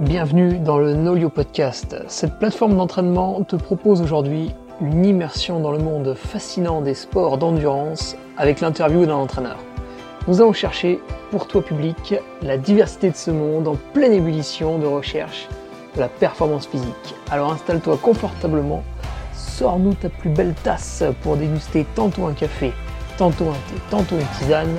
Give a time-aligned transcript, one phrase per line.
[0.00, 1.94] Bienvenue dans le Nolio Podcast.
[2.08, 8.16] Cette plateforme d'entraînement te propose aujourd'hui une immersion dans le monde fascinant des sports d'endurance
[8.38, 9.58] avec l'interview d'un entraîneur.
[10.26, 11.00] Nous allons chercher,
[11.30, 15.46] pour toi public, la diversité de ce monde en pleine ébullition de recherche
[15.94, 17.14] de la performance physique.
[17.30, 18.82] Alors installe-toi confortablement,
[19.34, 22.72] sors-nous ta plus belle tasse pour déguster tantôt un café,
[23.18, 24.78] tantôt un thé, tantôt une tisane,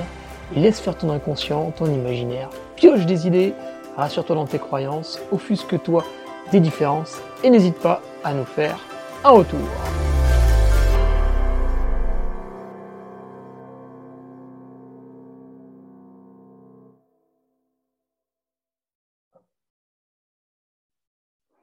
[0.56, 3.54] et laisse faire ton inconscient, ton imaginaire, pioche des idées
[3.96, 6.04] rassure-toi dans tes croyances, offusque-toi
[6.50, 8.78] des différences et n'hésite pas à nous faire
[9.24, 9.60] un retour.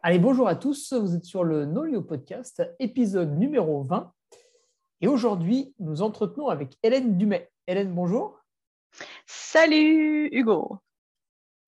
[0.01, 4.11] Allez, bonjour à tous, vous êtes sur le Nolio Podcast, épisode numéro 20.
[5.01, 7.51] Et aujourd'hui, nous entretenons avec Hélène Dumais.
[7.67, 8.39] Hélène, bonjour.
[9.27, 10.79] Salut Hugo.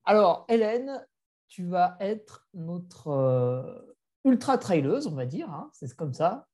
[0.04, 1.06] Alors, Hélène,
[1.48, 5.50] tu vas être notre euh, ultra traileuse, on va dire.
[5.50, 6.48] Hein, c'est comme ça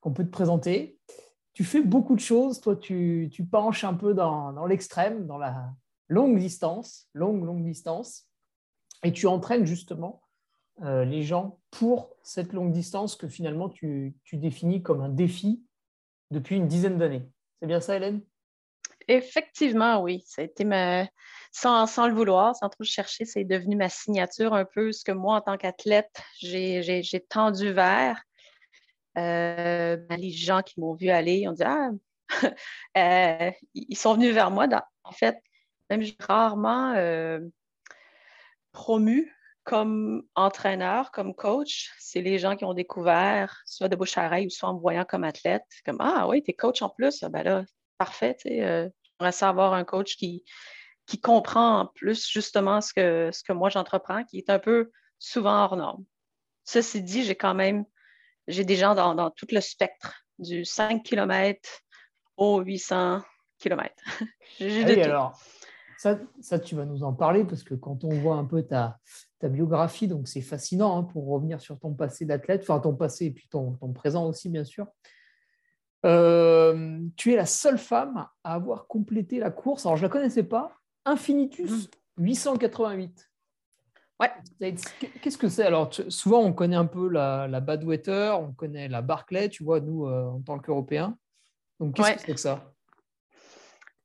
[0.00, 0.98] qu'on peut te présenter.
[1.54, 2.60] Tu fais beaucoup de choses.
[2.60, 5.72] Toi, tu, penches un peu dans, l'extrême, dans la
[6.08, 8.28] longue distance, longue, longue distance.
[9.04, 10.22] Et tu entraînes justement
[10.82, 15.64] euh, les gens pour cette longue distance que finalement tu, tu définis comme un défi
[16.30, 17.28] depuis une dizaine d'années.
[17.60, 18.22] C'est bien ça, Hélène?
[19.08, 20.22] Effectivement, oui.
[20.26, 21.06] Ça a été ma,
[21.52, 25.36] sans, le vouloir, sans trop chercher, c'est devenu ma signature un peu ce que moi,
[25.36, 28.22] en tant qu'athlète, j'ai tendu vers.
[29.18, 31.90] Euh, ben, les gens qui m'ont vu aller, ont dit Ah,
[32.96, 34.66] euh, ils sont venus vers moi.
[35.04, 35.36] en fait,
[35.90, 37.40] même j'ai rarement euh,
[38.72, 39.30] promu
[39.64, 41.92] comme entraîneur, comme coach.
[41.98, 44.80] C'est les gens qui ont découvert, soit de bouche à oreille ou soit en me
[44.80, 45.64] voyant comme athlète.
[45.84, 47.22] Comme Ah oui, tu es coach en plus.
[47.24, 47.64] Ben là,
[47.98, 48.36] parfait.
[48.44, 50.44] J'aimerais savoir un coach qui,
[51.06, 55.64] qui comprend plus justement ce que, ce que moi j'entreprends, qui est un peu souvent
[55.64, 56.04] hors norme.
[56.64, 57.84] Ceci dit, j'ai quand même,
[58.46, 61.60] j'ai des gens dans, tout le spectre, du 5 km
[62.36, 63.22] au 800
[63.58, 63.94] km.
[64.58, 65.38] j'ai alors,
[65.98, 68.98] ça, ça, tu vas nous en parler parce que quand on voit un peu ta,
[69.38, 73.26] ta biographie, donc c'est fascinant hein, pour revenir sur ton passé d'athlète, enfin ton passé
[73.26, 74.86] et puis ton, ton présent aussi, bien sûr.
[76.04, 79.86] Euh, tu es la seule femme à avoir complété la course.
[79.86, 83.08] Alors, je ne la connaissais pas, Infinitus 888.
[83.08, 84.24] Mmh.
[84.24, 84.74] Ouais.
[85.20, 85.64] Qu'est-ce que c'est?
[85.64, 89.80] Alors, souvent, on connaît un peu la, la Badwater, on connaît la Barclay, tu vois,
[89.80, 91.16] nous, euh, en tant qu'Européens.
[91.80, 92.72] Donc, qu'est-ce que c'est que ça?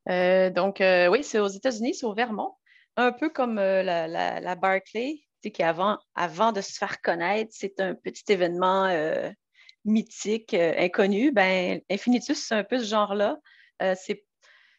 [0.09, 2.53] Euh, Donc, oui, c'est aux États-Unis, c'est au Vermont.
[2.95, 7.79] Un peu comme la, la, la, Barclay, qui avant, avant de se faire connaître, c'est
[7.79, 8.87] un petit événement
[9.87, 11.31] mythique, inconnu.
[11.31, 13.37] Ben, Infinitus, c'est un peu ce genre-là.
[13.95, 14.27] c'est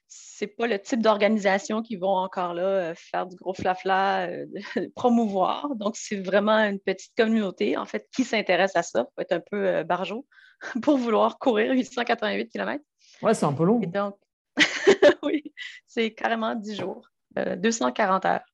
[0.09, 4.47] c'est pas le type d'organisation qui vont encore là euh, faire du gros flafla, euh,
[4.97, 5.75] promouvoir.
[5.77, 9.01] Donc, c'est vraiment une petite communauté, en fait, qui s'intéresse à ça.
[9.01, 10.27] Il faut être un peu euh, barjot
[10.83, 12.83] pour vouloir courir 888 km.
[13.23, 13.81] Ouais, c'est un peu long.
[13.81, 14.17] donc,
[15.23, 15.53] oui,
[15.87, 18.45] c'est carrément 10 jours, 240 heures.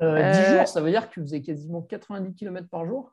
[0.00, 3.12] 10 jours, ça veut dire que vous avez quasiment 90 km par jour?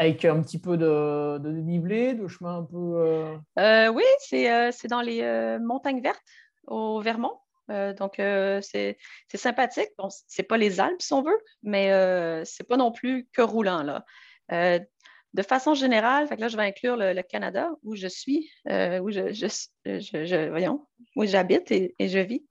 [0.00, 2.76] Avec un petit peu de, dénivelé, de chemin un peu.
[2.78, 4.02] Euh, euh, oui,
[4.32, 6.24] euh, c'est dans les montagnes vertes
[6.66, 7.36] au Vermont.
[7.68, 8.96] donc, c'est
[9.34, 9.90] sympathique.
[9.98, 11.90] Bon, c'est pas les Alpes, si on veut, mais
[12.46, 13.82] c'est pas non plus que roulant.
[13.82, 14.02] Là.
[15.34, 20.48] de façon générale, fait là, je vais inclure le, Canada où je suis, où je,
[20.48, 22.42] voyons, où j'habite et, et, je vis.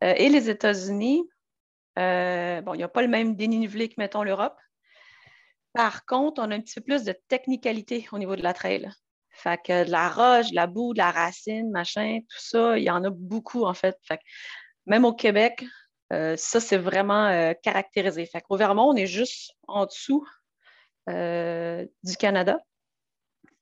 [0.00, 1.28] et les États-Unis,
[1.96, 4.54] bon, il n'y a pas le même dénivelé que, mettons, l'Europe.
[5.78, 8.90] Par contre, on a un petit peu plus de technicalité au niveau de la trail.
[9.30, 12.82] Fait que de la roche, de la boue, de la racine, machin, tout ça, il
[12.82, 13.96] y en a beaucoup en fait.
[14.02, 14.18] fait
[14.86, 15.64] même au Québec,
[16.12, 18.26] euh, ça, c'est vraiment euh, caractérisé.
[18.26, 20.26] Fait qu'au Vermont, on est juste en dessous
[21.10, 22.58] euh, du Canada.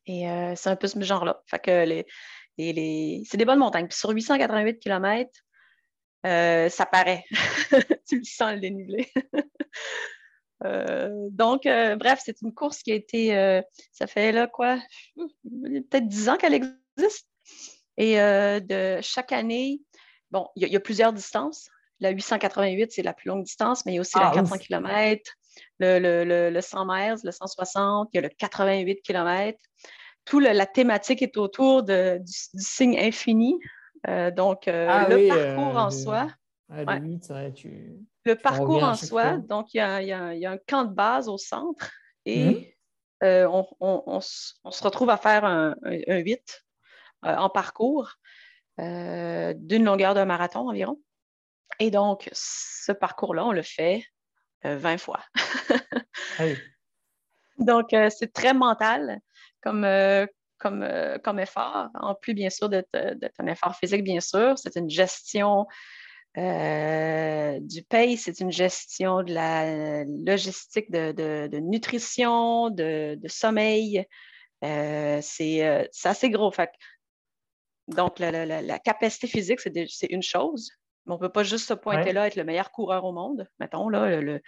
[0.06, 0.25] Et
[0.56, 1.43] c'est un peu ce genre-là.
[1.47, 2.06] Fait que les,
[2.56, 3.88] les, c'est des bonnes montagnes.
[3.88, 5.31] Puis sur 888 km,
[6.25, 7.25] ça paraît.
[8.09, 9.12] tu le sens le dénivelé.
[10.65, 13.61] Euh, donc, euh, bref, c'est une course qui a été, euh,
[13.93, 14.79] ça fait là quoi,
[15.17, 17.29] peut-être dix ans qu'elle existe.
[17.99, 19.81] Et de chaque année,
[20.31, 21.71] bon, il y, a plusieurs distances.
[22.01, 25.33] La 888, c'est la plus longue distance, mais il y a aussi la 400 km,
[25.79, 29.59] le, le, 100 miles, le 160, il y a le 88 km.
[30.27, 33.59] Tout la thématique est autour de, du, signe infini.
[34.37, 36.29] donc, ah le parcours en soi.
[38.27, 41.93] Le parcours en soi, donc il y, a, un camp de base au centre
[42.25, 42.65] et mhm.
[43.23, 46.65] euh, on, se retrouve à faire un, 8
[47.25, 48.15] euh, en parcours
[48.81, 51.01] euh, d'une longueur d'un marathon environ.
[51.78, 54.05] Et donc, ce parcours-là, on le fait
[54.65, 55.22] 20 euh, fois.
[57.59, 59.21] Donc, c'est très mental
[59.63, 59.87] comme,
[60.59, 60.84] comme,
[61.22, 61.91] comme effort.
[61.95, 62.91] En plus, bien sûr, d'être
[63.39, 64.59] un effort physique, bien sûr.
[64.59, 65.67] C'est une gestion
[66.36, 74.04] du paye, c'est une gestion de la logistique de, nutrition, de, sommeil.
[74.62, 76.53] c'est assez gros.
[77.88, 80.71] donc, la, capacité physique, c'est une chose,
[81.06, 83.48] on ne peut pas juste se pointer là, être le meilleur coureur au monde.
[83.59, 84.41] Mettons, là, le,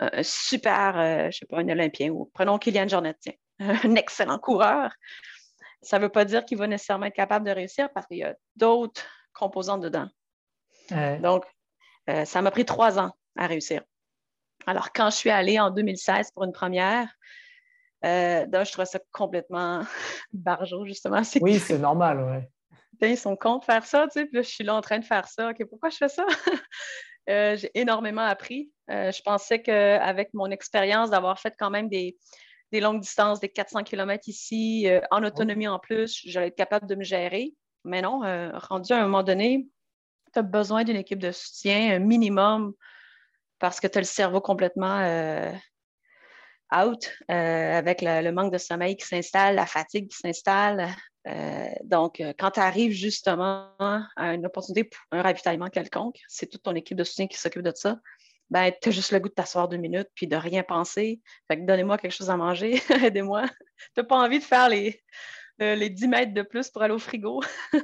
[0.00, 3.16] un super, euh, je ne sais pas, un Olympien, ou prenons Kylian Jornet,
[3.58, 4.92] un excellent coureur.
[5.82, 8.24] Ça ne veut pas dire qu'il va nécessairement être capable de réussir parce qu'il y
[8.24, 10.08] a d'autres composantes dedans.
[10.90, 11.44] Donc,
[12.08, 13.82] euh, ça m'a pris trois ans à réussir.
[14.66, 17.08] Alors, quand je suis allée en 2016 pour une première,
[18.04, 19.82] euh, je trouvais ça complètement
[20.32, 21.22] barjot, justement.
[21.40, 22.50] Oui, c'est normal, ouais
[23.00, 25.04] ils sont contents de faire ça, tu sais, puis je suis là en train de
[25.04, 25.50] faire ça.
[25.50, 26.26] OK, pourquoi je fais ça?
[27.30, 28.72] Euh, j'ai énormément appris.
[28.90, 32.16] Euh, je pensais qu'avec mon expérience d'avoir fait quand même des,
[32.72, 37.04] longues distances, des 400 km ici, en autonomie en plus, j'allais être capable de me
[37.04, 37.52] gérer.
[37.84, 38.20] Mais non,
[38.54, 39.68] rendu à un moment donné,
[40.42, 42.72] besoin d'une équipe de soutien, un minimum,
[43.58, 44.98] parce que tu as le cerveau complètement
[46.72, 50.88] out, avec le, manque de sommeil qui s'installe, la fatigue qui s'installe.
[51.28, 56.46] Euh, donc, euh, quand tu arrives justement à une opportunité pour un ravitaillement quelconque, c'est
[56.46, 57.98] toute ton équipe de soutien qui s'occupe de ça.
[58.50, 61.20] Ben, tu as juste le goût de t'asseoir deux minutes puis de rien penser.
[61.48, 63.46] Fait que donnez-moi quelque chose à manger, aidez-moi.
[63.46, 63.54] tu
[63.98, 65.02] n'as pas envie de faire les,
[65.60, 67.42] euh, les 10 mètres de plus pour aller au frigo.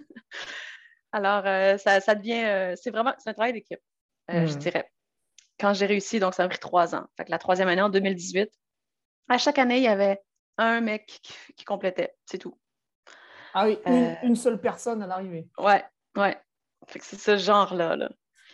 [1.14, 1.44] Alors,
[1.78, 3.80] ça, devient, c'est vraiment, c'est un travail d'équipe,
[4.28, 4.58] je mmh.
[4.58, 4.90] dirais.
[5.60, 7.06] Quand j'ai réussi, donc ça a pris trois ans.
[7.16, 8.50] Fait que la troisième année, en 2018,
[9.28, 10.20] à chaque année, il y avait
[10.58, 11.20] un mec
[11.56, 12.58] qui complétait, c'est tout.
[13.54, 15.48] Ah oui, euh, une, seule personne à l'arrivée.
[15.58, 15.84] Ouais,
[16.16, 16.36] ouais.
[16.88, 17.94] c'est ce genre-là.
[17.94, 18.10] Là.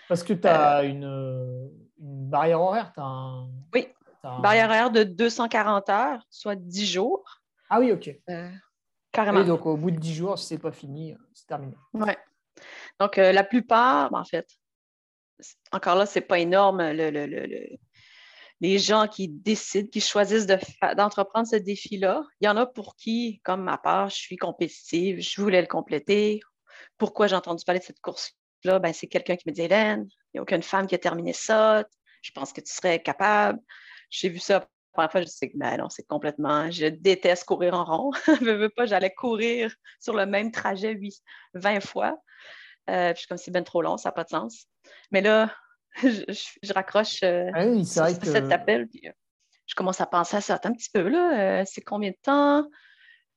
[0.08, 2.92] Parce que tu as euh, une, barrière horaire.
[2.98, 3.88] As Oui,
[4.22, 7.24] barrière horaire de 240 heures, soit 10 jours.
[7.70, 8.10] Ah oui, ok.
[8.28, 8.50] Euh,
[9.10, 9.42] carrément.
[9.42, 11.74] donc au bout de 10 jours, si ce n'est pas fini, c'est terminé.
[11.94, 12.18] Ouais.
[12.98, 14.46] Donc la plupart, en fait,
[15.72, 17.46] encore là, c'est pas énorme le, le, le,
[18.60, 20.46] les gens qui décident, qui choisissent
[20.96, 22.22] d'entreprendre ce défi-là.
[22.40, 25.66] Il y en a pour qui, comme ma part, je suis compétitive, je voulais le
[25.66, 26.40] compléter.
[26.98, 28.78] Pourquoi j'ai entendu parler de cette course-là?
[28.78, 31.32] Ben, c'est quelqu'un qui me dit Hélène, il n'y a aucune femme qui a terminé
[31.32, 31.84] ça.
[32.22, 33.58] Je pense que tu serais capable.
[34.10, 34.68] J'ai vu ça
[35.00, 36.70] première fois, je sais que ben non, c'est complètement.
[36.70, 38.12] Je déteste courir en rond.
[38.26, 40.98] je veux pas, j'allais courir sur le même trajet
[41.54, 42.18] 20 fois.
[42.88, 44.66] Euh, puis comme c'est bien trop long, ça n'a pas de sens.
[45.10, 45.54] Mais là,
[46.02, 48.88] je, raccroche euh, ah cet appel.
[49.04, 49.10] Euh,
[49.66, 51.08] je commence à penser à ça un petit peu.
[51.08, 51.60] Là.
[51.60, 52.68] Euh, c'est combien de temps?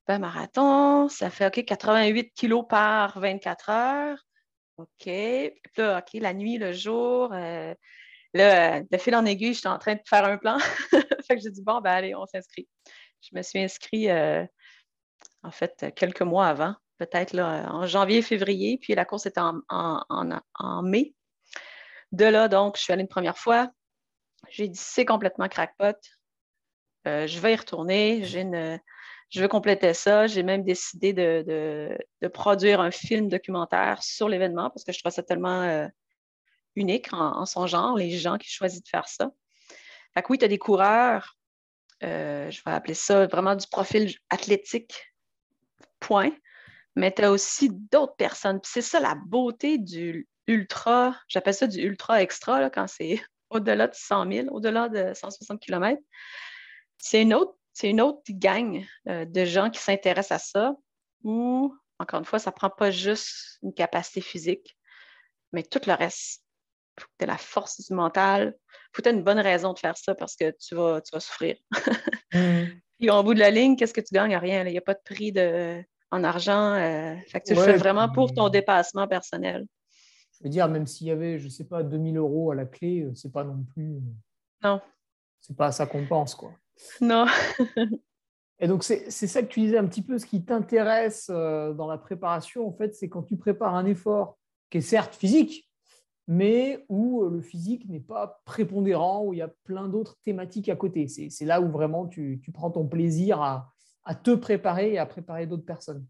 [0.07, 4.27] Un marathon, ça fait OK, 88 kilos par 24 heures.
[4.75, 5.05] OK.
[5.77, 7.33] là, OK, la nuit, le jour.
[8.33, 10.57] Là, de fil en aiguille, j'étais en train de faire un plan.
[11.27, 12.67] fait que j'ai dit, bon, ben allez, on s'inscrit.
[13.21, 19.05] Je me suis inscrit, en fait, quelques moit avant, peut-être en janvier, février, puis la
[19.05, 21.13] course était en mai.
[22.13, 23.71] De là, donc, je suis allée une première fois.
[24.49, 25.97] J'ai dit, c'est complètement crackpot.
[27.07, 28.23] Euh, je vais y retourner.
[28.23, 30.27] je veux compléter ça.
[30.27, 31.97] J'ai même décidé de,
[32.33, 35.87] produire un film documentaire sur l'événement parce que je trouve ça tellement euh,
[36.75, 39.31] unique en, son genre, les gens qui choisissent de faire ça.
[40.13, 41.37] Fait oui, tu as des coureurs,
[42.03, 45.13] euh, je vais appeler ça vraiment du profil athlétique,
[45.99, 46.31] point.
[46.95, 48.59] Mais tu as aussi d'autres personnes.
[48.63, 53.95] C'est ça la beauté du, ultra, j'appelle ça du ultra extra quand c'est au-delà de
[53.95, 56.01] 100 000, au-delà de 160 km.
[56.97, 60.75] C'est une autre, une autre gang euh, de gens qui s'intéressent à ça
[61.23, 64.77] où, encore une fois, ça ne prend pas juste une capacité physique,
[65.51, 66.42] mais tout le reste.
[66.97, 68.55] Il faut que tu aies la force du mental.
[68.55, 71.01] Il faut que tu aies une bonne raison de faire ça parce que tu vas,
[71.01, 71.57] tu vas souffrir.
[72.33, 72.63] Mm.
[72.99, 74.35] Puis au bout de la ligne, qu'est-ce que tu gagnes?
[74.35, 74.65] Rien.
[74.65, 76.73] Il n'y a pas de prix de, en argent.
[76.73, 79.65] Euh, fait que tu le fais vraiment pour ton dépassement personnel
[80.43, 83.01] veux dire, même s'il y avait, je ne sais pas, 2000 euros à la clé,
[83.01, 83.95] euh, c'est pas non plus.
[83.95, 83.99] Euh,
[84.63, 84.81] non.
[85.39, 86.51] C'est pas ça qu'on pense, quoi.
[87.01, 87.25] Non.
[88.59, 91.97] Et donc, c'est ça que tu disais un petit peu, ce qui t'intéresse dans la
[91.97, 94.37] préparation, en fait, c'est quand tu prépares un effort
[94.69, 95.69] qui est certes physique,
[96.27, 100.75] mais où le physique n'est pas prépondérant, où il y a plein d'autres thématiques à
[100.75, 101.07] côté.
[101.07, 105.65] C'est là où vraiment tu, prends ton plaisir à, te préparer et à préparer d'autres
[105.65, 106.05] personnes.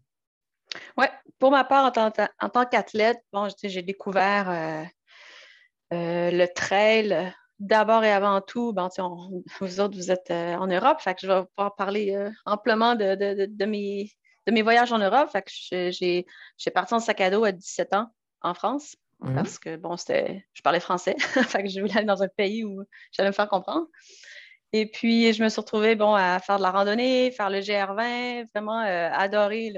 [0.96, 1.06] Oui,
[1.38, 4.84] pour ma part, en tant, qu'athlète, bon, j'ai découvert euh,
[5.92, 8.72] euh, le trail d'abord et avant tout.
[8.72, 8.88] Bon,
[9.60, 13.64] vous autres, vous êtes euh, en Europe, fait que je vais pouvoir parler amplement de,
[13.64, 15.30] mes, voyages en Europe.
[15.70, 16.24] J'ai
[16.72, 18.10] parti en sac à dos à 17 ans
[18.42, 18.96] en France.
[19.24, 19.34] Mhm.
[19.34, 21.16] Parce que, bon, c'était, je parlais français,
[21.64, 23.86] que je voulais aller dans un pays où j'allais me faire comprendre.
[24.72, 28.48] Et puis, je me suis retrouvée, bon, à faire de la randonnée, faire le GR20,
[28.54, 29.72] vraiment euh, adorer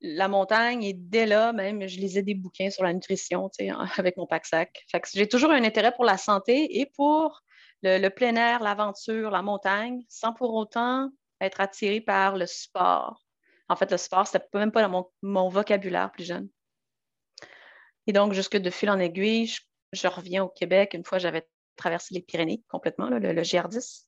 [0.00, 0.82] la montagne.
[0.82, 4.26] Et dès là, même, je lisais des bouquins sur la nutrition, tu sais, avec mon
[4.26, 4.84] pack-sac.
[5.12, 7.42] J'ai toujours un intérêt pour la santé et pour
[7.82, 11.10] le, plein air, l'aventure, la montagne, sans pour autant
[11.40, 13.22] être attirée par le sport.
[13.68, 16.48] En fait, le sport, c'était même pas dans mon vocabulaire plus jeune.
[18.06, 19.50] Et donc, jusque de fil en aiguille,
[19.92, 20.94] je, reviens au Québec.
[20.94, 21.46] Une fois, j'avais
[21.76, 24.04] traversé les Pyrénées complètement, le, GR10.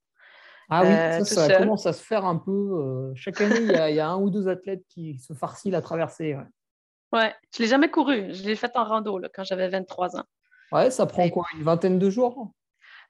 [0.68, 2.50] Ah oui, euh, ça, ça commence à se faire un peu.
[2.50, 6.34] Euh, chaque année, il y, a, un ou deux athlètes qui se farcissent la traversée.
[6.34, 6.44] Ouais,
[7.12, 7.34] ouais.
[7.54, 8.34] je ne l'ai jamais couru.
[8.34, 10.24] Je l'ai fait en rando quand j'avais 23 ans.
[10.72, 12.52] Ouais, ça prend quoi Une vingtaine de jours?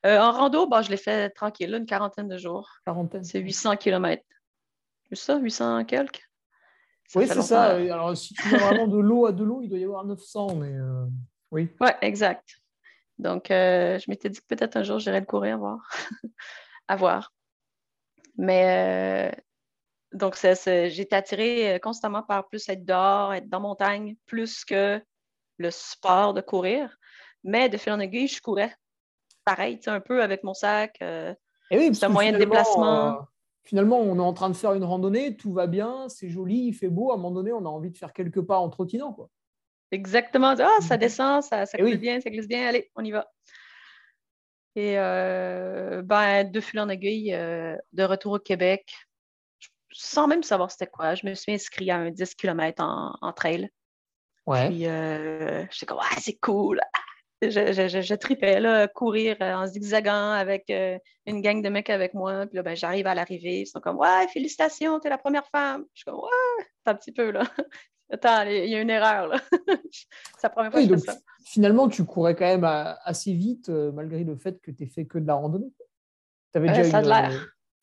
[0.04, 2.68] Euh, En rando, bah, je l'ai fait tranquille, une quarantaine de jours.
[2.84, 3.24] Quarantaine.
[3.24, 4.22] C'est 800 km.
[5.08, 6.25] C'est ça, 800 quelques?
[7.14, 7.74] Oui, c'est ça.
[7.76, 10.56] Alors, si tu vas vraiment de l'eau à de l'eau, il doit y avoir 900,
[10.56, 11.06] mais euh,
[11.50, 11.68] oui.
[11.80, 12.56] Oui, exact.
[13.18, 15.88] Donc, euh, je m'étais dit que peut-être un jour, j'irais le courir, voir.
[16.88, 17.32] à voir.
[18.36, 19.40] Mais, euh,
[20.12, 25.00] donc, j'ai été attirée constamment par plus être dehors, être dans la montagne, plus que
[25.58, 26.96] le sport de courir.
[27.44, 28.74] Mais de fil en aiguille, je courais.
[29.44, 31.00] Pareil, un peu avec mon sac.
[31.00, 33.26] Et oui, c'est un moyen de déplacement
[33.66, 36.72] finalement, on est en train de faire une randonnée, tout va bien, c'est joli, il
[36.72, 37.10] fait beau.
[37.10, 39.12] À un moment donné, on a envie de faire quelques pas en trottinant.
[39.12, 39.28] Quoi.
[39.90, 40.54] Exactement.
[40.58, 42.66] Ah, ça descend, ça, ça glisse bien, ça glisse bien.
[42.66, 43.30] Allez, on y va.
[44.76, 48.94] Et euh, ben, de fil en aiguille, euh, de retour au Québec,
[49.90, 53.70] sans même savoir c'était quoi, je me suis inscrit à un 10 km en, trail.
[54.46, 54.68] Ouais.
[54.68, 56.80] Puis, euh, j'étais comme, ah, c'est cool
[57.42, 62.46] je, tripais, là, courir euh, en zigzagant avec euh, une gang de mecs avec moi.
[62.46, 63.60] Puis là, ben, j'arrive à l'arrivée.
[63.60, 65.84] Ils sont comme Ouais, félicitations, t'es la première femme.
[65.94, 67.42] Je suis comme Ouais, un petit peu, là.
[68.10, 69.40] Attends, il y a une erreur, là.
[69.92, 71.18] C'est la première fois que je fais ça.
[71.44, 75.18] Finalement, tu courais quand même assez vite, euh, malgré le fait que tu fait que
[75.18, 75.72] de la randonnée.
[76.52, 77.00] Tu avais déjà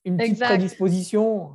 [0.06, 1.52] une, petite prédisposition.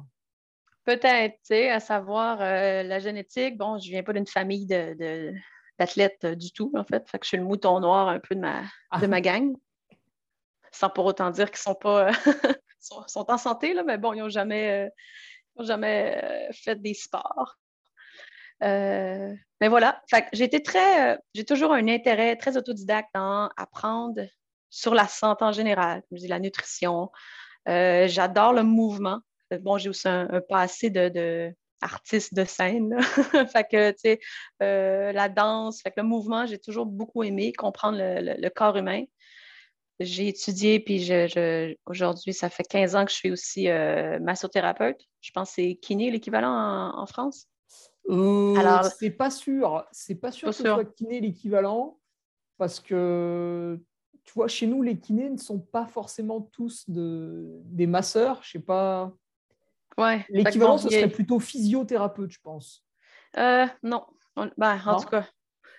[0.85, 3.59] Peut-être, tu sais, à savoir la génétique.
[3.59, 5.35] Bon, je viens pas d'une famille de
[5.79, 7.09] d'athlète euh, du tout, en fait.
[7.09, 8.63] Fait que je suis le mouton noir un peu de ma,
[9.01, 9.21] de ma ah.
[9.21, 9.55] gang.
[10.73, 12.11] Sans pour autant dire qu'ils sont pas
[12.81, 17.57] sont, en santé, là, mais bon, ils n'ont jamais, euh, jamais euh, fait des sports.
[18.61, 24.21] mais voilà, j'ai été très, j'ai toujours un intérêt très autodidacte dans apprendre
[24.71, 27.11] sur la santé en général, comme je dis, la nutrition.
[27.67, 29.21] J'adore le mouvement.
[29.61, 32.97] Bon, j'ai aussi un, passé de, artiste de scène.
[33.53, 34.21] fait que, tu sais,
[34.63, 39.05] euh, la danse, fait que le mouvement, j'ai toujours beaucoup aimé comprendre le, corps humain.
[40.01, 45.01] J'ai étudié, puis je, aujourd'hui, ça fait 15 ans que je suis aussi euh, massothérapeute.
[45.21, 47.47] Je pense que c'est kiné l'équivalent en, France.
[48.09, 49.85] Euh, Alors, c'est pas sûr.
[49.91, 51.99] C'est pas sûr que ce soit kiné l'équivalent
[52.59, 53.81] parce que
[54.29, 58.41] tu vois, chez nous, les kinés ne sont pas forcément tous de, des masseurs.
[58.43, 59.11] Je sais pas.
[60.29, 62.85] L'équivalent, ce serait plutôt physiothérapeute, je pense.
[63.37, 64.07] Euh, non.
[64.57, 65.27] Ben, en tout cas,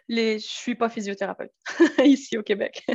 [0.09, 0.31] les...
[0.39, 1.51] je ne suis pas physiothérapeute
[2.03, 2.85] ici au Québec.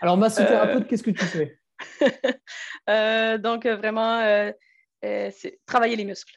[0.00, 1.58] Alors, massothérapeute, euh, qu'est-ce que tu fais?
[2.88, 4.20] Euh, donc, vraiment,
[5.02, 6.34] c'est travailler les muscles.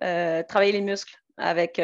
[0.00, 1.80] travailler les muscles avec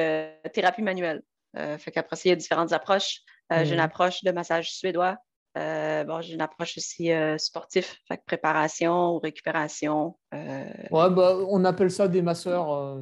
[0.53, 1.23] thérapie manuelle.
[1.55, 3.21] fait qu'après, il y a différentes approches.
[3.51, 3.81] J'ai une mmh.
[3.81, 5.17] approche de massage suédois,
[5.57, 10.17] euh, bon, j'ai une approche aussi euh, sportive, fait préparation ou récupération.
[10.35, 13.01] Euh, ouais, bah, on appelle ça des masseurs.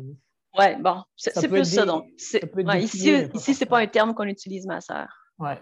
[0.58, 2.06] Ouais, bon, c'est plus ça donc.
[2.78, 5.08] ici, ici c'est pas un terme qu'on utilise, masseur.
[5.38, 5.60] Ouais.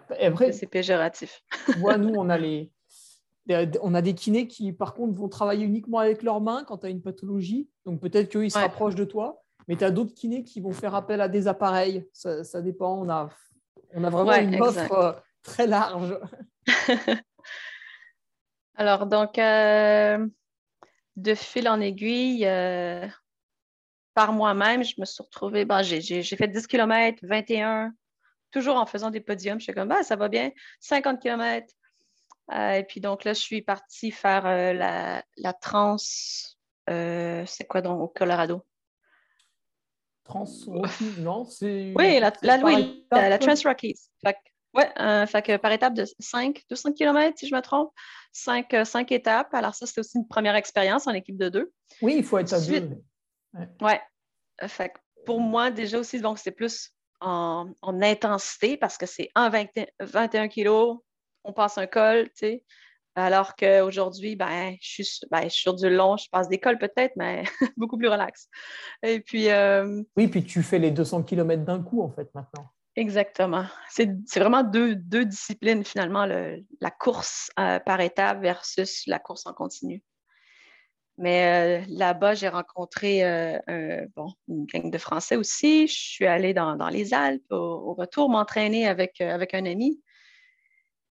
[0.53, 1.43] c'est péjoratif.
[1.83, 2.71] Ouais, nous, on a les.
[3.83, 6.87] On a des kinés qui, par contre, vont travailler uniquement avec leurs mains quand tu
[6.87, 7.69] as une pathologie.
[7.85, 9.43] Donc, peut-être qu'eux, ils se rapprochent de toi.
[9.69, 12.09] Mais tu as d'autres kinés qui vont faire appel à des appareils.
[12.13, 13.01] Ça, dépend.
[13.03, 13.29] On a,
[13.95, 16.19] on a vraiment une offre très large.
[18.77, 20.27] Alors, donc, euh,
[21.17, 23.07] de fil en aiguille, euh,
[24.15, 27.93] par moi-même, je me suis retrouvée, bon, j'ai fait 10 km, 21,
[28.51, 29.59] toujours en faisant des podiums.
[29.61, 31.73] Je suis comme, ah, ça va bien, 50 km.
[32.53, 35.97] Euh, et puis, donc là, je suis partie faire la, la, trans,
[36.87, 38.65] c'est quoi donc, au Colorado?
[40.25, 41.47] Trans Rockies, non?
[41.63, 42.57] Oui, la, la,
[43.11, 44.09] la, Trans Rockies.
[44.75, 47.93] Oui, euh, fait que par étape de 5, 200 km, si je me trompe,
[48.33, 49.55] 5, euh, étapes.
[49.55, 51.73] Alors, ça, c'était aussi une première expérience en équipe de deux.
[52.03, 52.91] Oui, il faut être deux.
[53.55, 53.65] Oui.
[53.81, 54.01] Ouais.
[54.63, 56.91] Euh, fait que pour moi, déjà aussi, donc, c'est plus
[57.21, 60.99] en, intensité parce que c'est en 21 kg,
[61.45, 62.65] on passe un col, tu sais.
[63.17, 66.79] Alors qu'aujourd'hui, ben, je, suis, ben, je suis sur du long, je passe des cols
[66.79, 67.45] peut-être, mais
[67.77, 68.49] beaucoup plus relax.
[69.05, 69.47] Et puis.
[70.17, 72.73] Oui, puis tu fais les 200 km d'un coup, en fait, maintenant.
[72.97, 73.67] Exactement.
[73.89, 80.03] C'est vraiment deux, disciplines finalement, la course euh, par étape versus la course en continu.
[81.19, 83.59] Mais euh, là-bas, j'ai rencontré euh,
[84.49, 85.89] une gang de Français aussi.
[85.89, 90.01] Je suis allée dans, les Alpes au, retour m'entraîner avec, avec un ami.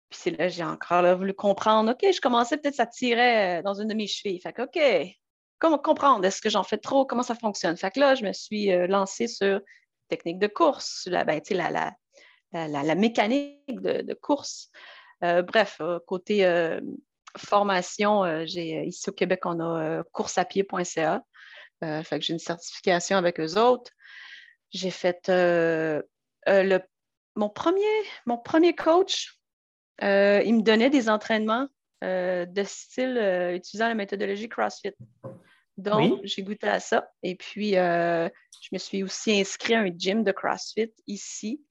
[0.10, 1.92] Puis c'est là j'ai encore voulu comprendre.
[1.92, 4.40] OK, je commençais peut-être ça tirait dans une de mes chevilles.
[4.40, 5.18] Fait que OK,
[5.60, 6.24] comment comprendre?
[6.26, 7.06] Est-ce que j'en fais trop?
[7.06, 7.76] Comment ça fonctionne?
[7.76, 9.60] Fait que là, je me suis lancée sur
[10.10, 11.42] technique de course, la, ben,
[12.54, 14.70] la, mécanique de, course.
[15.24, 16.82] Euh, bref, euh, côté euh,
[17.38, 21.24] formation, ici au Québec, on a courseapied.ca.
[21.82, 23.92] fait que j'ai une certification avec eux autres.
[24.72, 25.28] J'ai fait
[27.36, 27.82] mon, premier,
[28.26, 29.40] mon premier coach,
[30.02, 31.68] il me donnait des entraînements
[32.04, 33.18] de style
[33.56, 34.94] utilisant la méthodologie CrossFit.
[35.78, 37.10] Donc, j'ai goûté à ça.
[37.24, 38.30] Et puis, euh,
[38.62, 41.64] je me suis aussi inscrit à un gym de CrossFit ici.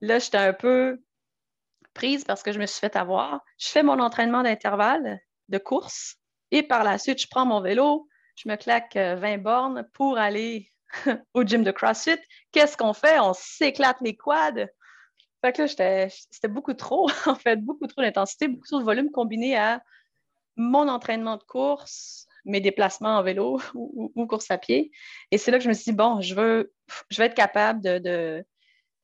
[0.00, 1.02] Là, j'étais un peu
[1.94, 3.40] prise parce que je me suis fait avoir.
[3.58, 6.16] Je fais mon entraînement d'intervalle de course
[6.52, 8.06] et par la suite, je prends mon vélo,
[8.36, 10.70] je me claque 20 euh, bornes pour aller
[11.34, 12.18] au gym de CrossFit.
[12.52, 13.18] Qu'est-ce qu'on fait?
[13.18, 14.66] On s'éclate les quads.
[15.40, 19.10] Fait que là, c'était beaucoup trop, en fait, beaucoup trop d'intensité, beaucoup trop de volume
[19.10, 19.82] combiné à
[20.56, 24.90] mon entraînement de course, mes déplacements en vélo ou, course à pied.
[25.30, 26.72] Et c'est là que je me suis dit, bon, je veux,
[27.10, 28.44] je veux être capable de,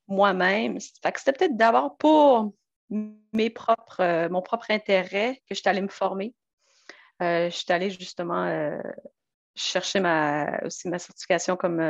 [0.09, 0.78] moi-même.
[1.02, 2.54] Fait que c'était peut-être d'abord pour
[2.90, 6.35] mes propres, euh, mon propre intérêt que je suis allée me former.
[7.23, 8.80] Euh, je suis allée justement euh,
[9.54, 11.80] chercher ma, aussi ma certification comme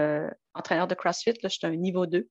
[0.54, 1.34] entraîneur de CrossFit.
[1.42, 2.28] Là, je suis un niveau 2.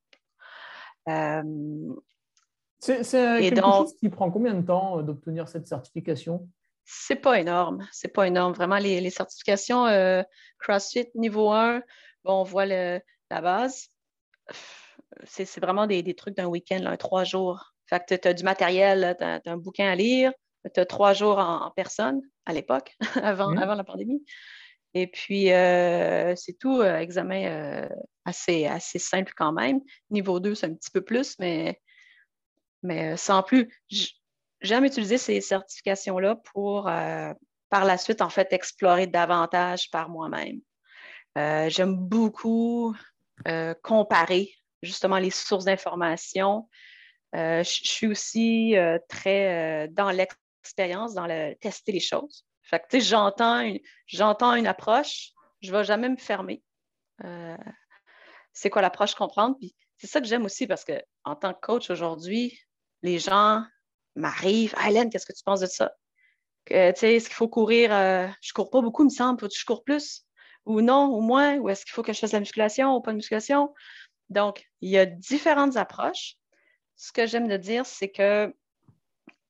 [2.79, 6.49] c'est quelque chose qui prend combien de temps d'obtenir cette certification?
[6.89, 7.85] C'est pas énorme.
[7.91, 8.53] C'est pas énorme.
[8.53, 10.23] Vraiment, les, certifications euh,
[10.57, 11.81] CrossFit niveau 1,
[12.23, 13.89] on voit la base.
[15.25, 17.73] C'est vraiment des, trucs d'un week-end, un trois jours.
[17.87, 20.31] Fait que tu as du matériel, tu as, un bouquin à lire,
[20.73, 24.23] tu as trois jours en, personne à l'époque, avant, avant la pandémie.
[24.93, 27.85] Et puis, euh, c'est tout, euh, examen
[28.23, 29.81] assez, assez simple quand même.
[30.09, 31.81] Niveau 2, c'est un petit peu plus, mais,
[32.81, 33.69] mais sans plus
[34.61, 37.33] j'aime utiliser ces certifications-là pour, euh,
[37.69, 40.59] par la suite, en fait, explorer davantage par moi-même.
[41.37, 42.95] Euh, j'aime beaucoup
[43.47, 46.67] euh, comparer justement les sources d'informations.
[47.33, 48.75] je suis aussi
[49.09, 52.45] très dans l'expérience, dans le tester les choses.
[52.63, 56.63] Fait que, j'entends une, j'entends une approche, je ne vais jamais me fermer.
[58.53, 59.55] c'est quoi l'approche comprendre?
[59.59, 62.59] Puis c'est ça que j'aime aussi parce que en tant que coach aujourd'hui,
[63.01, 63.63] les gens
[64.17, 64.73] m'arrive.
[64.85, 65.91] Hélène, qu'est-ce que tu penses de ça?
[66.69, 67.93] est-ce qu'il faut courir?
[67.93, 69.39] Euh, je ne cours pas beaucoup, il me semble.
[69.39, 70.25] Faut que je cours plus?
[70.65, 71.57] Ou non, ou moins?
[71.57, 73.73] Ou est-ce qu'il faut que je fasse la musculation ou pas de musculation?
[74.29, 76.35] Donc, il y a différentes approches.
[76.95, 78.53] Ce que j'aime de dire, c'est que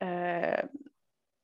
[0.04, 0.58] euh,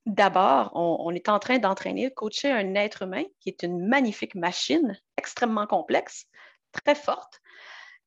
[0.06, 5.00] d'abord, on, est en train d'entraîner, coacher un être humain qui est une magnifique machine
[5.18, 6.26] extrêmement complexe,
[6.72, 7.42] très forte,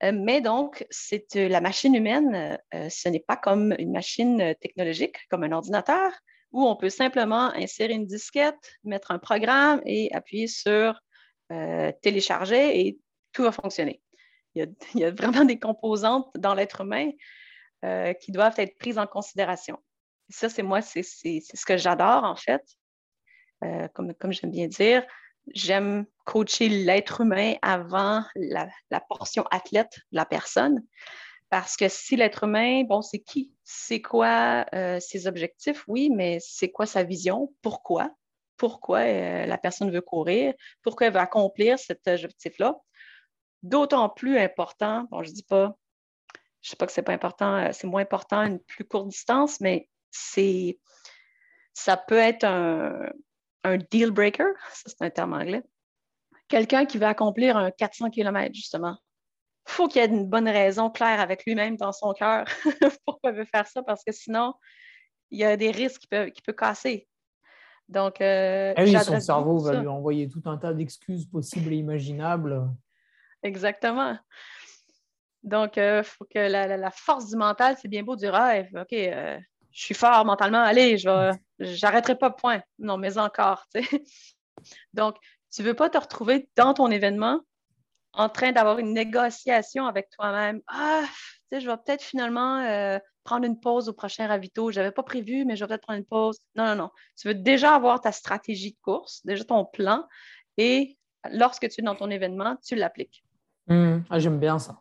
[0.02, 5.16] mais donc, c'est euh, la machine humaine, euh, ce n'est pas comme une machine technologique,
[5.30, 6.12] comme un ordinateur,
[6.52, 11.00] où on peut simplement insérer une disquette, mettre un programme et appuyer sur
[12.02, 12.98] télécharger et
[13.32, 14.02] tout va fonctionner.
[14.54, 17.10] Il y, a, vraiment des composantes dans l'être humain
[18.20, 19.78] qui doivent être prises en considération.
[20.28, 22.64] ça, c'est moi, c'est ce que j'adore en fait.
[23.92, 25.06] comme j'aime bien dire,
[25.54, 28.68] j'aime coacher l'être humain avant la,
[29.08, 30.84] portion athlète de la personne.
[31.48, 33.52] Parce que si l'être humain, bon, c'est qui?
[33.62, 35.84] C'est quoi euh, ses objectifs?
[35.86, 37.54] Oui, mais c'est quoi sa vision?
[37.62, 38.10] Pourquoi?
[38.56, 40.54] Pourquoi euh, la personne veut courir?
[40.82, 42.76] Pourquoi elle veut accomplir cet objectif-là?
[43.62, 45.76] D'autant plus important, bon, je ne dis pas,
[46.62, 49.08] je ne sais pas que c'est pas important, euh, c'est moins important une plus courte
[49.08, 50.80] distance, mais c'est
[51.74, 53.10] ça peut être un,
[53.66, 55.62] un deal breaker, ça c'est un terme anglais,
[56.48, 58.96] quelqu'un qui veut accomplir un 400 km, justement.
[59.68, 62.44] Il faut qu'il y ait une bonne raison claire avec lui-même dans son cœur
[63.04, 64.54] pourquoi il veut faire ça, parce que sinon,
[65.30, 67.08] il y a des risques qui peuvent, qui peut casser.
[67.88, 71.76] Donc, euh, ah oui, son cerveau va lui envoyer tout un tas d'excuses possibles et
[71.76, 72.68] imaginables.
[73.42, 74.18] Exactement.
[75.44, 78.68] Donc, il euh, faut que la, force du mental, c'est bien beau du rêve.
[78.74, 79.38] OK, euh,
[79.76, 82.62] je suis fort mentalement, allez, je j'arrêterai pas, point.
[82.78, 84.02] Non, mais encore, tu sais.
[84.94, 85.16] Donc,
[85.52, 87.40] tu ne veux pas te retrouver dans ton événement
[88.14, 90.62] en train d'avoir une négociation avec toi-même.
[90.66, 91.12] Ah, tu
[91.52, 94.70] sais, je vais peut-être finalement euh, prendre une pause au prochain ravito.
[94.70, 96.38] Je n'avais pas prévu, mais je vais peut-être prendre une pause.
[96.54, 96.90] Non, non, non.
[97.20, 100.06] Tu veux déjà avoir ta stratégie de course, déjà ton plan,
[100.56, 100.96] et
[101.32, 103.22] lorsque tu es dans ton événement, tu l'appliques.
[103.66, 103.98] Mmh.
[104.08, 104.80] Ah, j'aime bien ça.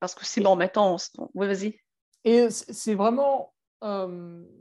[0.00, 0.96] Parce que si, bon, mettons,
[1.34, 1.78] oui, vas-y.
[2.24, 3.54] Et c'est vraiment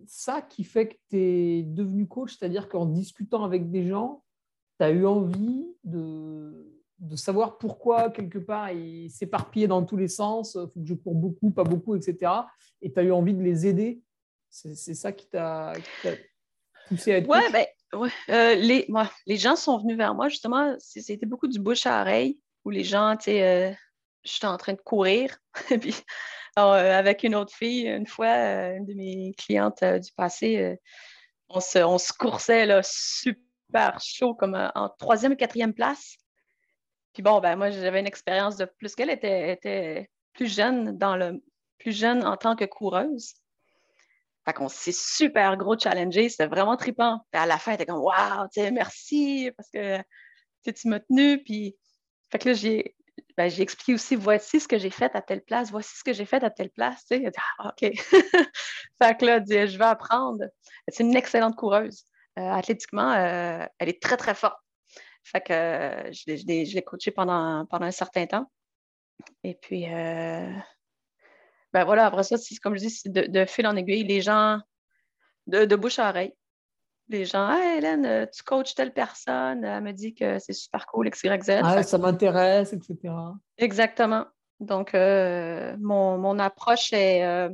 [0.06, 4.24] ça qui fait que tu es devenu coach, c'est-à-dire qu'en discutant avec des gens,
[4.80, 10.08] tu as eu envie de, de savoir pourquoi, quelque part, il s'éparpillait dans tous les
[10.08, 12.32] sens, il faut que je cours beaucoup, pas beaucoup, etc.
[12.82, 14.02] Et tu as eu envie de les aider.
[14.50, 15.74] C'est ça qui t'a
[16.88, 18.88] poussé à être ouais, Ben, ouais, euh, les,
[19.26, 22.84] les gens sont venus vers moi, justement, c'était beaucoup du bouche à oreille, où les
[22.84, 23.74] gens, tu sais, euh,
[24.24, 25.38] j'étais en train de courir,
[25.82, 25.96] puis
[26.58, 28.34] euh, avec une autre fille, une fois,
[28.74, 30.78] une de mes clientes du passé,
[31.50, 36.18] on se, on, se, coursait là, super chaud, comme en troisième quatrième place.
[37.14, 41.16] Puis bon, ben moi, j'avais une expérience de plus qu'elle était, était plus jeune dans
[41.16, 41.44] le
[41.78, 43.34] plus jeune en tant que coureuse.
[44.46, 47.20] Fait qu'on s'est super gros challengé, c'était vraiment trippant.
[47.32, 50.02] Puis à la fin, était comme Waouh, merci parce que
[50.72, 51.42] tu m'as tenu.
[51.44, 51.78] Puis
[52.30, 52.96] fait que là, j'ai
[53.38, 56.14] ben, j'ai expliqué aussi voici ce que j'ai fait à telle place, voici ce que
[56.14, 57.06] j'ai fait à telle place.
[57.06, 57.82] Tu sais, ah, OK.
[59.02, 60.46] fait que là, dit, je vais apprendre.
[60.88, 62.06] C'est une excellente coureuse.
[62.40, 64.60] Euh, athlétiquement, euh, elle est très, très forte.
[65.24, 68.52] Fait que euh, je l'ai coaché pendant, pendant un certain temps.
[69.44, 70.64] Et puis, ben
[71.86, 74.60] voilà, après ça, comme je dis, c'est de, fil en aiguille, les gens,
[75.48, 76.34] de, bouche à oreille.
[77.10, 80.86] Les gens, hey Hélène, euh, tu coaches telle personne, elle me dit que c'est super
[80.88, 81.62] cool, XYZ.
[81.62, 83.14] Ah, ça m'intéresse, etc.
[83.58, 84.26] Exactement.
[84.60, 87.50] Donc, mon, approche est.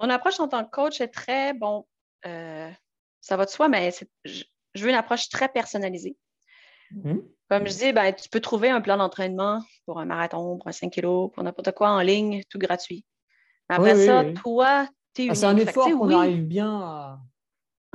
[0.00, 1.86] mon approche en tant que coach est très, bon,
[2.24, 3.90] ça va de soi, mais
[4.24, 4.44] je,
[4.78, 6.16] veux une approche très personnalisée.
[6.92, 7.22] Mhm.
[7.50, 10.72] Comme je dis, ben, tu peux trouver un plan d'entraînement pour un marathon, pour un
[10.72, 13.04] 5 kg, pour n'importe quoi en ligne, tout gratuit.
[13.68, 17.18] Après ça, toi, tu es ah, C'est un effort qu'on arrive bien à,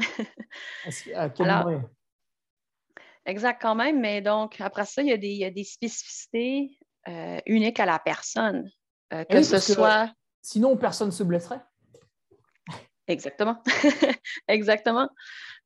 [1.15, 1.65] à,
[3.25, 3.99] Exact, quand même.
[3.99, 8.69] Mais donc, après ça, il y a des, des spécificités euh, uniques à la personne.
[9.13, 10.11] Euh, que ce soit.
[10.41, 11.61] sinon, personne ne se blesserait.
[13.07, 13.61] Exactement.
[14.47, 15.09] Exactement.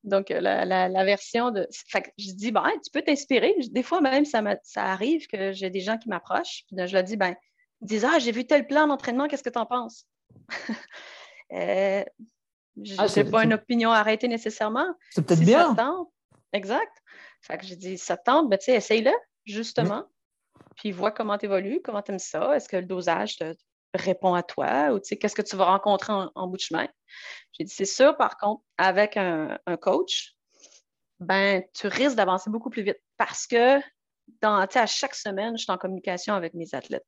[0.04, 1.68] Donc, la, version de.
[2.18, 3.56] je dis, ben, tu peux t'inspirer.
[3.72, 6.64] Des fois, même, ça, ça arrive que j'ai des gens qui m'approchent.
[6.68, 7.36] Puis je leur dis, ben,
[7.82, 10.08] ils disent, ah, j'ai vu tel plan d'entraînement, qu'est-ce que tu en penses?
[11.54, 12.04] euh,
[12.84, 14.88] je n'ai ah, pas une opinion arrêtée nécessairement.
[15.12, 15.76] C'est peut-être bien.
[16.54, 16.92] Exact.
[17.42, 19.12] Fait que j'ai dit, ça tente, ben, tu sais, essaye-le,
[19.46, 20.06] justement.
[20.78, 22.56] Puis vois comment tu évolues, comment tu aimes ça.
[22.56, 23.54] Est-ce que le dosage te,
[23.94, 24.94] répond à toi?
[24.94, 26.88] Ou qu'est-ce que tu vas rencontrer en, bout de chemin?
[27.54, 30.36] J'ai dit, c'est sûr, par contre, avec un, coach,
[31.20, 33.80] ben, tu risques d'avancer beaucoup plus vite parce que
[34.42, 37.08] dans, à chaque semaine, je suis en communication avec mes athlètes.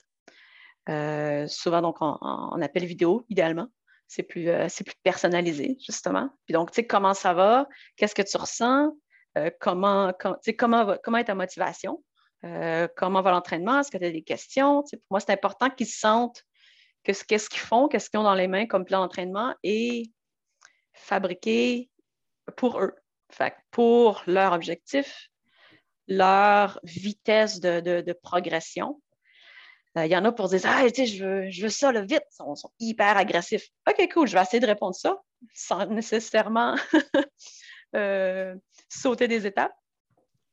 [0.90, 3.68] Euh, souvent, donc, en, appel vidéo, idéalement.
[4.08, 6.30] C'est plus, euh, plus personnalisé, justement.
[6.46, 7.68] Puis donc, tu sais, comment ça va?
[7.98, 8.96] Qu'est-ce que tu ressens?
[9.38, 10.14] Euh, comment,
[10.58, 12.04] comment, comment est ta motivation?
[12.96, 13.80] comment va l'entraînement?
[13.80, 14.84] Est-ce que tu as des questions?
[14.84, 16.46] pour moi, c'est important qu'ils se sentent
[17.04, 20.12] qu'est-ce qu'ils font, qu'est-ce qu'ils ont dans les mains comme plan d'entraînement et
[20.94, 21.90] fabriquer
[22.56, 22.96] pour eux,
[23.72, 25.30] pour leur objectif,
[26.08, 29.02] leur vitesse de, progression.
[29.98, 31.92] Euh, il y en a pour dire Ah, tu sais, je veux, je veux ça
[31.92, 33.70] le vite, ils sont, hyper agressifs.
[33.90, 35.22] OK, cool, je vais essayer de répondre ça
[35.54, 36.76] sans nécessairement
[37.96, 38.56] euh,
[38.90, 39.76] sauter des étapes.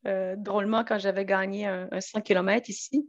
[0.07, 3.09] Euh, drôlement, quand j'avais gagné un, un 100 km ici,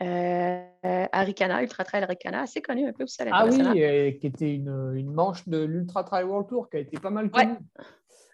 [0.00, 4.94] Arikana, Ultra Trail Arikana, assez connu un peu aussi à Ah oui, qui était une,
[4.96, 7.58] une, manche de l'Ultra Trail World Tour qui a été pas mal connue.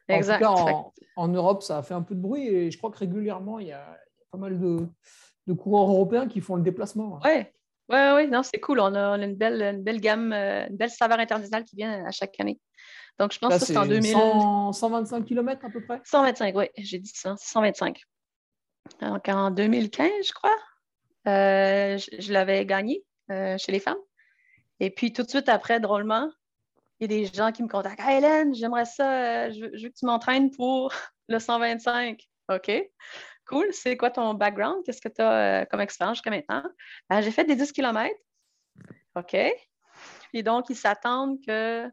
[0.08, 0.44] exact.
[0.44, 3.58] En, en, Europe, ça a fait un peu de bruit et je crois que régulièrement,
[3.58, 3.98] il y a,
[4.30, 4.88] pas mal de,
[5.46, 7.20] de, coureurs européens qui font le déplacement.
[7.24, 7.44] Oui,
[7.88, 8.80] oui, oui, non, c'est cool.
[8.80, 12.11] On a, une, belle, une belle gamme, euh, une belle saveur internationale qui vient à
[12.11, 12.61] chaque année.
[13.18, 14.14] Donc, je pense que c'est en 2000.
[14.72, 18.02] 125 km à peu près 125, oui, j'ai dit ça, 125.
[19.00, 20.56] Donc, en 2015, je crois.
[21.26, 23.98] Euh, je, l'avais gagné euh, chez les femmes.
[24.78, 26.30] Et puis tout de suite après, drôlement,
[27.00, 28.00] il y a des gens qui me contactent.
[28.09, 30.92] Hélène, j'aimerais ça, je, veux que tu m'entraînes pour
[31.28, 32.22] le 125.
[32.52, 32.70] OK.
[33.46, 33.68] Cool.
[33.72, 34.82] C'est quoi ton background?
[34.85, 36.62] Qu'est-ce que tu as comme expérience jusqu'à maintenant?
[37.09, 38.14] Ben, j'ai fait des 10 km.
[39.14, 39.37] OK.
[40.32, 41.92] Et donc, ils s'attendent qu'ils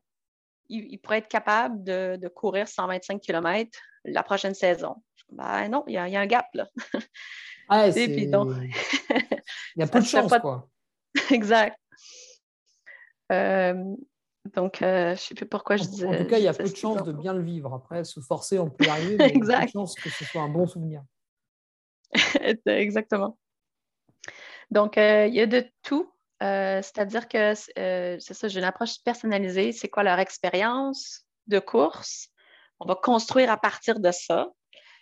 [0.69, 3.69] ils pourraient être capables de, courir 125 km
[4.05, 4.95] la prochaine saison.
[5.31, 6.67] Ben non, il y, y, a un gap là.
[9.75, 10.69] Il y a peu de chance, quoi.
[11.31, 11.77] exact.
[13.31, 13.95] Euh,
[14.53, 16.07] donc, euh, je ne sais plus pourquoi je disais.
[16.07, 17.73] En tout cas, il y a peu de chance de bien le vivre.
[17.73, 20.09] Après, se forcer, on peut y arriver, mais il y a peu de chance que
[20.09, 21.03] ce soit un bon souvenir.
[22.65, 23.37] Exactement.
[24.71, 26.09] Donc, euh, il y a de tout.
[26.39, 29.71] C'est-à-dire que c'est ça, j'ai une approche personnalisée.
[29.71, 32.29] C'est quoi leur expérience de course?
[32.81, 34.49] On va construire à partir de ça.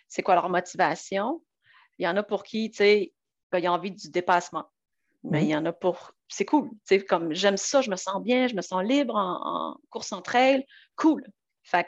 [0.06, 1.42] C'est quoi leur motivation?
[1.98, 3.12] Il y en a pour qui, tu sais,
[3.50, 4.66] ben, il a envie du dépassement.
[5.24, 5.46] Mais mhm.
[5.46, 6.12] il y en a pour.
[6.28, 6.70] C'est cool.
[7.08, 10.64] comme j'aime ça, je me sens bien, je me sens libre en, course en trail.
[10.96, 11.26] Cool.
[11.62, 11.86] Fait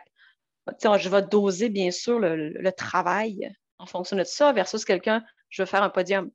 [0.67, 3.55] je vais doser, bien sûr, le, travail
[3.85, 6.31] en fonction de ça versus quelqu'un, je veux faire un podium.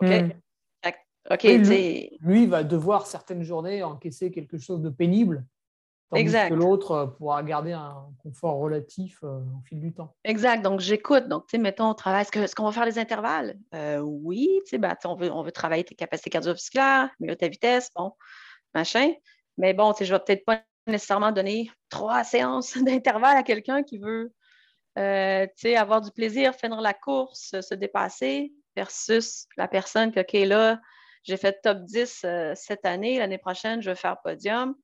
[0.00, 0.08] OK?
[0.08, 0.32] Mhm.
[1.28, 5.44] OK, lui, lui, va devoir certaines journées encaisser quelque chose de pénible
[6.10, 6.50] Tandis exact.
[6.50, 10.14] que l'autre euh, pourra garder un confort relatif euh, au fil du temps.
[10.22, 10.62] Exact.
[10.62, 11.26] Donc, j'écoute.
[11.26, 12.22] Donc, tu sais, mettons, on travaille.
[12.22, 13.58] Est-ce qu'on va faire des intervalles?
[13.74, 17.48] Euh, oui, tu sais, ben, on, veut, on veut travailler tes capacités cardiovasculaires, mais ta
[17.48, 18.12] vitesse, bon,
[18.72, 19.12] machin.
[19.58, 23.42] Mais bon, tu sais, je ne vais peut-être pas nécessairement donner trois séances d'intervalles à
[23.42, 24.32] quelqu'un qui veut,
[24.96, 30.80] sais, avoir du plaisir, finir la course, se dépasser, versus la personne qui, OK, là,
[31.24, 34.74] j'ai fait top 10 cette année, l'année prochaine, je veux faire podium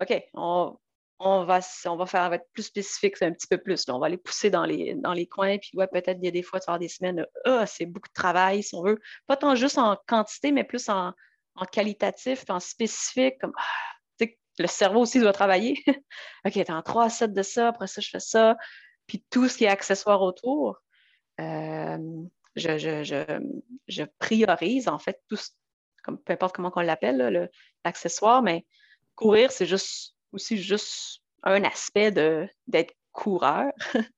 [0.00, 1.60] OK, on, va,
[2.06, 3.88] faire être plus spécifique, un petit peu plus.
[3.88, 5.58] On va les pousser dans les, coins.
[5.58, 8.14] Puis, peut-être il y a des fois, tu vas des semaines, ah, c'est beaucoup de
[8.14, 9.00] travail, si on veut.
[9.26, 11.14] Pas tant juste en quantité, mais plus en,
[11.72, 14.26] qualitatif, en spécifique, comme ah,
[14.58, 15.82] le cerveau aussi doit travailler.
[16.46, 18.56] OK, as trois sets de ça, après ça, je fais ça.
[19.06, 20.82] Puis tout ce qui est accessoire autour,
[21.40, 21.98] euh,
[22.56, 25.38] je, priorise en fait tout,
[26.02, 27.50] comme peu importe comment on l'appelle,
[27.84, 28.66] l'accessoire, mais
[29.14, 32.10] courir, c'est juste aussi juste un aspect
[32.66, 33.72] d'être coureur.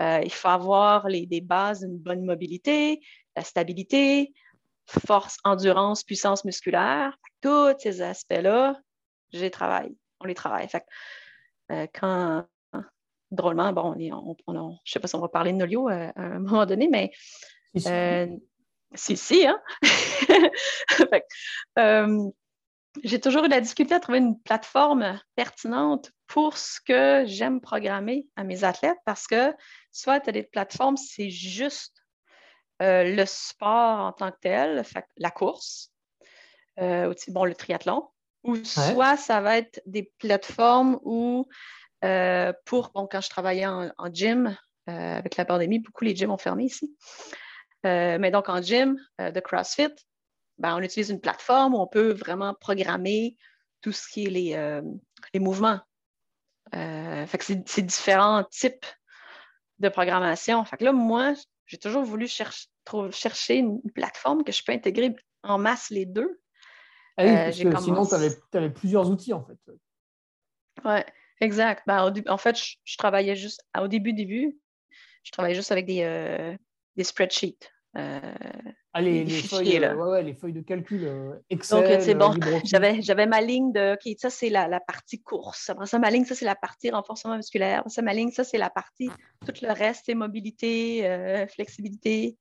[0.00, 3.00] Euh, il faut avoir les, des bases d'une bonne mobilité,
[3.36, 4.34] la stabilité,
[4.86, 7.16] force, endurance, puissance musculaire.
[7.40, 8.76] Tous ces aspects-là,
[9.32, 9.96] j'ai travaillé.
[10.18, 10.68] On les travaille.
[11.70, 12.44] Euh, quand,
[13.30, 16.22] drôlement, bon, on, je ne sais pas si on va parler de Nolio euh, à,
[16.22, 17.10] un moment donné, mais
[18.94, 19.60] si, si, hein?
[23.02, 28.26] j'ai toujours eu la difficulté à trouver une plateforme pertinente pour ce que j'aime programmer
[28.36, 29.52] à mes athlètes parce que
[29.90, 31.96] soit tu as des plateformes, c'est juste
[32.82, 34.84] euh, le sport en tant que tel,
[35.16, 35.92] la course,
[36.80, 38.08] euh, bon, le triathlon,
[38.42, 41.48] ou soit ça va être des plateformes où,
[42.02, 46.38] euh, pour, bon, quand je travaillais en, gym, avec la pandémie, beaucoup les gyms ont
[46.38, 46.94] fermé ici.
[47.84, 49.94] mais donc en gym de CrossFit,
[50.58, 53.36] ben, on utilise une plateforme où on peut vraiment programmer
[53.80, 54.82] tout ce qui est les, euh,
[55.34, 55.80] mouvements.
[56.74, 57.26] Euh,
[57.66, 58.86] c'est différents types
[59.78, 60.64] de programmation.
[60.64, 61.34] Fait que là, moi,
[61.66, 66.40] j'ai toujours voulu chercher une plateforme que je peux intégrer en masse les deux.
[67.16, 69.58] Ah euh, sinon, tu avais, plusieurs outils, en fait.
[70.84, 71.00] Oui,
[71.40, 71.82] exact.
[71.86, 74.58] Ben, en fait, je, travaillais juste, au début, début,
[75.22, 76.56] je travaillais juste avec des,
[76.96, 77.70] des spreadsheets.
[77.96, 78.20] Euh,
[78.92, 81.88] ah, les, feuilles, euh, les, feuilles, de calcul euh, Excel.
[81.88, 82.34] Donc, c'est bon,
[83.02, 85.70] j'avais ma ligne de, OK, ça, c'est la, partie course.
[85.70, 87.80] Après ça, ma ligne, ça, c'est la partie renforcement musculaire.
[87.80, 89.10] Après ça, ma ligne, ça, c'est la partie,
[89.46, 92.36] tout le reste, c'est mobilité, flexibilité.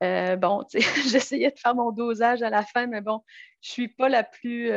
[0.00, 0.64] bon,
[1.08, 3.20] j'essayais de faire mon dosage à la fin, mais bon,
[3.60, 4.70] je ne suis pas la plus,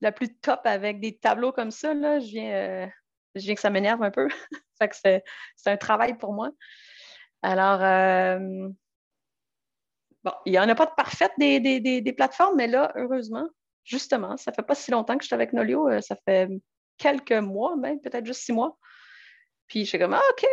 [0.00, 1.94] la plus top avec des tableaux comme ça.
[1.94, 2.20] Là.
[2.20, 2.90] Je, viens,
[3.34, 4.28] je viens que ça m'énerve un peu.
[4.92, 5.22] c'est
[5.66, 6.50] un travail pour moi.
[7.42, 7.80] Alors,
[10.24, 13.48] Bon, il n'y en a pas de parfaite des, plateformes, mais là, heureusement,
[13.84, 16.48] justement, ça ne fait pas si longtemps que je suis avec Nolio, euh, ça fait
[16.96, 18.76] quelques mois, même peut-être juste six mois.
[19.68, 20.46] Puis je suis comme, ah, OK,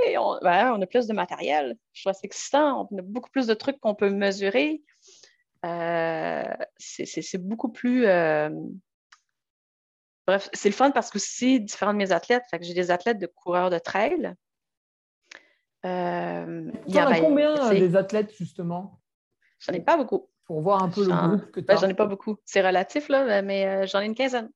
[0.43, 1.77] ben, on, a plus de matériel.
[1.93, 2.87] Je trouve ça excitant.
[2.91, 4.83] On a beaucoup plus de trucs qu'on peut mesurer.
[5.65, 6.43] Euh,
[6.77, 8.05] c'est beaucoup plus.
[8.05, 8.49] Euh,
[10.27, 12.43] bref, c'est le fun parce que c'est différent de mes athlètes.
[12.49, 14.33] Fait que j'ai des athlètes de coureurs de trail.
[15.85, 18.99] Euh, il y a combien des athlètes, justement?
[19.59, 20.29] J'en ai pas beaucoup.
[20.45, 22.37] Pour voir un peu le groupe que tu ben, J'en ai pas beaucoup.
[22.45, 24.49] C'est relatif, là, mais euh, j'en ai une quinzaine.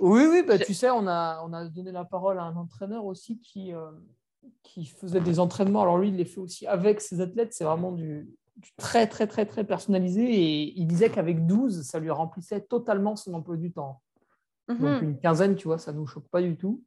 [0.00, 3.04] Oui, oui, ben, tu sais, on a, on a donné la parole à un entraîneur
[3.04, 3.90] aussi qui, euh,
[4.62, 5.82] qui faisait des entraînements.
[5.82, 7.52] Alors lui, il les fait aussi avec ses athlètes.
[7.52, 8.28] C'est vraiment du,
[8.76, 10.24] très, très, très, très personnalisé.
[10.24, 14.00] Et il disait qu'avec 12, ça lui remplissait totalement son emploi du temps.
[14.68, 15.02] Donc mhm.
[15.02, 16.82] une quinzaine, tu vois, ça ne nous choque pas du tout.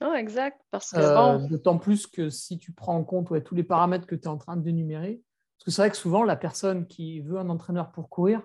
[0.00, 0.60] Non, exact.
[0.70, 4.14] Parce que, euh, D'autant plus que si tu prends en compte tous les paramètres que
[4.14, 5.22] tu es en train de dénumérer,
[5.58, 8.42] parce que c'est vrai que souvent, la personne qui veut un entraîneur pour courir,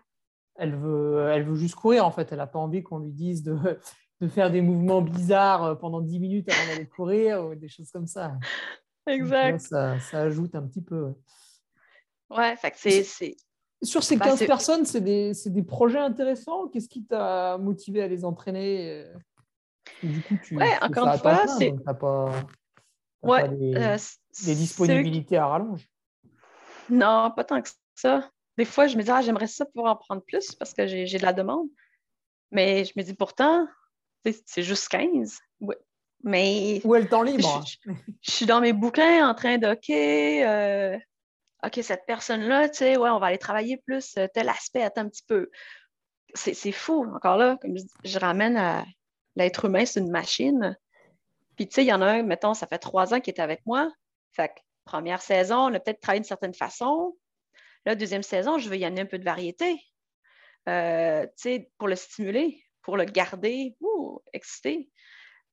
[0.55, 2.31] elle veut, elle veut juste courir en fait.
[2.31, 3.57] Elle n'a pas envie qu'on lui dise de,
[4.21, 7.91] de, faire des mouvements bizarres euh, pendant 10 minutes avant d'aller courir ou des choses
[7.91, 8.37] comme ça.
[9.07, 9.59] Exact.
[9.59, 11.13] ça, ça, ajoute un petit peu.
[12.29, 13.35] Ouais, c'est.
[13.83, 16.67] Sur ces 15 bah, personnes, c'est des, des, projets intéressants.
[16.67, 19.05] Qu'est-ce qui t'a motivé à les entraîner
[20.03, 21.73] Du coup, tu, ouais, encore une fois, c'est.
[21.99, 22.31] pas,
[23.23, 23.97] ouais, des, euh,
[24.53, 25.87] disponibilités à rallonge.
[26.89, 28.29] Non, pas tant que ça.
[28.57, 31.17] Des fois, je me dis, ah, j'aimerais ça pouvoir en prendre plus parce que j'ai
[31.17, 31.67] de la demande.
[32.51, 33.67] Mais je me dis, pourtant,
[34.45, 35.39] c'est juste 15.
[36.23, 36.81] Mais.
[36.83, 37.63] Où est le temps libre?
[38.21, 40.97] Je, suis dans mes bouquins en train de, OK, euh,
[41.65, 45.09] OK, cette personne-là, tu sais, ouais, on va aller travailler plus tel aspect, attends un
[45.09, 45.49] petit peu.
[46.33, 48.85] C'est fou, encore là, comme je, ramène à
[49.35, 50.77] l'être humain, c'est une machine.
[51.55, 53.41] Puis, tu sais, il y en a un, mettons, ça fait trois ans qu'il est
[53.41, 53.91] avec moi.
[54.31, 57.15] Fait que, première saison, on a peut-être travaillé d'une certaine façon.
[57.85, 59.79] La deuxième saison, je veux y amener un peu de variété.
[60.69, 61.25] Euh,
[61.77, 64.89] pour le stimuler, pour le garder ouh, excité.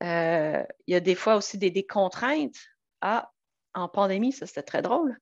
[0.02, 2.58] Euh, il y a des fois aussi des, contraintes.
[3.00, 3.30] Ah,
[3.74, 5.16] en pandémie, ça c'était très drôle.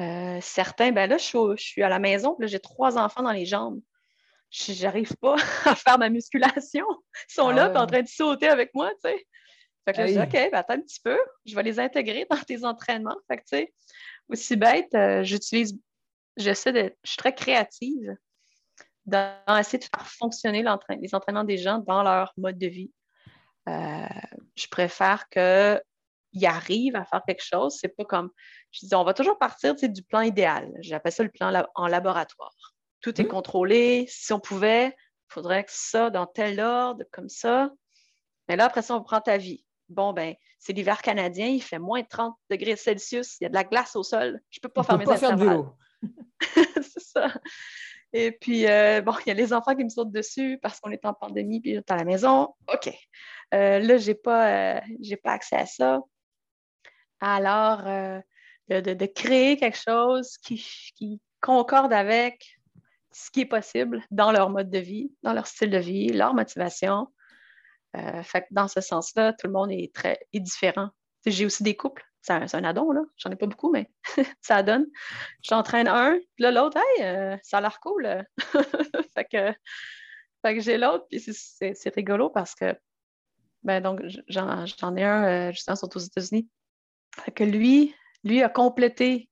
[0.00, 3.80] Euh, certains, ben là, je suis, à la maison, j'ai trois enfants dans les jambes.
[4.50, 6.86] Je n'arrive pas à faire ma musculation.
[7.28, 9.26] Ils sont ah là, en train de sauter avec moi, tu sais.
[9.84, 12.26] Fait que là, je dis, OK, ben, attends un petit peu, je vais les intégrer
[12.28, 13.16] dans tes entraînements.
[13.28, 13.74] Fait que, tu sais,
[14.28, 15.78] aussi bête, j'utilise,
[16.36, 18.16] j'essaie de, je suis très créative
[19.06, 22.92] dans essayer de faire fonctionner les entraînements des gens dans leur mode de vie.
[23.68, 24.06] Euh,
[24.56, 25.28] je préfère
[26.32, 27.76] qu'ils arrivent à faire quelque chose.
[27.80, 28.30] C'est pas comme,
[28.72, 30.70] je dis, on va toujours partir du plan idéal.
[30.80, 32.74] J'appelle ça le plan en laboratoire.
[33.00, 33.28] Tout est mmh.
[33.28, 34.06] contrôlé.
[34.08, 37.70] Si on pouvait, il faudrait que ça, dans tel ordre, comme ça.
[38.48, 39.64] Mais là, après ça, on prend ta vie.
[39.88, 43.48] Bon, ben, c'est l'hiver canadien, il fait moins de 30 degrés Celsius, il y a
[43.48, 44.40] de la glace au sol.
[44.50, 45.74] Je ne peux pas faire mes pas faire vélo.
[46.82, 47.32] c'est ça.
[48.12, 50.90] Et puis, euh, bon, il y a les enfants qui me sautent dessus parce qu'on
[50.90, 52.54] est en pandémie puis à la maison.
[52.72, 52.92] OK.
[53.54, 54.80] Euh, là, je n'ai pas, euh,
[55.22, 56.00] pas accès à ça.
[57.20, 57.82] Alors,
[58.68, 62.58] de, créer quelque chose qui, concorde avec
[63.12, 66.34] ce qui est possible dans leur mode de vie, dans leur style de vie, leur
[66.34, 67.08] motivation.
[67.94, 70.90] fait que dans ce sens-là, tout le monde est très est différent.
[71.24, 73.02] J'ai aussi des couples c'est un, addon, là.
[73.16, 73.90] J'en ai pas beaucoup, mais
[74.40, 74.86] ça donne.
[75.42, 78.24] J'entraîne un, puis là, l'autre, hey, euh, ça a l'air cool.
[79.14, 79.52] fait que,
[80.44, 82.76] que j'ai l'autre, puis c'est rigolo parce que,
[83.62, 86.48] ben donc, j'en ai un, euh, justement, sont aux États-Unis.
[87.16, 87.94] Fait que lui,
[88.24, 89.28] lui a complété,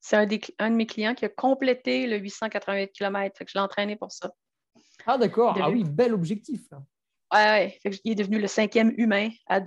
[0.00, 0.26] c'est un,
[0.58, 3.36] un, de mes clients qui a complété le 888 km.
[3.36, 4.30] Fait que je l'ai entraîné pour ça.
[5.06, 5.56] Ah, d'accord.
[5.60, 6.62] Ah oui, bel objectif.
[6.70, 6.82] Là.
[7.32, 9.60] Ouais, il est devenu le cinquième humain à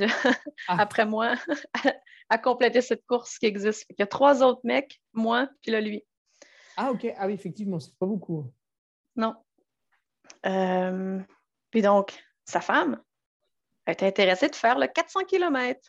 [0.67, 0.75] ah.
[0.81, 1.35] après moi
[2.29, 3.85] à, compléter cette course qui existe.
[3.89, 6.03] il y a trois autres mecs, moi, puis là, lui.
[6.75, 7.07] Ah, OK.
[7.17, 8.51] Ah oui, effectivement, c'est pas beaucoup.
[9.15, 9.35] Non.
[10.45, 11.19] Euh,
[11.69, 13.01] puis donc, sa femme
[13.87, 15.79] était intéressée de faire le 400 km.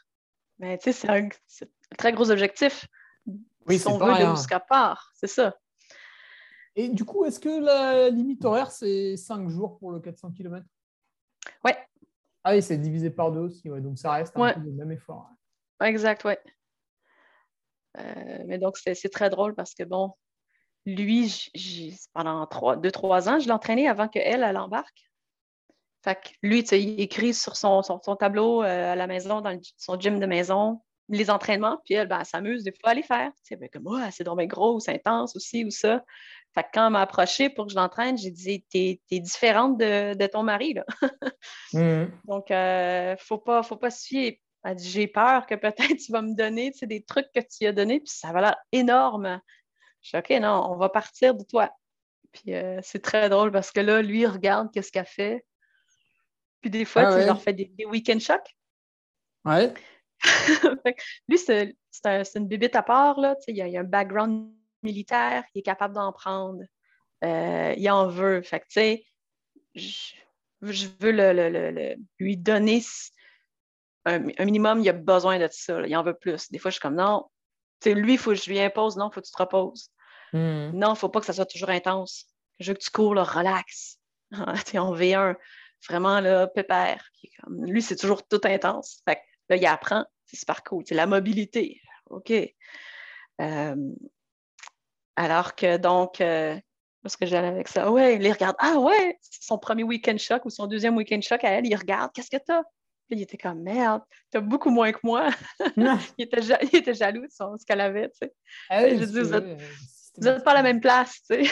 [0.58, 1.28] Mais tu sais, c'est un,
[1.98, 2.86] très gros objectif.
[3.66, 5.56] Oui, c'est pas veut jusqu'à part, c'est ça.
[6.76, 10.66] Et du coup, est-ce que la limite horaire, c'est 5 jours pour le 400 km
[11.64, 11.76] Ouais.
[12.42, 13.80] Ah oui, c'est divisé par deux aussi, ouais.
[13.80, 15.30] donc ça reste un peu le même effort.
[15.82, 16.38] Exact, ouais.
[17.98, 20.12] Euh, mais donc, c'est très drôle parce que, bon,
[20.84, 21.50] lui,
[22.12, 25.10] pendant deux, trois ans, je l'ai entraîné avant qu'elle, elle embarque.
[26.04, 29.98] Fait que lui, il écrit sur son, son, tableau euh, à la maison, dans son
[29.98, 33.30] gym de maison, les entraînements, puis elle, ben, elle s'amuse des fois à les faire.
[33.46, 36.04] Tu sais, comme, oh, c'est donc gros, c'est intense aussi, ou ça.
[36.54, 39.78] Fait que quand elle m'a approché pour que je l'entraîne, j'ai dit T'es es différente
[39.78, 40.74] de, ton mari.
[40.74, 40.84] Là.
[41.72, 42.04] Mm.
[42.26, 44.40] Donc, il euh, ne faut pas, faut pas se fier.
[44.62, 47.72] Elle dit J'ai peur que peut-être tu vas me donner des trucs que tu as
[47.72, 49.40] donnés, puis ça va l'air énorme.
[50.02, 51.70] Je dis OK, non, on va partir de toi.
[52.30, 55.44] Puis euh, c'est très drôle parce que là, lui, il regarde qu'est-ce qu'elle fait.
[56.64, 58.56] Puis des fois, ah tu leur fais des, week-end shocks.
[59.44, 59.74] Ouais.
[61.28, 61.76] lui, c'est
[62.36, 63.20] une bébite à part.
[63.20, 63.36] Là.
[63.48, 64.50] Il y, a, il a un background
[64.82, 66.62] militaire, il est capable d'en prendre.
[67.22, 68.40] Euh, il en veut.
[68.40, 69.04] Fait que, tu sais,
[69.74, 72.82] je, veux le, lui donner
[74.06, 75.86] un, minimum, il a besoin de ça.
[75.86, 76.50] Il en veut plus.
[76.50, 77.26] Des fois, je suis comme non.
[77.82, 79.90] sais, lui, il faut que je lui impose, non, il faut que tu te reposes.
[80.32, 80.70] Hmm.
[80.70, 82.24] Non, il ne faut pas que ça soit toujours intense.
[82.58, 83.98] Je veux que tu cours, là, relax.
[84.64, 85.36] tu es en V1,
[85.88, 87.08] vraiment là, pépère.
[87.48, 89.02] lui, c'est toujours tout intense.
[89.08, 89.20] Fait que,
[89.50, 90.84] là, il apprend, c'est super cool.
[90.86, 91.80] C'est la mobilité.
[92.10, 92.32] OK.
[93.40, 93.92] Euh,
[95.16, 96.58] alors que donc, euh,
[97.02, 100.44] parce que j'allais avec ça, ouais, il regarde, ah ouais, c'est son premier week-end choc
[100.44, 102.62] ou son deuxième week-end choc à elle, il regarde, qu'est-ce que t'as?
[103.06, 105.28] Puis il était comme, merde, t'as beaucoup moins que moi.
[105.76, 108.32] il, était il, était jaloux de ce qu'elle avait, tu sais.
[108.70, 111.50] Ah je dis, vous n'êtes pas à la même place, tu sais.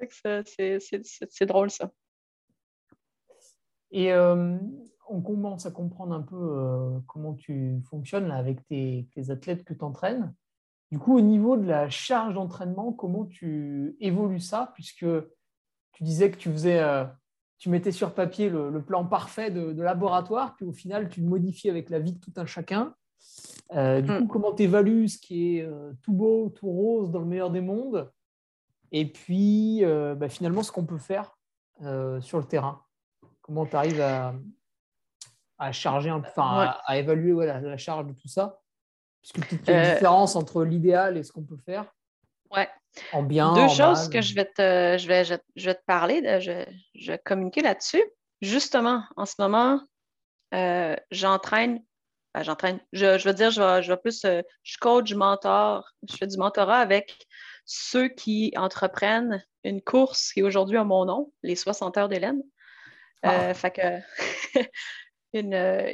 [1.30, 1.90] c'est drôle, ça.
[3.90, 4.56] Et euh,
[5.08, 9.74] on commence à comprendre un peu euh, comment tu fonctionnes avec tes, tes athlètes que
[9.74, 10.32] tu entraînes.
[10.90, 14.72] Du coup, au niveau de la charge d'entraînement, comment tu évolues ça?
[14.74, 15.06] Puisque
[15.92, 17.04] tu disais que tu faisais, euh,
[17.58, 21.70] tu mettais sur papier le, plan parfait de, laboratoire, puis au final, tu le modifies
[21.70, 22.94] avec la vie de tout un chacun.
[23.74, 24.28] Euh, du coup, mm.
[24.28, 27.60] comment tu évalues ce qui est euh, tout beau, tout rose dans le meilleur des
[27.60, 28.10] mondes?
[28.90, 31.38] Et puis, bah, finalement, ce qu'on peut faire
[32.20, 32.82] sur le terrain
[33.50, 38.60] Comment tu arrives à, charger, enfin, à, évaluer la charge de tout ça?
[39.20, 41.92] Puisque peut-être qu'il y a une différence entre l'idéal et ce qu'on peut faire.
[42.52, 42.68] Ouais.
[43.12, 43.52] En bien.
[43.54, 45.34] Deux choses que je vais te, je vais, je,
[45.64, 48.04] vais te parler, de, je, je vais communiquer là-dessus.
[48.40, 49.80] Justement, en ce moment,
[51.10, 51.82] j'entraîne
[52.32, 52.78] ben, j'entraîne.
[52.92, 54.24] Je, je, veux dire, je vais, je vais plus,
[54.62, 57.26] je coach, je mentor, je fais du mentorat avec
[57.64, 62.40] ceux qui entreprennent une course qui aujourd'hui a mon nom, les 60 heures d'Hélène.
[63.26, 64.60] Euh, fait que
[65.34, 65.92] une, euh,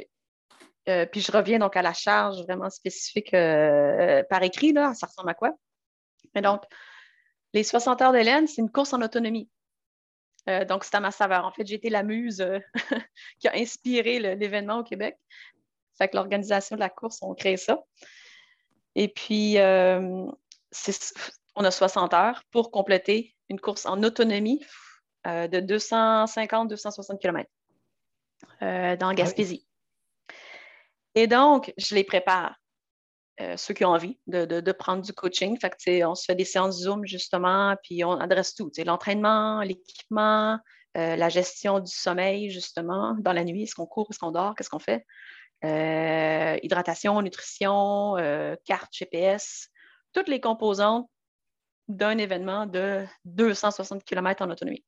[0.87, 5.29] euh, puis je reviens donc à la charge vraiment spécifique par écrit, là, ça ressemble
[5.29, 5.51] à quoi?
[6.35, 6.63] Mais donc,
[7.53, 9.49] les 60 heures d'Hélène, c'est une course en autonomie.
[10.67, 11.45] donc, c'est à ma saveur.
[11.45, 12.45] En fait, j'ai été la muse
[13.39, 15.17] qui a inspiré l'événement au Québec.
[15.97, 17.83] Fait que l'organisation de la course, on crée ça.
[18.95, 20.33] Et puis, on
[21.55, 24.63] a 60 heures pour compléter une course en autonomie
[25.27, 27.49] euh, de 250-260 km
[28.61, 29.67] euh, dans ah Gaspésie.
[31.15, 32.55] Et donc, je les prépare.
[33.39, 35.59] Euh, ceux qui ont envie de, prendre du coaching.
[35.59, 38.71] Fait on se fait des séances Zoom justement, puis on adresse tout.
[38.83, 40.59] L'entraînement, l'équipement,
[40.95, 44.71] la gestion du sommeil, justement, dans la nuit, est-ce qu'on court, est-ce qu'on dort, qu'est-ce
[44.71, 45.05] qu'on fait?
[46.63, 48.15] hydratation, nutrition,
[48.65, 49.69] carte GPS,
[50.13, 51.07] toutes les composantes
[51.87, 54.83] d'un événement de 260 km en autonomie.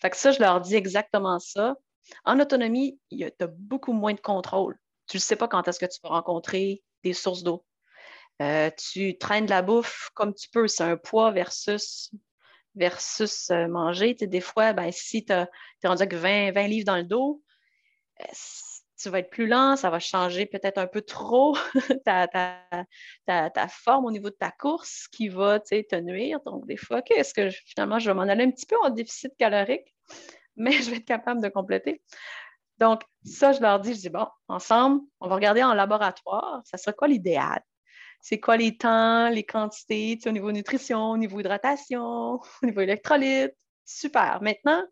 [0.00, 1.76] Fait que ça, je leur dis exactement ça.
[2.24, 4.78] En autonomie, tu as beaucoup moins de contrôle.
[5.06, 7.64] Tu ne sais pas quand est-ce que tu vas rencontrer des sources d'eau.
[8.42, 10.66] Euh, tu traînes de la bouffe comme tu peux.
[10.66, 12.10] C'est un poids versus,
[12.74, 14.14] versus euh, manger.
[14.14, 15.46] des fois, ben, si tu es
[15.84, 17.42] rendu avec 20, 20 livres dans le dos,
[18.20, 18.24] euh,
[19.04, 21.54] tu vas être plus lent, ça va changer peut-être un peu trop
[22.06, 26.40] ta, ta, forme au niveau de ta course qui va te nuire.
[26.46, 29.36] Donc, des fois, est-ce que finalement, je vais m'en aller un petit peu en déficit
[29.36, 29.94] calorique,
[30.56, 32.02] mais je vais être capable de compléter.
[32.78, 36.78] Donc, ça, je leur dis, je dis, bon, ensemble, on va regarder en laboratoire, ça
[36.78, 37.60] serait quoi l'idéal?
[38.22, 43.54] C'est quoi les temps, les quantités, au niveau nutrition, au niveau hydratation, au niveau électrolyte?
[43.84, 44.40] Super.
[44.40, 44.82] Maintenant,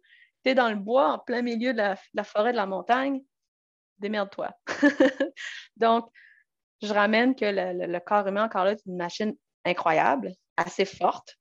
[0.45, 3.23] tu es dans le bois, en plein milieu de la forêt, de la montagne
[4.03, 4.51] démerde-toi.
[5.77, 6.11] Donc,
[6.83, 9.35] je ramène que le, corps humain, encore là, c'est une machine
[9.65, 11.39] incroyable, assez forte.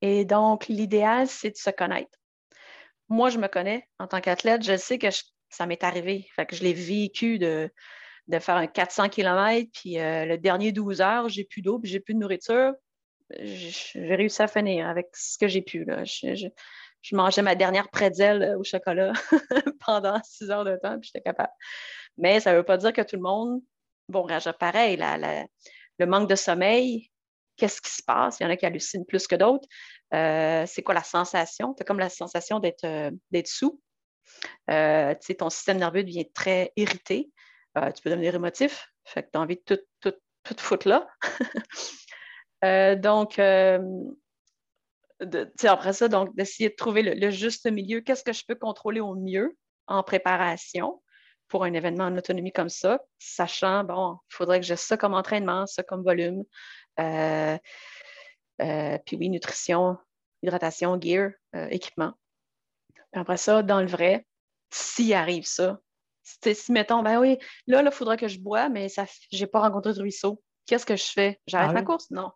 [0.00, 2.18] Et donc, l'idéal, c'est de se connaître.
[3.08, 5.08] Moi, je me connais en tant qu'athlète, je sais que
[5.50, 6.26] ça m'est arrivé.
[6.36, 7.70] Que je l'ai vécu de,
[8.40, 12.00] faire un 400 km, puis euh, le dernier 12 heures, j'ai plus d'eau, puis j'ai
[12.00, 12.72] plus de nourriture.
[13.38, 15.84] J'ai réussi à finir avec ce que j'ai pu.
[15.84, 16.04] Là
[17.14, 19.12] mangeais ma dernière prédelle euh, au chocolat
[19.86, 21.52] pendant six heures de temps, puis j'étais capable.
[22.18, 23.60] Mais ça ne veut pas dire que tout le monde
[24.08, 24.98] va réagir pareil.
[25.98, 27.10] le manque de sommeil,
[27.56, 28.40] qu'est-ce qui se passe?
[28.40, 29.68] Il y en a qui hallucinent plus que d'autres.
[30.14, 31.74] Euh, c'est quoi la sensation?
[31.74, 33.10] Tu as comme la sensation d'être euh,
[33.44, 33.80] sous.
[34.66, 37.30] ton système nerveux devient très irrité.
[37.74, 38.88] tu peux devenir émotif.
[39.04, 41.06] Fait que tu as envie de tout, tout foutre là.
[42.96, 43.38] donc,
[45.64, 48.00] après ça, donc, d'essayer de trouver le, juste milieu.
[48.00, 49.56] Qu'est-ce que je peux contrôler au mieux
[49.86, 51.02] en préparation
[51.48, 55.14] pour un événement en autonomie comme ça, sachant, bon, il faudrait que j'ai ça comme
[55.14, 56.42] entraînement, ça comme volume.
[56.98, 57.56] Euh,
[58.62, 59.96] euh, puis oui, nutrition,
[60.42, 62.14] hydratation, gear, euh, équipement.
[63.12, 64.26] après ça, dans le vrai,
[64.70, 65.78] s'il arrive ça,
[66.24, 67.38] si mettons, ben oui,
[67.68, 70.42] là, il faudra que je bois, mais je n'ai pas rencontré de ruisseau.
[70.66, 71.40] Qu'est-ce que je fais?
[71.46, 72.10] J'arrête ah ma course?
[72.10, 72.32] Non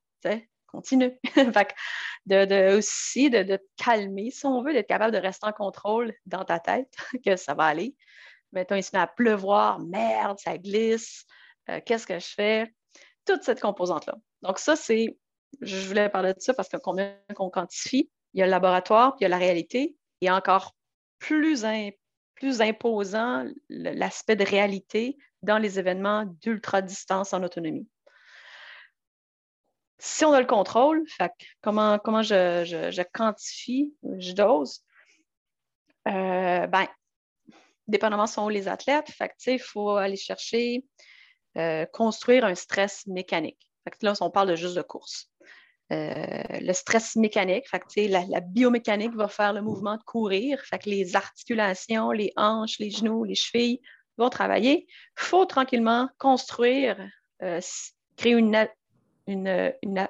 [0.71, 1.19] continue.
[2.27, 6.45] de, aussi de, te calmer, si on veut, d'être capable de rester en contrôle dans
[6.45, 6.93] ta tête,
[7.25, 7.95] que ça va aller.
[8.53, 11.25] Mettons, il se met à pleuvoir, merde, ça glisse,
[11.69, 12.75] euh, qu'est-ce que je fais?
[13.25, 14.15] Toute cette composante-là.
[14.43, 15.19] Donc, ça, c'est,
[15.61, 19.15] je voulais parler de ça parce que combien qu'on quantifie, il y a le laboratoire,
[19.15, 20.75] puis il y a la réalité, et encore
[21.19, 21.65] plus,
[22.35, 27.89] plus imposant l'aspect de réalité dans les événements d'ultra-distance en autonomie
[30.01, 31.05] si on a le contrôle,
[31.61, 34.81] comment, je, quantifie, je dose,
[36.09, 36.87] euh, ben,
[37.87, 39.13] dépendamment sont les athlètes,
[39.47, 40.85] il faut aller chercher,
[41.59, 43.71] euh, construire un stress mécanique.
[44.01, 45.31] là, on parle de juste de course.
[45.93, 47.65] Euh, le stress mécanique,
[47.97, 52.91] la, la, biomécanique va faire le mouvement de courir, fait les articulations, les hanches, les
[52.91, 53.81] genoux, les chevilles
[54.17, 54.87] vont travailler.
[54.89, 56.97] Il faut tranquillement construire,
[58.17, 58.69] créer une,
[59.27, 60.09] une, une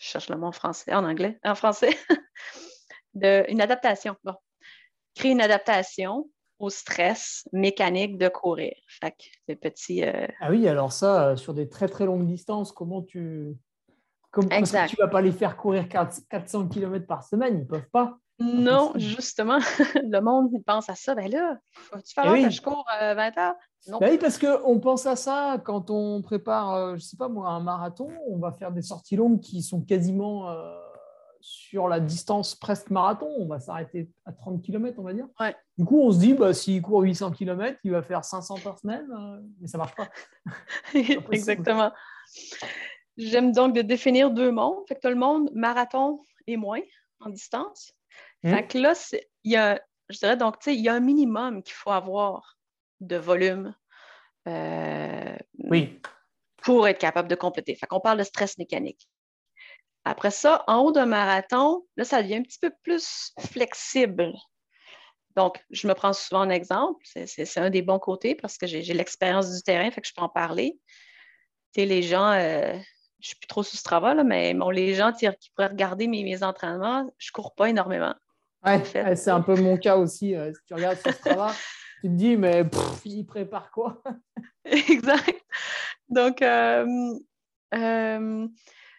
[0.00, 1.90] je cherche le mot en français, en anglais, en français,
[3.14, 4.16] de, une adaptation.
[4.24, 4.34] Bon.
[5.14, 6.28] Créer une adaptation
[6.58, 8.72] au stress mécanique de courir.
[8.88, 9.14] Fait
[9.46, 10.04] que petits.
[10.04, 13.54] Euh, ah oui, alors ça, euh, sur des très très longues distances, comment tu.
[14.30, 17.90] Comment, tu ne vas pas les faire courir 400 km par semaine, ils ne peuvent
[17.90, 18.16] pas.
[18.40, 19.58] Non, justement,
[20.02, 21.14] le monde pense à ça.
[21.14, 21.58] Ben là,
[21.92, 23.54] tu fais eh que je cours 20 heures?
[23.88, 23.98] Non.
[23.98, 27.50] Ben oui, parce qu'on pense à ça quand on prépare, je ne sais pas moi,
[27.50, 28.08] un marathon.
[28.28, 30.48] On va faire des sorties longues qui sont quasiment
[31.40, 35.26] sur la distance presque marathon, on va s'arrêter à 30 km, on va dire.
[35.78, 38.78] Du coup, on se dit, bah, s'il court 800 km, il va faire 500 par
[38.78, 40.08] semaine, euh, mais ça ne marche pas.
[41.32, 41.92] Exactement.
[43.16, 44.84] J'aime donc de définir deux mondes.
[44.86, 46.80] Fait que le monde marathon et moins
[47.20, 47.92] en distance.
[48.42, 48.54] Mmh.
[48.54, 48.94] Fait que là,
[49.44, 52.58] il y a, je dirais donc, il y a un minimum qu'il faut avoir
[53.00, 53.74] de volume
[54.48, 56.00] euh, oui.
[56.62, 57.74] pour être capable de compléter.
[57.74, 59.08] Fait qu'on parle de stress mécanique.
[60.04, 64.32] Après ça, en haut d'un marathon, là, ça devient un petit peu plus flexible.
[65.36, 67.04] Donc, je me prends souvent un exemple.
[67.04, 70.22] C'est un des bons côtés parce que j'ai l'expérience du terrain, fait que je peux
[70.22, 70.78] en parler.
[71.72, 72.82] Tu sais, les gens, euh, je ne
[73.20, 77.08] suis plus trop sous ce travail, mais bon, les gens qui pourraient regarder mes, entraînements,
[77.18, 78.14] je ne cours pas énormément.
[78.64, 80.34] Oui, c'est un peu mon cas aussi.
[80.34, 81.54] Euh, si tu regardes sur ce travail,
[82.02, 82.64] tu te dis, mais
[83.04, 84.02] il prépare quoi?
[84.64, 85.42] exact.
[86.08, 87.18] Donc, euh,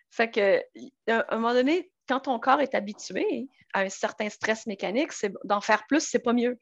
[0.09, 4.65] fait que, à un moment donné, quand ton corps est habitué à un certain stress
[4.65, 6.59] mécanique, c'est d'en faire plus, c'est pas mieux.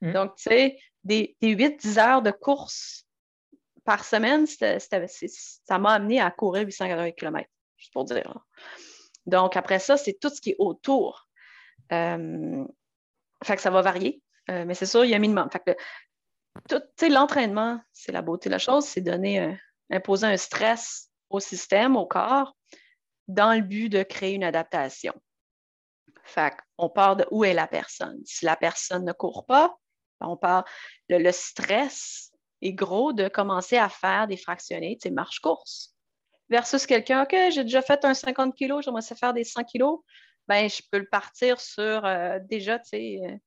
[0.00, 0.12] Mm.
[0.12, 3.06] Donc, tu sais, des, 8-10 heures de course
[3.84, 8.38] par semaine, ça m'a amené à courir 880 km, juste pour dire.
[9.26, 11.28] Donc, après ça, c'est tout ce qui est autour.
[11.92, 12.64] Euh,
[13.44, 15.48] fait que ça va varier, euh, mais c'est sûr, il y a un minimum.
[15.50, 19.52] Fait que, l'entraînement, c'est la beauté de la chose, c'est donner, euh,
[19.90, 22.56] imposer un stress au système, au corps,
[23.28, 25.14] dans le but de créer une adaptation.
[26.24, 28.20] Fait on part de où est la personne.
[28.24, 29.76] Si la personne ne court pas,
[30.20, 30.64] on part
[31.08, 32.30] le stress
[32.62, 35.94] est gros de commencer à faire des fractionnés, tu sais, marche-course.
[36.50, 39.84] Versus quelqu'un, OK, j'ai déjà fait un 50 kg, j'aimerais faire des 100 kg,
[40.50, 43.40] ben, je peux le partir sur euh, déjà, tu sais,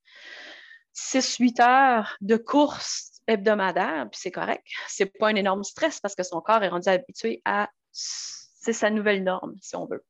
[0.95, 4.65] 6-8 euh, heures de course hebdomadaire, puis c'est correct.
[4.87, 7.69] C'est pas un énorme stress parce que son corps est rendu habitué à.
[7.91, 10.05] C'est sa nouvelle norme, si on veut.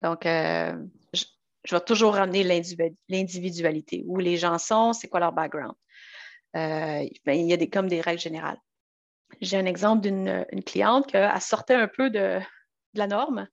[0.00, 0.74] Donc, euh,
[1.12, 1.24] je,
[1.70, 5.74] vais toujours ramener l'individualité, où les gens sont, c'est quoi leur background?
[6.54, 8.58] Ben, il y a des, comme des règles générales.
[9.42, 12.40] J'ai un exemple d'une cliente qui sortait un peu de,
[12.94, 13.46] la norme,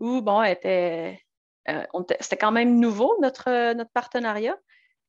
[0.00, 1.12] où, bon, euh,
[2.20, 4.56] c'était quand même nouveau, notre, notre partenariat.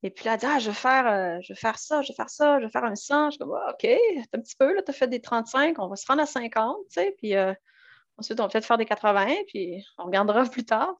[0.03, 2.15] Et puis là, elle dit Ah, je vais, faire, euh, je faire ça, je vais
[2.15, 3.31] faire ça, je vais faire un 100.
[3.31, 3.87] Je dis ah, OK,
[4.33, 6.77] un petit peu, là, tu as fait des 35, on va se rendre à 50,
[6.87, 7.53] tu sais, puis euh,
[8.17, 10.95] ensuite, on va peut-être faire des 80, puis on regardera plus tard.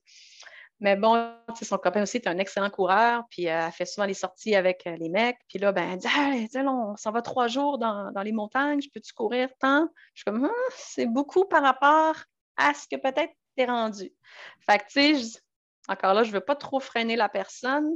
[0.80, 1.32] Mais bon,
[1.62, 4.86] son copain aussi est un excellent coureur, puis euh, elle fait souvent les sorties avec
[4.86, 5.38] les mecs.
[5.48, 6.00] Puis là, ben, elle
[6.48, 9.88] dit Ah, on s'en va trois jours dans, les montagnes, je peux-tu courir tant?
[10.14, 12.16] Je suis comme C'est beaucoup par rapport
[12.58, 13.34] à ce que peut-être
[13.66, 14.14] rendu.
[14.60, 15.40] Fait que, tu sais,
[15.88, 17.90] encore là, je ne veux pas trop freiner la personne,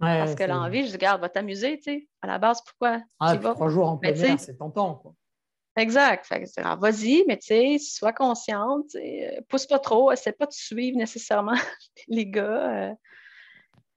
[0.00, 2.08] parce qu'elle a envie, je dis, garde, va t'amuser, tu sais.
[2.22, 3.00] À la base, pourquoi?
[3.18, 5.14] Ah, trois jours en plein air, c'est tentant, quoi.
[5.76, 6.26] Exact.
[6.80, 11.54] vas-y, mais tu sais, sois consciente, euh, pousse pas trop, essaie pas de suivre nécessairement
[12.08, 12.88] les gars.
[12.88, 12.94] Euh.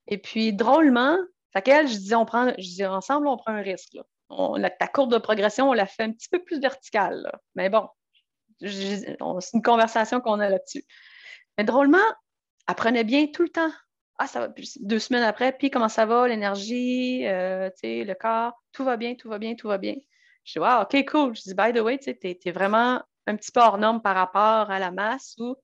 [0.07, 1.17] Et puis, drôlement,
[1.53, 3.93] fait qu'elle, je dis, on prend, je dis, ensemble, on prend un risque.
[3.93, 4.69] Là.
[4.69, 7.21] ta courbe de progression, on la fait un petit peu plus verticale.
[7.21, 7.31] Là.
[7.55, 7.87] Mais bon,
[8.61, 10.83] c'est une conversation qu'on a là-dessus.
[11.57, 11.97] Mais drôlement,
[12.67, 13.71] apprenez bien tout le temps.
[14.17, 18.83] Ah, ça va, deux semaines après, puis comment ça va, l'énergie, euh, le corps, tout
[18.83, 19.95] va bien, tout va bien, tout va bien.
[20.43, 21.35] Je dis, wow, OK, cool.
[21.35, 24.69] Je dis, by the way, tu es, vraiment un petit peu hors norme par rapport
[24.69, 25.55] à la masse ou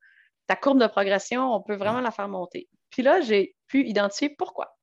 [0.48, 2.68] ta courbe de progression, on peut vraiment la faire monter.
[2.90, 4.76] Puis là, j'ai pu identifier pourquoi.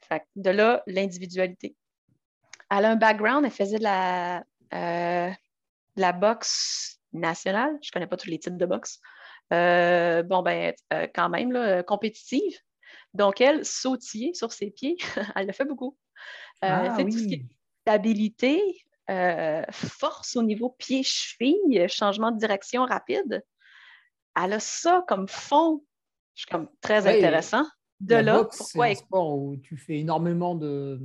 [0.00, 1.76] Fait, de là, l'individualité.
[2.70, 4.42] Elle a un background, elle faisait de la,
[4.74, 5.30] euh,
[5.98, 7.76] la boxe nationale.
[7.82, 9.00] Je ne connais pas tous les types de boxe.
[9.52, 12.56] Euh, bon, ben, euh, quand même, là, compétitive.
[13.14, 14.96] Donc, elle, sautiller sur ses pieds,
[15.36, 15.96] elle le fait beaucoup.
[16.64, 17.46] Euh, ah, fait tout ce qui est
[17.82, 18.60] stabilité,
[19.70, 23.42] force au niveau pied-cheville, changement de direction rapide.
[24.36, 25.82] Elle a ça comme fond.
[26.34, 27.64] Je suis comme très intéressant.
[28.00, 28.86] De là, pourquoi.
[28.86, 31.00] C'est un sport où tu fais énormément de,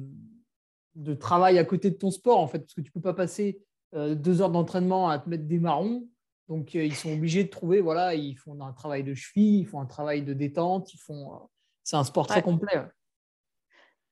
[0.96, 3.14] de travail à côté de ton sport, en fait, parce que tu ne peux pas
[3.14, 3.60] passer
[3.94, 6.08] deux heures d'entraînement à te mettre des marrons
[6.50, 9.66] donc, euh, ils sont obligés de trouver, voilà, ils font un travail de cheville, ils
[9.66, 11.34] font un travail de détente, ils font.
[11.34, 11.38] Euh,
[11.84, 12.82] c'est un sport très complet.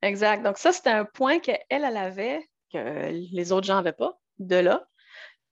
[0.01, 0.43] Exact.
[0.43, 4.55] Donc, ça, c'était un point qu'elle, elle avait, que les autres gens n'avaient pas, de
[4.55, 4.85] là.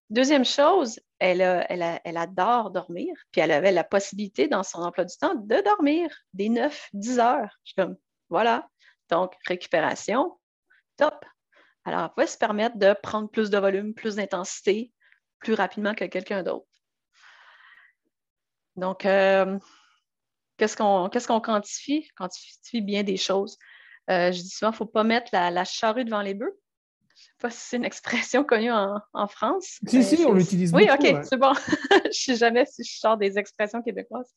[0.10, 5.06] Deuxième chose, elle, elle, elle, adore dormir, puis elle avait la possibilité dans son emploi
[5.06, 7.58] du temps de dormir des 9-10 heures.
[7.64, 7.96] Je suis comme,
[8.30, 8.68] voilà.
[9.10, 10.40] Donc, récupération,
[10.98, 11.24] top.
[11.90, 14.92] Alors, elle pouvait se permettre de prendre plus de volume, plus d'intensité,
[15.40, 16.68] plus rapidement que quelqu'un d'autre.
[18.76, 19.58] Donc, euh,
[20.58, 22.08] qu'est-ce qu'on quantifie?
[22.14, 22.82] On quantifie?
[22.82, 23.58] Bien des choses.
[24.08, 26.56] je dis souvent, il ne faut pas mettre la, charrue devant les bœufs.
[27.16, 29.80] Je ne sais pas si c'est une expression connue en, France.
[29.88, 30.84] Si, si, on l'utilise beaucoup.
[30.84, 31.54] Oui, OK, c'est bon.
[31.92, 34.32] je ne sais jamais si je sors des expressions québécoises.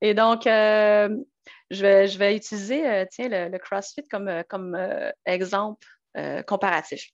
[0.00, 1.08] Et donc, euh,
[1.70, 4.78] je, vais, je vais utiliser euh, tiens, le, CrossFit comme, euh, comme
[5.26, 5.86] exemple
[6.46, 7.10] comparatif.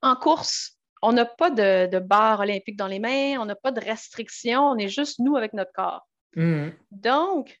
[0.00, 3.80] En course, on n'a pas de, barre olympique dans les mains, on n'a pas de
[3.80, 6.06] restrictions, on est juste nous avec notre corps.
[6.36, 6.68] Mmh.
[6.90, 7.60] Donc,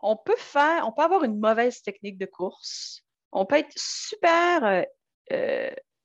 [0.00, 3.02] on peut faire, on peut avoir une mauvaise technique de course,
[3.32, 4.86] on peut être super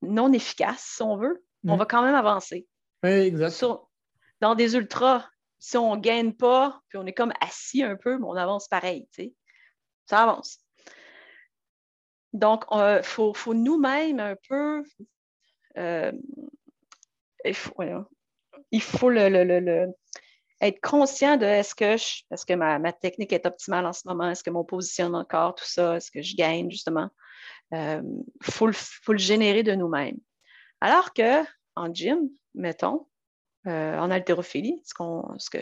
[0.01, 1.79] non efficace, si on veut, on mmh.
[1.79, 2.67] va quand même avancer.
[3.03, 3.65] Oui, exact.
[4.41, 5.27] dans des ultras,
[5.59, 8.67] si on ne gagne pas, puis on est comme assis un peu, mais on avance
[8.67, 9.33] pareil, tu sais.
[10.07, 10.59] Ça avance.
[12.33, 14.83] Donc, il euh, faut, nous-mêmes un peu.
[15.77, 16.11] Euh,
[17.45, 17.83] il faut,
[18.79, 19.11] faut
[20.61, 24.43] être conscient de est-ce que, est que ma, technique est optimale en ce moment, est-ce
[24.43, 27.09] que mon positionne encore, tout ça, est-ce que je gagne justement.
[27.71, 28.01] Il euh,
[28.41, 30.17] faut, faut, le générer de nous-mêmes.
[30.79, 31.43] Alors que
[31.75, 33.07] en gym, mettons,
[33.65, 34.93] en haltérophilie, ce,
[35.37, 35.57] ce que,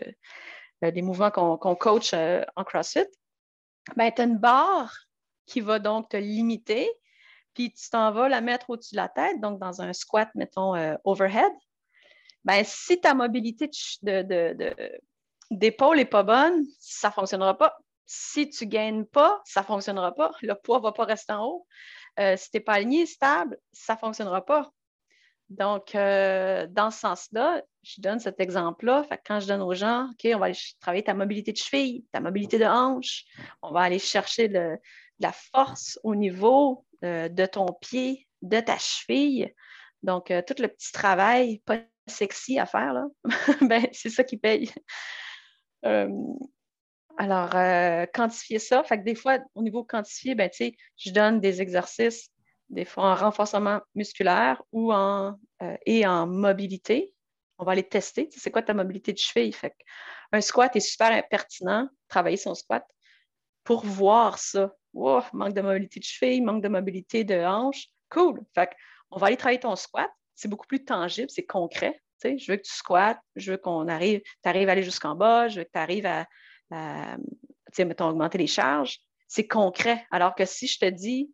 [0.81, 3.07] les mouvements qu'on coach en CrossFit,
[3.95, 5.10] ben, tu as une barre
[5.45, 6.89] qui va donc te limiter,
[7.53, 10.73] puis tu t'en vas la mettre au-dessus de la tête, donc dans un squat, mettons,
[11.03, 11.51] overhead.
[12.43, 13.69] Ben, si ta mobilité
[15.51, 17.77] d'épaule n'est pas bonne, ça ne fonctionnera pas.
[18.05, 20.31] Si tu ne gagnes pas, ça ne fonctionnera pas.
[20.41, 21.67] Le poids ne va pas rester en haut.
[22.17, 24.71] si tu n'es pas aligné, stable, ça ne fonctionnera pas.
[25.51, 29.05] Donc, euh, dans ce sens-là, je donne cet exemple-là.
[29.25, 32.21] Quand je donne aux gens, OK, on va aller travailler ta mobilité de cheville, ta
[32.21, 33.25] mobilité de hanche,
[33.61, 34.47] on va aller chercher
[35.21, 39.53] la force au niveau euh, de ton pied, de ta cheville.
[40.03, 43.05] Donc, euh, tout le petit travail pas sexy à faire, là,
[43.61, 44.71] ben, c'est ça qui paye.
[47.17, 47.49] alors,
[48.13, 48.83] quantifier ça.
[48.83, 50.49] Fait que des fois, au niveau quantifié, ben,
[50.97, 52.31] je donne des exercices
[52.71, 57.13] des fois en renforcement musculaire ou en, euh, et en mobilité.
[57.57, 58.29] On va aller tester.
[58.31, 59.53] C'est quoi ta mobilité de cheville?
[59.53, 59.75] Fait
[60.31, 62.87] un squat est super pertinent, travailler son squat
[63.71, 64.73] pour voir ça.
[64.93, 67.87] manque de mobilité de cheville, manque de mobilité de hanche.
[68.09, 68.41] Cool.
[68.53, 68.69] Fait
[69.11, 70.09] on va aller travailler ton squat.
[70.35, 72.01] C'est beaucoup plus tangible, c'est concret.
[72.21, 75.47] je veux que tu squattes, je veux qu'on arrive, tu arrives à aller jusqu'en bas,
[75.47, 76.27] je veux que tu arrives à,
[76.69, 77.15] à
[77.79, 78.99] mettons, augmenter les charges.
[79.29, 80.05] C'est concret.
[80.11, 81.31] Alors que si je te dis,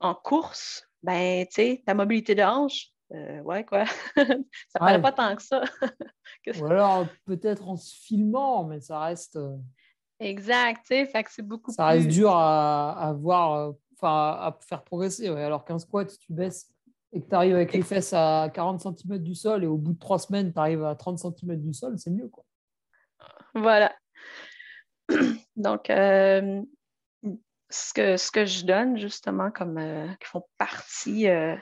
[0.00, 3.86] en course, ben, tu sais, ta mobilité de hanche, euh, ouais, quoi.
[4.16, 5.62] ça ne paraît pas tant que ça.
[6.60, 9.38] Ou alors, peut-être en se filmant, mais ça reste.
[10.22, 14.38] Euh, exact, tu sais, fait que c'est beaucoup ça reste dur à, voir, euh, enfin,
[14.40, 15.28] à faire progresser.
[15.28, 16.70] Alors qu'un squat, tu baisses
[17.12, 19.92] et que tu arrives avec les fesses à 40 cm du sol et au bout
[19.92, 22.44] de trois semaines, tu arrives à 30 cm du sol, c'est mieux, quoi.
[23.54, 23.94] Voilà.
[25.56, 25.88] Donc,
[27.74, 31.56] ce que, ce que je donne justement comme euh, qui font partie euh,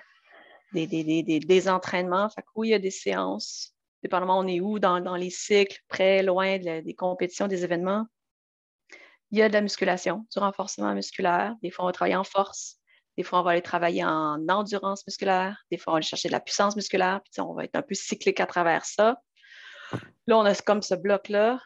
[0.73, 2.29] des, des, entraînements.
[2.31, 6.23] Fait oui, il y a des séances, dépendamment on est où dans, les cycles, près,
[6.23, 8.07] loin des compétitions, des événements.
[9.33, 11.55] Il y a de la musculation, du renforcement musculaire.
[11.63, 12.77] Des fois, on va travailler en force.
[13.17, 15.65] Des fois, on va aller travailler en endurance musculaire.
[15.71, 17.21] Des fois, on va aller chercher de la puissance musculaire.
[17.25, 19.17] Puis, on va être un peu cyclique à travers ça.
[20.27, 21.59] Là, on a comme ce bloc-là.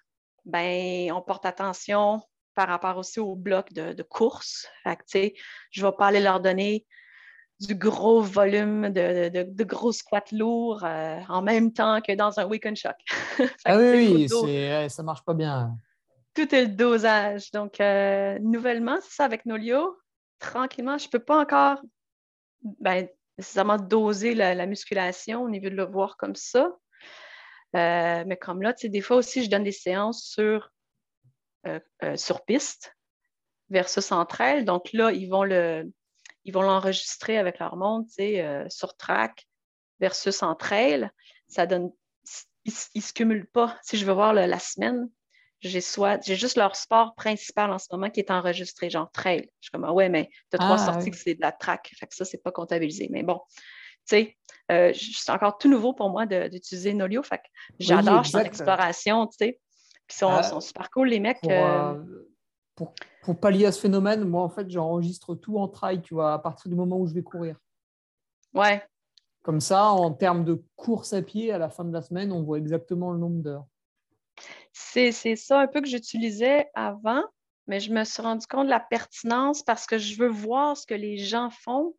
[0.45, 2.23] Ben, on porte attention
[2.55, 4.69] par rapport aussi au bloc de, course.
[4.85, 5.35] Fait
[5.71, 6.87] je ne vais pas aller leur donner
[7.61, 12.77] du gros volume de, gros squats lourds euh, en même temps que dans un weekend
[12.77, 12.97] shock.
[13.65, 15.77] ah oui, oui ça ne marche pas bien.
[16.37, 17.51] Tout est le dosage.
[17.53, 19.97] Donc, euh, nouvellement, c'est ça avec Nolio.
[20.39, 21.81] Tranquillement, je ne peux pas encore
[22.61, 23.09] ben,
[23.39, 26.77] nécessairement doser la, musculation au niveau de le voir comme ça.
[27.75, 30.71] Euh, mais comme là, des fois aussi, je donne des séances sur
[31.67, 31.81] euh,
[32.17, 32.95] sur piste
[33.71, 34.67] versus entre elles.
[34.67, 35.91] Donc là, ils vont le,
[36.45, 38.11] l'enregistrer avec leur montre,
[38.69, 39.49] sur track
[40.01, 41.11] versus entre elles.
[41.49, 41.91] Ça donne,
[42.67, 43.79] ils, ne se cumulent pas.
[43.83, 45.09] Si je veux voir la semaine,
[45.61, 49.49] j'ai soit, j'ai juste leur sport principal en ce moment qui est enregistré, genre trail.
[49.61, 51.53] Je suis comme, ah ouais, mais tu as trois ah, sorties que c'est de la
[51.53, 51.93] track.
[51.99, 53.09] Fait que ça, c'est pas comptabilisé.
[53.11, 53.41] Mais bon,
[54.09, 54.35] tu
[54.69, 57.23] sais, c'est encore tout nouveau pour moi d'utiliser Nolio.
[57.23, 57.49] Fait que
[57.79, 59.61] j'adore, oui, exploration, tu sais.
[60.09, 61.39] Ils sont, euh, super cool, les mecs.
[61.45, 62.29] Euh, euh,
[62.75, 66.35] pour, pour, pallier à ce phénomène, moi, en fait, j'enregistre tout en trail, tu vois,
[66.35, 67.57] à partir du moment où je vais courir.
[68.55, 68.83] Ouais.
[69.43, 72.43] Comme ça, en termes de course à pied, à la fin de la semaine, on
[72.43, 73.67] voit exactement le nombre d'heures.
[74.73, 77.25] C'est ça un peu que j'utilisais avant,
[77.67, 80.87] mais je me suis rendu compte de la pertinence parce que je veux voir ce
[80.87, 81.97] que les gens font.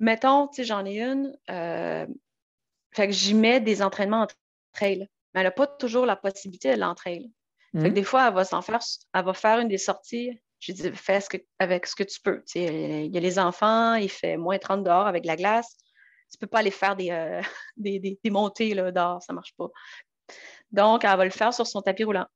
[0.00, 4.26] Mettons, tu sais, j'en ai une, fait que j'y mets des entraînements en
[4.72, 7.30] trail mais elle n'a pas toujours la possibilité de l'entraîner.
[7.74, 7.92] Mhm.
[7.92, 8.80] des fois, elle va s'en faire,
[9.12, 10.40] elle va faire une des sorties.
[10.60, 11.28] Je dis, fais ce
[11.58, 12.42] avec ce que tu peux.
[12.54, 15.76] il y a les enfants, il fait moins 30 dehors avec la glace.
[16.30, 17.40] Tu ne peux pas aller faire des, euh,
[17.76, 19.68] des, montées là, dehors, ça ne marche pas.
[20.70, 22.26] Donc, elle va le faire sur son tapis roulant.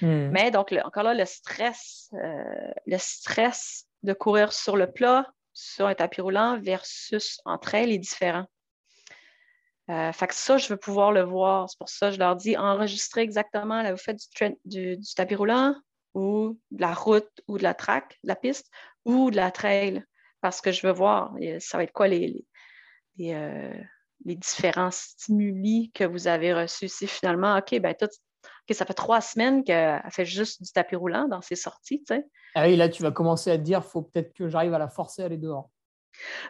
[0.00, 0.28] Hmm.
[0.30, 5.86] Mais donc, encore là, le stress, euh, le stress de courir sur le plat, sur
[5.86, 8.46] un tapis roulant versus entre elles est différent.
[9.90, 11.68] Euh, fait que ça, je veux pouvoir le voir.
[11.68, 14.20] C'est pour ça que je leur dis enregistrer exactement là, vous faites
[14.64, 15.74] du, du, tapis roulant
[16.14, 18.70] ou de la route ou de la track, de la piste
[19.04, 20.04] ou de la trail.
[20.40, 22.46] Parce que je veux voir, ça va être quoi les,
[23.16, 23.74] les, euh,
[24.24, 26.88] différents stimuli que vous avez reçus.
[26.88, 28.08] Si finalement, OK, ben tout,
[28.74, 32.02] ça fait trois semaines qu'elle fait juste du tapis roulant dans ses sorties.
[32.06, 32.26] Tu sais.
[32.54, 34.78] Ah oui, là, tu vas commencer à te dire, il faut peut-être que j'arrive à
[34.78, 35.70] la forcer à aller dehors.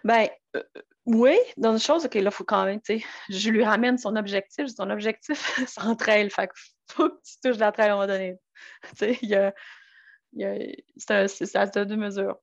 [0.05, 0.63] Ben, euh,
[1.07, 3.99] oui, dans une chose, OK, là, il faut quand même, tu sais, je lui ramène
[3.99, 4.67] son objectif.
[4.69, 6.31] Son objectif, c'est en trail.
[6.31, 6.51] Fait
[6.91, 8.37] faut que tu touches la trail à un moment donné.
[8.91, 9.55] Tu sais, il y a,
[10.33, 12.37] il y a c'est à deux mesures.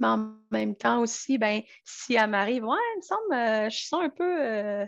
[0.00, 3.86] Mais en même temps aussi, ben, si elle m'arrive, ouais, il me semble, euh, je
[3.86, 4.86] sens un peu euh,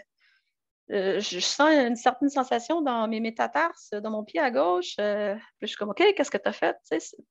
[0.90, 4.94] euh, je, sens une certaine sensation dans mes métatarses, dans mon pied à gauche.
[4.98, 6.76] Je suis comme, OK, qu'est-ce que tu as fait?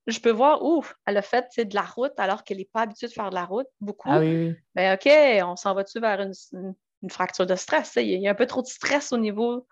[0.07, 3.07] je peux voir, ouf, elle a fait de la route alors qu'elle n'est pas habituée
[3.07, 4.09] de faire de la route, beaucoup.
[4.11, 5.09] Ah oui, Ben, OK,
[5.43, 6.75] on s'en va-tu vers une,
[7.09, 7.93] fracture de stress?
[7.97, 9.67] Il y, a un peu trop de stress au niveau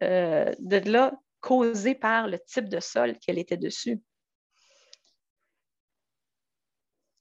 [0.00, 4.00] de là, causé par le type de sol qu'elle était dessus.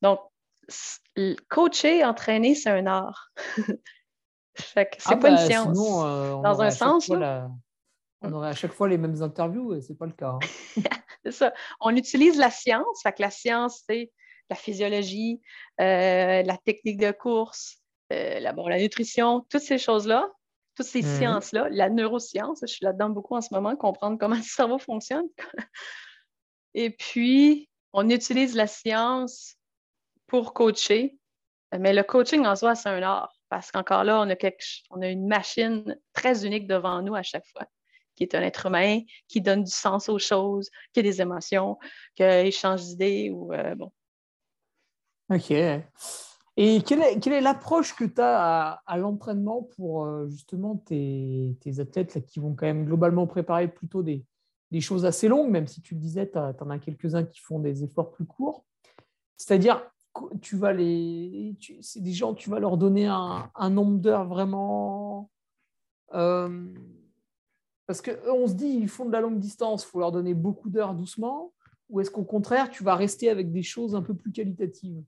[0.03, 0.19] Donc,
[1.49, 3.31] coacher, entraîner, c'est un art.
[4.55, 5.77] c'est ah pas une bah, science.
[5.79, 7.09] Euh, dans un sens.
[8.25, 10.37] On aurait à chaque fois les mêmes interviews et c'est pas le cas.
[10.37, 10.39] Hein.
[11.25, 11.53] c'est ça.
[11.81, 13.01] On utilise la science.
[13.01, 14.11] Fait que la science, c'est
[14.49, 15.41] la physiologie,
[15.81, 17.77] euh, la technique de course,
[18.11, 20.29] euh, la, bon, la nutrition, toutes ces choses-là,
[20.75, 21.17] toutes ces mhm.
[21.17, 25.27] sciences-là, la neuroscience, je suis là-dedans beaucoup en ce moment, comprendre comment le cerveau fonctionne.
[26.73, 29.57] et puis, on utilise la science
[30.33, 31.19] pour coacher,
[31.77, 33.39] mais le coaching en soi, c'est un art.
[33.49, 37.21] Parce qu'encore là, on a, quelque, on a une machine très unique devant nous à
[37.21, 37.67] chaque fois,
[38.15, 41.77] qui est un être humain, qui donne du sens aux choses, qui a des émotions,
[42.15, 43.91] qui change d'idée ou euh, bon.
[45.29, 45.51] OK.
[45.51, 52.39] Et quelle est, l'approche que tu as à, l'entraînement pour euh, justement tes, athlètes qui
[52.39, 54.25] vont quand même globalement préparer plutôt des,
[54.79, 57.83] choses assez longues, même si tu le disais, tu en as quelques-uns qui font des
[57.83, 58.65] efforts plus courts.
[59.37, 59.83] C'est-à-dire,
[60.41, 61.55] tu vas les.
[61.81, 65.29] C'est des gens, tu vas leur donner un, nombre d'heures vraiment.
[66.13, 66.67] Euh,
[67.87, 70.93] parce qu'on se dit, ils font de la longue distance, faut leur donner beaucoup d'heures
[70.93, 71.53] doucement,
[71.89, 75.03] ou est-ce qu'au contraire, tu vas rester avec des choses un peu plus qualitatives?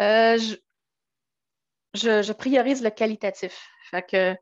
[0.00, 0.38] Euh,
[1.94, 3.68] je, priorise le qualitatif.
[4.10, 4.36] Que,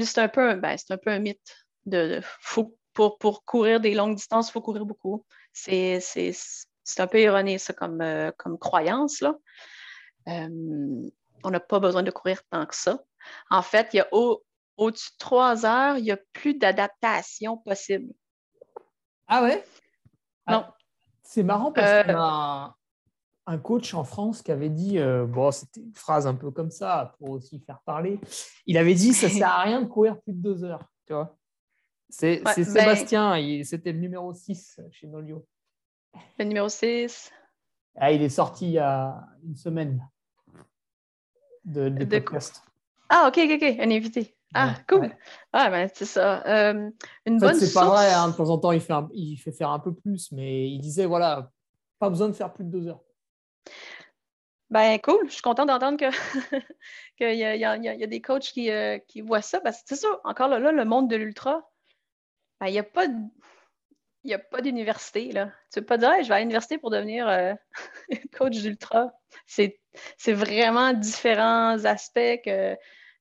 [0.00, 1.66] c'est un, peu, ben, un mythe.
[1.84, 2.20] De,
[2.94, 5.24] pour, courir des longues distances, il faut courir beaucoup.
[5.52, 6.00] C'est
[6.98, 9.20] un peu erroné, ça, comme, euh, comme croyance.
[9.20, 9.34] Là.
[10.28, 11.10] Euh,
[11.44, 13.02] on n'a pas besoin de courir tant que ça.
[13.50, 14.44] En fait, il y a au,
[14.76, 18.12] au-dessus de trois heures, il n'y a plus d'adaptation possible.
[19.28, 19.64] Ah ouais?
[20.48, 20.64] Non.
[20.66, 20.76] Ah,
[21.22, 22.76] c'est marrant parce qu'on a
[23.46, 26.70] un, coach en France qui avait dit, euh, bon, c'était une phrase un peu comme
[26.70, 28.20] ça pour aussi faire parler.
[28.66, 30.84] Il avait dit, ça ne sert à rien de courir plus de deux heures.
[31.06, 31.36] Tu vois?
[32.08, 35.46] C'est, ben Sébastien, c'était le numéro 6 chez Nolio.
[36.38, 37.32] Le numéro 6.
[37.96, 40.08] Ah, il est sorti il y a une semaine
[41.64, 42.62] de, de, podcast.
[43.08, 44.36] Ah, ok, ok, ok, un invité.
[44.54, 45.14] Ah, cool.
[45.52, 46.42] Ah, ben, c'est ça.
[46.46, 46.90] Euh,
[47.26, 49.70] une bonne C'est pas vrai, hein, de temps en temps, il fait, il fait faire
[49.70, 51.50] un peu plus, mais il disait, voilà,
[51.98, 53.02] pas besoin de faire plus de deux heures.
[54.70, 55.26] Ben, cool.
[55.26, 56.10] Je suis contente d'entendre qu'il
[57.18, 59.60] que y, a, y, a, y, a, des coachs qui, euh, qui voient ça.
[59.60, 61.68] Parce que c'est ça, encore là, là, le monde de l'ultra,
[62.60, 63.14] ben, il n'y a pas de
[64.24, 65.32] il n'y a pas d'université.
[65.32, 65.52] Là.
[65.72, 67.54] Tu ne peux pas dire je vais à l'université pour devenir euh,
[68.36, 69.12] coach d'ultra.
[69.46, 69.78] C'est,
[70.26, 72.40] vraiment différents aspects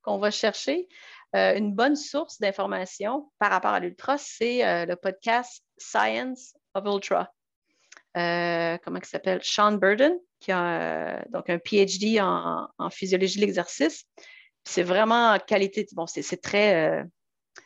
[0.04, 0.88] qu'on va chercher.
[1.36, 6.84] Euh, une bonne source d'information par rapport à l'ultra, c'est euh, le podcast Science of
[6.86, 7.34] Ultra.
[8.14, 9.40] comment il s'appelle?
[9.42, 14.06] Sean Burden, qui a donc un PhD en, en physiologie de l'exercice.
[14.66, 15.88] C'est vraiment qualité.
[15.94, 17.04] Bon, c'est, très,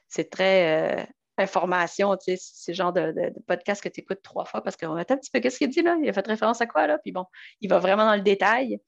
[0.07, 3.13] c'est très information, tu sais, c'est genre de,
[3.47, 5.81] podcast que tu écoutes trois fois parce qu'on attend un petit peu, qu'est-ce qu'il dit
[5.81, 5.97] là?
[6.01, 6.97] Il a fait référence à quoi là?
[6.97, 7.25] Puis bon,
[7.61, 8.79] il va vraiment dans le détail.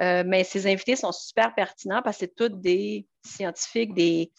[0.00, 4.32] Euh, mais ces invités sont super pertinents parce que c'est tous des scientifiques, des,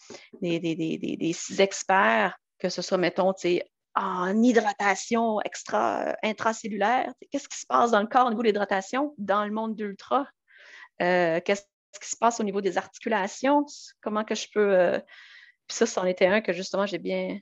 [1.58, 3.32] experts, que ce soit, mettons,
[3.94, 7.12] en hydratation extra, intracellulaire.
[7.30, 10.26] Qu'est-ce qui se passe dans le corps au niveau de l'hydratation dans le monde d'ultra?
[11.00, 11.64] Euh, qu'est-ce
[12.00, 13.64] qui se passe au niveau des articulations?
[14.02, 14.98] Comment que je peux euh,
[15.66, 17.38] puis ça, c'en était un que justement j'ai bien,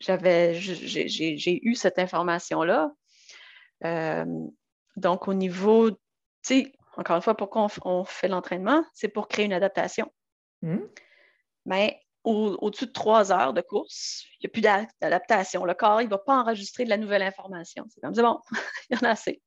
[0.00, 2.92] j'avais, j'ai eu cette information-là.
[3.84, 4.24] Euh,
[4.96, 5.96] donc, au niveau, tu
[6.42, 8.84] sais, encore une fois, pourquoi on, fait l'entraînement?
[8.94, 10.10] C'est pour créer une adaptation.
[10.62, 10.78] Mmh.
[11.66, 14.60] Mais au-dessus de trois heures de course, il n'y a plus
[15.00, 15.64] d'adaptation.
[15.64, 17.84] Le corps, il ne va pas enregistrer de la nouvelle information.
[17.88, 18.40] C'est comme, c'est bon,
[18.90, 19.40] il y en a assez.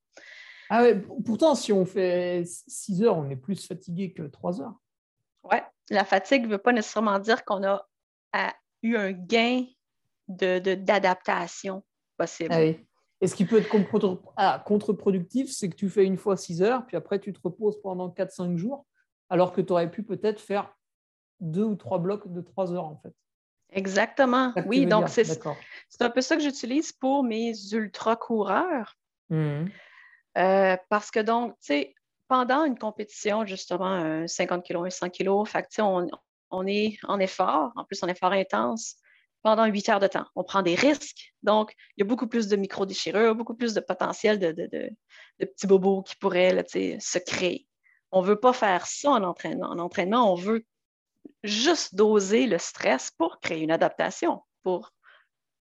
[0.70, 4.76] Ah ouais, pourtant, si on fait six heures, on est plus fatigué que trois heures.
[5.44, 5.58] Oui,
[5.90, 7.89] la fatigue ne veut pas nécessairement dire qu'on a,
[8.84, 9.66] eu un gain
[10.28, 11.84] d'adaptation de,
[12.18, 12.50] possible.
[12.54, 12.86] Ah oui.
[13.22, 13.70] Et ce qui peut être
[14.38, 17.82] ah, contre-productif, c'est que tu fais une fois 6 heures, puis après tu te reposes
[17.82, 18.86] pendant 4-5 jours,
[19.30, 20.74] alors que tu aurais pu peut-être faire
[21.42, 23.14] deux ou trois blocs de 3 heures en fait.
[23.72, 24.54] Exactement.
[24.66, 28.98] Oui, donc c'est un peu ça que j'utilise pour mes ultra-coureurs.
[29.30, 29.66] Mmh.
[30.38, 31.96] Euh, parce que donc, tu sais,
[32.28, 36.08] pendant une compétition, justement, 50 kg et 100 kg, fait on,
[36.52, 38.96] on est en effort, en plus en effort intense
[39.42, 40.26] pendant huit heures de temps.
[40.36, 41.34] On prend des risques.
[41.44, 44.92] Donc, il y a beaucoup plus de micro-déchirures, beaucoup plus de potentiel de,
[45.38, 47.68] petits bobos qui pourraient se créer.
[48.12, 49.68] On ne veut pas faire ça en entraînement.
[49.68, 50.66] En entraînement, on veut
[51.44, 54.92] juste doser le stress pour créer une adaptation, pour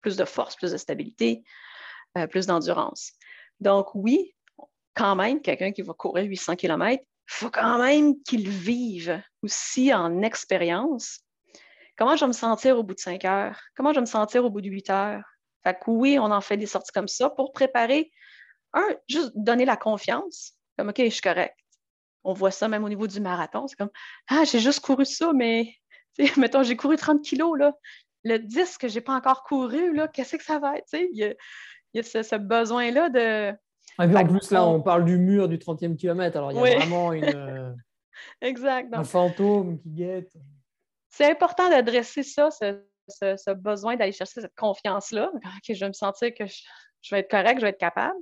[0.01, 1.43] plus de force, plus de stabilité,
[2.17, 3.13] euh, plus d'endurance.
[3.59, 4.35] Donc, oui,
[4.95, 9.93] quand même, quelqu'un qui va courir 800 km, il faut quand même qu'il vive aussi
[9.93, 11.19] en expérience
[12.01, 13.59] Comment je vais me sentir au bout de cinq heures?
[13.75, 15.23] Comment je vais me sentir au bout de huit heures?
[15.63, 18.11] Fait que oui, on en fait des sorties comme ça pour préparer,
[18.73, 21.55] un, juste donner la confiance, comme OK, je suis correct.
[22.23, 23.67] On voit ça même au niveau du marathon.
[23.67, 23.91] C'est comme
[24.27, 25.75] Ah, j'ai juste couru ça, mais
[26.37, 27.73] mettons, j'ai couru 30 kilos, là.
[28.23, 30.87] Le 10 que je n'ai pas encore couru, là, qu'est-ce que ça va être?
[30.93, 31.35] Il y a,
[31.93, 33.55] il y a ce, besoin-là de.
[33.99, 36.37] Ah, en plus, là, on parle du mur du 30e kilomètre.
[36.37, 37.75] Alors, il y a vraiment une,
[38.41, 40.33] exact, un fantôme qui guette
[41.11, 45.29] c'est important d'adresser ça, ce, besoin d'aller chercher cette confiance-là.
[45.35, 48.17] OK, je vais me sentir que je, vais être correct, je vais être capable.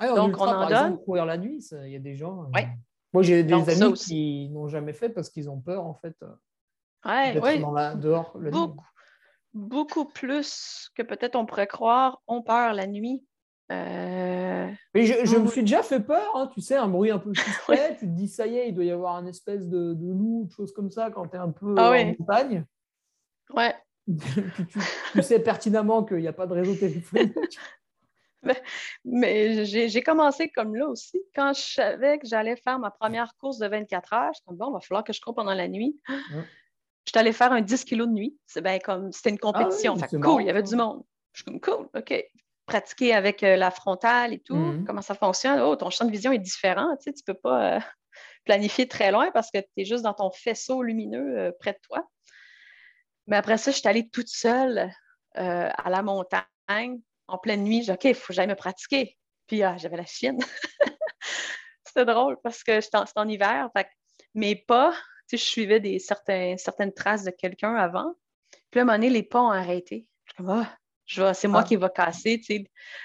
[0.00, 0.72] Donc, on en donne.
[0.72, 2.44] Exemple, courir la nuit, il y a des gens.
[2.44, 2.60] Euh,
[3.12, 7.40] moi, j'ai des amis qui n'ont jamais fait parce qu'ils ont peur, en fait, euh,
[7.40, 8.82] ouais, dans la, dehors beaucoup,
[9.54, 13.24] Beaucoup plus que peut-être on pourrait croire, ont peur la nuit.
[13.70, 17.34] Euh, Mais je, me suis déjà fait peur, hein, tu sais, un bruit un peu
[17.34, 20.12] suspect, tu te dis ça y est, il doit y avoir un espèce de, de
[20.12, 22.64] loup, de choses comme ça quand tu es un peu ah en montagne.
[23.54, 23.74] Ouais.
[25.12, 27.58] tu, sais pertinemment qu'il n'y a pas de réseau téléphonique.
[29.04, 31.20] Mais, j'ai commencé comme là aussi.
[31.34, 34.70] Quand je savais que j'allais faire ma première course de 24 heures, je me bon,
[34.70, 36.00] il va falloir que je cours pendant la nuit.
[36.08, 38.38] Je suis allée faire un 10 kg de nuit.
[38.46, 39.96] C'est comme c'était une compétition.
[40.00, 41.02] Ah cool, il y avait du monde.
[41.32, 42.24] Je suis comme cool, OK
[42.68, 44.84] pratiquer avec euh, la frontale et tout, mm-hmm.
[44.84, 45.60] comment ça fonctionne?
[45.60, 46.96] Oh, ton champ de vision est différent.
[47.02, 47.80] Tu ne peux pas euh,
[48.44, 51.78] planifier très loin parce que tu es juste dans ton faisceau lumineux euh, près de
[51.82, 52.08] toi.
[53.26, 54.90] Mais après ça, je suis allée toute seule
[55.34, 57.82] à la montagne en pleine nuit.
[57.82, 59.16] J'ai dit, OK, il faut que j'aille me pratiquer.
[59.46, 60.38] Puis ah, j'avais la chienne.
[61.84, 63.68] C'était drôle parce que c'était en, hiver.
[64.34, 64.94] mes pas,
[65.30, 68.14] je suivais des, certaines traces de quelqu'un avant.
[68.70, 70.06] Puis à un moment donné, les pas ont arrêté.
[70.24, 70.77] Je suis comme, ah,
[71.08, 71.64] c'est moi ah.
[71.64, 72.40] qui va casser,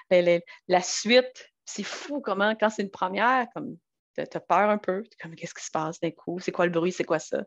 [0.09, 1.49] la, suite.
[1.65, 3.77] C'est fou comment, quand c'est une première, comme
[4.15, 6.71] tu as peur un peu, comme qu'est-ce qui se passe d'un coup, c'est quoi le
[6.71, 7.43] bruit, c'est quoi ça?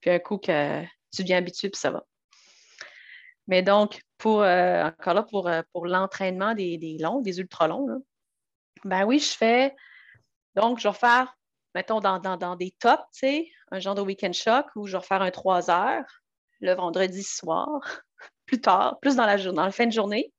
[0.00, 0.82] Puis un coup que
[1.14, 2.04] tu deviens habitué, puis ça va.
[3.46, 8.02] Mais donc, pour euh, encore là, pour, euh, pour l'entraînement des, longs, des ultra longs,
[8.84, 9.74] ben oui, je fais.
[10.54, 11.36] Donc, je vais faire,
[11.74, 15.02] mettons, dans, dans des tops, tu sais, un genre de week-end shock où je vais
[15.02, 16.22] faire un 3 heures
[16.60, 17.80] le vendredi soir
[18.46, 20.32] plus tard, plus dans la, dans la fin de journée,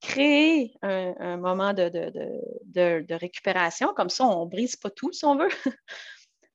[0.00, 3.92] créer un, moment de, récupération.
[3.94, 5.48] Comme ça, on ne brise pas tout, si on veut.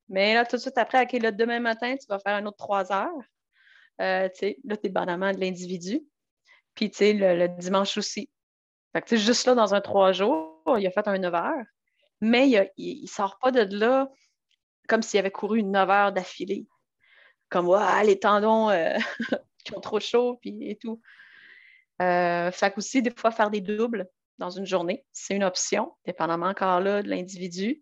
[0.10, 3.10] Mais là, tout de suite après, demain matin, tu vas faire un autre trois heures.
[4.02, 4.30] Euh,
[4.64, 6.02] là, tu es bandamment de l'individu.
[6.74, 8.30] Puis, tu sais, le, dimanche aussi.
[8.94, 11.66] Fait que, juste là, dans un trois jours, il a fait un 9 heures.
[12.22, 14.10] Mais il ne sort pas de là
[14.88, 16.68] comme s'il avait couru une 9 heures d'affilée.
[17.50, 17.70] Comme,
[18.04, 18.98] les tendons, euh,
[19.66, 21.02] qui ont trop chaud, puis et tout.
[22.02, 24.08] Euh, fait aussi, des fois, faire des doubles
[24.38, 27.82] dans une journée, c'est une option, dépendamment encore là de l'individu.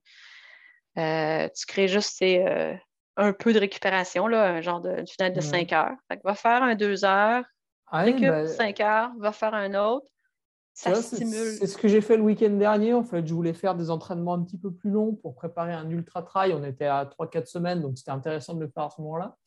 [0.98, 2.76] Euh, tu crées juste euh,
[3.18, 5.96] un peu de récupération, là, un genre de une fenêtre de 5 heures.
[6.08, 7.44] Fait que va faire un 2 heures,
[7.92, 10.06] récupère 5 ben heures, va faire un autre.
[10.76, 11.56] Ça, stimule.
[11.60, 12.94] C'est ce que j'ai fait le week-end dernier.
[12.94, 15.88] En fait, je voulais faire des entraînements un petit peu plus longs pour préparer un
[15.90, 16.54] ultra trail.
[16.54, 19.38] On était à 3-4 semaines, donc c'était intéressant de le faire à ce moment-là.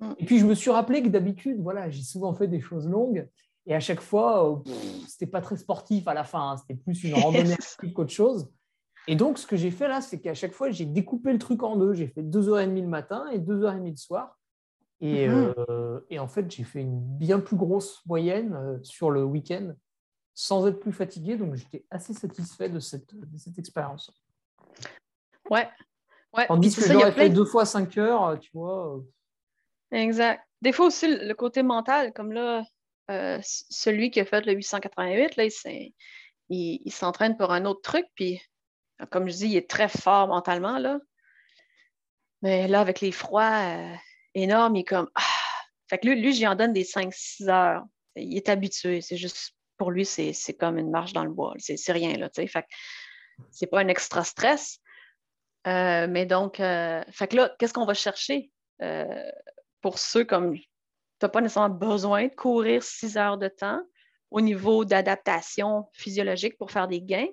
[0.00, 0.12] Mm.
[0.18, 3.28] Et puis, je me suis rappelé que d'habitude, voilà, j'ai souvent fait des choses longues.
[3.66, 4.74] Et à chaque fois, ce euh,
[5.08, 6.52] c'était pas très sportif à la fin.
[6.52, 6.56] Hein.
[6.56, 7.56] c'était plus une randonnée
[7.94, 8.50] qu'autre chose.
[9.08, 11.62] Et donc, ce que j'ai fait là, c'est qu'à chaque fois, j'ai découpé le truc
[11.62, 11.94] en deux.
[11.94, 14.38] J'ai fait 2h30 le matin et 2h30 le soir.
[15.00, 15.54] Et, mhm.
[16.08, 19.74] et en fait, j'ai fait une bien plus grosse moyenne sur le week-end
[20.34, 21.36] sans être plus fatigué.
[21.36, 24.12] Donc, j'étais assez satisfait de cette, de cette expérience.
[25.50, 25.68] Ouais.
[26.36, 26.46] ouais.
[26.46, 29.00] Tandis que j'aurais fait deux fois cinq heures, tu vois.
[29.92, 30.42] Exact.
[30.62, 32.64] Des fois aussi, le côté mental, comme là,
[33.10, 35.44] euh, celui qui a fait le 888, là,
[36.48, 38.40] il, s'entraîne pour un autre truc, puis
[39.10, 40.80] comme je dis, il est très fort mentalement.
[42.42, 43.94] Mais là, avec les froids euh,
[44.34, 45.22] énormes, il est comme ah!
[45.88, 47.84] Fait que lui, lui j'y en donne des 5-6 heures.
[48.16, 49.00] Il est habitué.
[49.00, 51.54] C'est juste pour lui, c'est comme une marche dans le bois.
[51.58, 52.28] C'est rien, là.
[52.34, 52.66] Fait que
[53.52, 54.80] c'est pas un extra stress.
[55.68, 58.50] Euh, mais donc, fait que là, qu'est-ce qu'on va chercher?
[59.86, 60.64] Pour ceux comme tu
[61.22, 63.80] n'as pas nécessairement besoin de courir six heures de temps
[64.32, 67.28] au niveau d'adaptation physiologique pour faire des gains,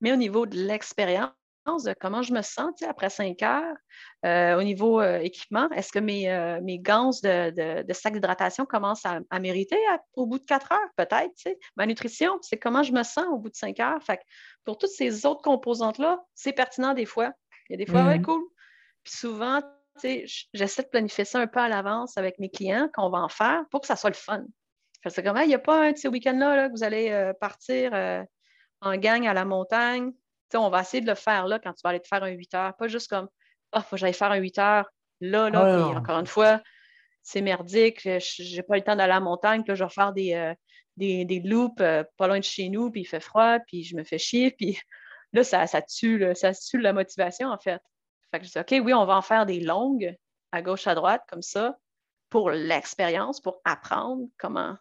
[0.00, 1.34] mais au niveau de l'expérience,
[1.66, 3.76] de comment je me sens après cinq heures,
[4.24, 8.64] euh, au niveau euh, équipement, est-ce que mes, euh, mes gants de, de, sac d'hydratation
[8.64, 9.76] commencent à, mériter
[10.14, 11.34] au bout de quatre heures, peut-être?
[11.76, 14.02] Ma nutrition, c'est comment je me sens au bout de cinq heures.
[14.02, 14.22] Fait
[14.64, 17.32] pour toutes ces autres composantes-là, c'est pertinent des fois.
[17.68, 18.22] Il y a des fois, ouais, mm-hmm.
[18.22, 18.44] cool.
[19.04, 19.60] Puis souvent,
[20.52, 23.62] j'essaie de planifier ça un peu à l'avance avec mes clients qu'on va en faire
[23.70, 24.44] pour que ça soit le fun.
[25.06, 27.94] C'est comme, il n'y a pas un de ces week-ends-là que vous allez euh, partir
[27.94, 28.22] euh,
[28.80, 30.12] en gang à la montagne?
[30.54, 32.54] on va essayer de le faire là quand tu vas aller te faire un 8
[32.54, 32.76] heures.
[32.76, 33.28] Pas juste comme,
[33.72, 34.90] ah, faut que j'aille faire un 8 heures
[35.20, 35.76] là, là.
[35.76, 36.62] puis encore une fois,
[37.22, 38.00] c'est merdique.
[38.02, 39.62] Je n'ai pas le temps d'aller à la montagne.
[39.62, 40.54] Puis là, je vais faire des, euh,
[40.96, 42.90] des, des, loops pas loin de chez nous.
[42.90, 43.58] Puis il fait froid.
[43.66, 44.52] Puis je me fais chier.
[44.52, 44.80] Puis
[45.34, 47.82] là, ça, ça, tue, ça tue la motivation, en fait.
[48.30, 50.16] Fait que je dis, OK, oui, on va en faire des longues
[50.52, 51.78] à gauche, à droite, comme ça,
[52.30, 54.76] pour l'expérience, pour apprendre comment.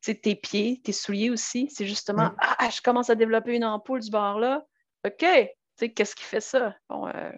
[0.00, 3.64] Tu sais, tes pieds, tes souliers aussi, c'est justement, ah, je commence à développer une
[3.64, 4.64] ampoule du bord là.
[5.04, 6.76] OK, tu sais, qu'est-ce qui fait ça?
[6.88, 7.32] Bon, euh,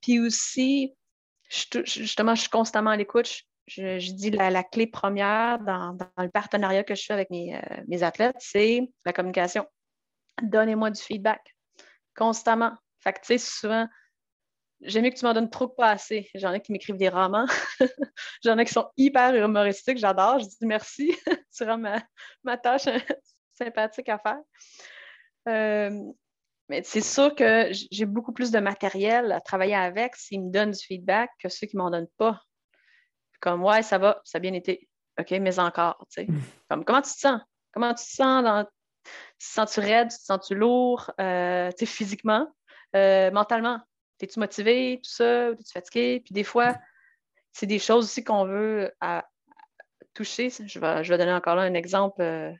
[0.00, 0.94] Puis aussi,
[1.48, 3.42] justement, je suis constamment à l'écoute.
[3.66, 7.82] Je, dis la, la, clé première dans, le partenariat que je fais avec mes, euh,
[7.86, 9.66] mes athlètes, c'est la communication.
[10.42, 11.54] Donnez-moi du feedback
[12.16, 12.74] constamment.
[13.00, 13.86] Fait que, tu sais, souvent,
[14.82, 16.30] J'aime mieux que tu m'en donnes trop pas assez.
[16.34, 17.46] J'en ai qui m'écrivent des romans.
[18.44, 19.98] J'en ai qui sont hyper humoristiques.
[19.98, 20.38] J'adore.
[20.38, 21.14] Je dis merci.
[21.56, 21.78] tu rends
[22.42, 22.84] ma, tâche
[23.52, 24.38] sympathique à faire.
[25.48, 25.90] Euh,
[26.68, 30.70] mais c'est sûr que j'ai beaucoup plus de matériel à travailler avec s'ils me donnent
[30.70, 32.40] du feedback que ceux qui ne m'en donnent pas.
[33.40, 34.88] Comme, ouais, ça va, ça a bien été.
[35.18, 36.06] OK, mais encore,
[36.68, 37.40] Comme, comment tu te sens?
[37.72, 38.64] Comment tu te sens dans.
[38.64, 40.10] Tu te sens-tu raide?
[40.10, 41.10] Tu te sens-tu lourd?
[41.20, 42.46] Euh, physiquement?
[42.94, 43.80] Euh, mentalement?
[44.20, 46.20] T'es-tu motivé, tout ça, t'es-tu fatigué?
[46.22, 46.76] Puis des fois,
[47.52, 48.92] c'est des choses aussi qu'on veut
[50.12, 50.50] toucher.
[50.50, 52.52] Je vais, je vais donner encore là un exemple euh,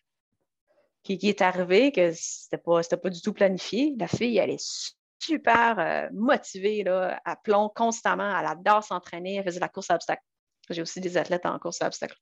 [1.03, 3.95] qui, est arrivé, que c'était pas, pas du tout planifié.
[3.99, 8.39] La fille, elle est super euh, motivée, là, à plomb constamment.
[8.39, 9.37] Elle adore s'entraîner.
[9.37, 10.23] Elle faisait la course à obstacles.
[10.71, 12.17] J'ai aussi des athlètes en course à obstacles.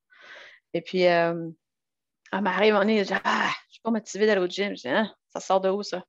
[0.75, 1.49] Et puis, euh,
[2.33, 4.77] elle m'arrive, on est, je dis, ah, je suis pas motivée d'aller au gym.
[4.77, 6.03] Je dis, hein, ça sort de où, ça?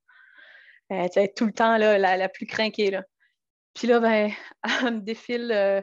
[0.89, 2.89] Elle est tout le temps là, la, la plus craquée.
[2.89, 3.03] Là.
[3.73, 4.31] Puis là, ben,
[4.83, 5.81] elle me défile euh,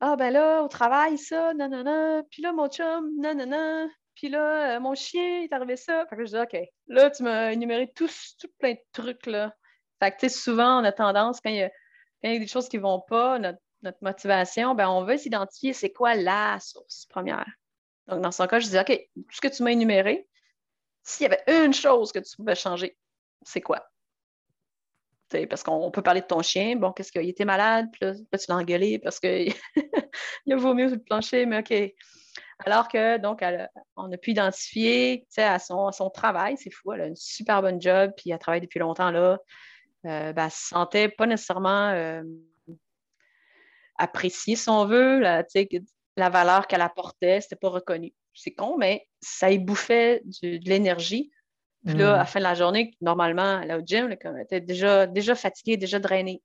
[0.00, 2.24] Ah, ben là, au travail, ça, non, non, non.
[2.30, 3.88] Puis là, mon chum, non, non.
[4.14, 6.06] Puis là, euh, mon chien, il arrivé ça.
[6.06, 6.56] Fait que je dis OK,
[6.88, 9.54] là, tu m'as énuméré tout, tout plein de trucs, là.
[10.00, 12.76] Fait que, tu sais, souvent, on a tendance, quand il, y a, des choses qui
[12.76, 13.58] ne vont pas, notre,
[14.00, 17.48] motivation, ben, on veut s'identifier c'est quoi la source première.
[18.06, 20.28] Donc, dans son cas, je dis OK, tout ce que tu m'as énuméré,
[21.02, 22.96] s'il y avait une chose que tu pouvais changer,
[23.44, 23.84] c'est quoi?
[25.48, 26.76] Parce qu'on peut parler de ton chien.
[26.76, 27.86] Bon, qu'est-ce qu'il était malade?
[27.92, 29.52] Puis là, tu l'as engueulé parce qu'il
[30.50, 31.94] a vomi sur le plancher, mais OK.
[32.64, 33.44] Alors que, donc,
[33.96, 37.80] on a pu identifier à son, son travail, c'est fou, elle a une super bonne
[37.80, 39.38] job, puis elle travaille depuis longtemps là.
[40.06, 42.22] Euh, ben, elle se sentait pas nécessairement euh,
[43.96, 45.20] appréciée, si on veut.
[45.20, 45.44] La,
[46.16, 48.12] la valeur qu'elle apportait, c'était pas reconnu.
[48.34, 51.30] C'est con, mais ça y bouffait de l'énergie
[51.84, 52.26] puis là, à la mm.
[52.26, 56.42] fin de la journée, normalement, là, au gym, elle était déjà, déjà fatiguée, déjà drainée.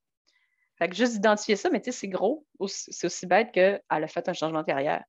[0.78, 2.46] Fait que juste d'identifier ça, mais tu sais, c'est gros.
[2.66, 5.04] C'est aussi bête qu'elle a fait un changement de carrière.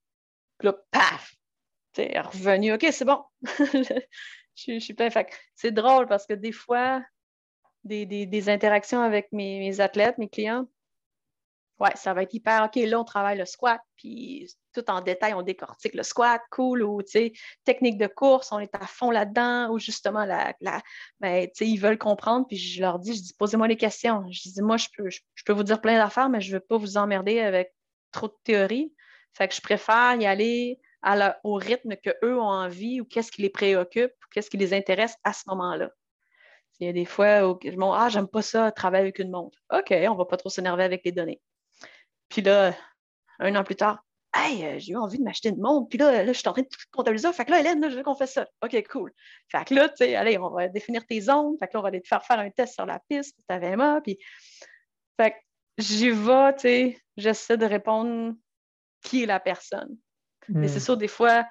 [0.57, 1.33] Puis là, paf!
[1.93, 2.73] Tu elle est revenue.
[2.73, 3.23] OK, c'est bon.
[4.55, 5.09] je, suis plein.
[5.09, 7.03] Fait c'est drôle parce que des fois,
[7.83, 10.67] des, des, interactions avec mes, mes athlètes, mes clients,
[11.79, 15.33] ouais, ça va être hyper, OK, là, on travaille le squat, puis tout en détail,
[15.33, 19.11] on décortique le squat, cool, ou, tu sais, technique de course, on est à fond
[19.11, 20.53] là-dedans, ou justement, la,
[21.19, 24.25] ben, tu sais, ils veulent comprendre, puis je leur dis, je dis, posez-moi les questions.
[24.29, 26.65] Je dis, moi, je peux, je, peux vous dire plein d'affaires, mais je ne veux
[26.65, 27.73] pas vous emmerder avec
[28.11, 28.93] trop de théorie.
[29.33, 30.79] Fait que je préfère y aller
[31.43, 35.15] au rythme qu'eux ont envie, ou qu'est-ce qui les préoccupe, ou qu'est-ce qui les intéresse
[35.23, 35.91] à ce moment-là.
[36.79, 39.19] Il y a des fois où je me dis, ah, j'aime pas ça, travailler avec
[39.19, 39.57] une montre.
[39.71, 41.41] OK, on va pas trop s'énerver avec les données.
[42.29, 42.73] Puis là,
[43.39, 44.03] un an plus tard,
[44.35, 46.53] Hey, euh, j'ai eu envie de m'acheter une montre, puis là, là, je suis en
[46.53, 47.33] train de comptabiliser.
[47.33, 48.47] Fait que là, Hélène, je veux qu'on fasse ça.
[48.63, 49.11] OK, cool.
[49.47, 51.57] Fait que là, tu sais, allez, on va définir tes zones.
[51.57, 53.45] Fait que là, on va aller te faire faire un test sur la piste pour
[53.45, 54.01] ta VMA.
[54.01, 54.19] Puis,
[55.19, 55.37] fait que
[55.79, 58.35] j'y vais, tu sais, j'essaie de répondre
[59.03, 59.97] qui est la personne.
[60.47, 60.81] Mais c'est hmm.
[60.81, 61.45] sûr, des fois,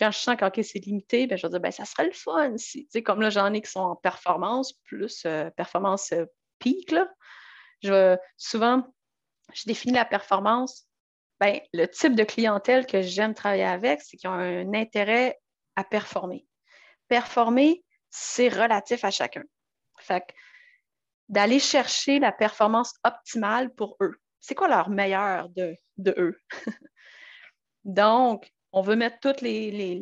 [0.00, 2.56] quand je sens que c'est limité, ben, je vais dire, ben, ça serait le fun.
[2.56, 6.24] Si, tu sais, comme là, j'en ai qui sont en performance, plus euh, performance euh,
[6.58, 7.08] peak, là.
[7.82, 8.82] Je, souvent,
[9.52, 10.86] je définis la performance
[11.40, 15.38] ben, le type de clientèle que j'aime travailler avec, c'est qu'ils ont un intérêt
[15.76, 16.46] à performer.
[17.08, 19.42] Performer, c'est relatif à chacun.
[19.98, 20.24] Fait
[21.28, 24.16] d'aller chercher la performance optimale pour eux.
[24.40, 25.76] C'est quoi leur meilleur de,
[26.16, 26.40] eux?
[27.84, 29.94] Donc, on veut mettre toutes les, les,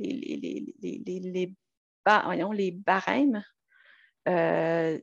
[0.80, 1.50] les,
[2.52, 3.42] les barèmes
[4.28, 5.00] euh,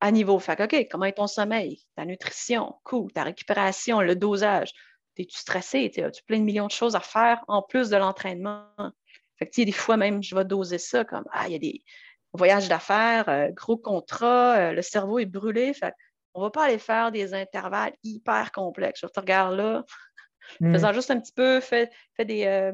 [0.00, 0.38] à niveau.
[0.38, 4.72] Fait OK, comment est ton sommeil, ta nutrition, cool, ta récupération, le dosage?
[5.16, 5.92] Es-tu stressé?
[5.98, 8.64] As-tu plein de millions de choses à faire en plus de l'entraînement?
[9.38, 11.82] Fait que, des fois même, je vais doser ça comme Ah, il y a des
[12.32, 15.74] voyages d'affaires, euh, gros contrats, euh, le cerveau est brûlé.
[15.74, 15.92] Fait
[16.34, 19.00] on ne va pas aller faire des intervalles hyper complexes.
[19.02, 19.84] Je te regarde là,
[20.60, 20.72] hmm.
[20.72, 22.72] faisant juste un petit peu, fais, des, euh,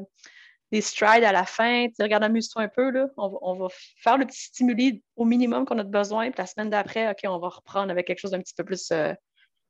[0.71, 2.91] des strides à la fin, tu regarde, amuse-toi un peu.
[2.91, 3.07] Là.
[3.17, 3.67] On, va,
[4.01, 6.29] faire le petit stimuli au minimum qu'on a besoin.
[6.31, 8.91] Puis la semaine d'après, OK, on va reprendre avec quelque chose d'un petit peu plus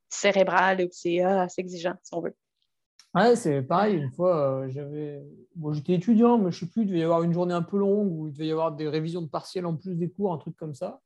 [0.09, 2.35] cérébral ou c'est ah, exigeant, si on veut.
[3.13, 3.97] Ouais, c'est pareil.
[3.97, 5.23] Une fois, euh, j'avais.
[5.55, 7.63] Bon, j'étais étudiant, mais je ne sais plus, il devait y avoir une journée un
[7.63, 10.33] peu longue où il devait y avoir des révisions de partiels en plus des cours,
[10.33, 11.01] un truc comme ça.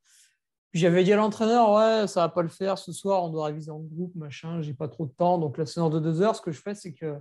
[0.71, 3.45] Puis j'avais dit à l'entraîneur, ouais, ça va pas le faire ce soir, on doit
[3.45, 5.37] réviser en groupe, machin, j'ai pas trop de temps.
[5.37, 7.15] Donc la séance de deux heures, ce que je fais, c'est que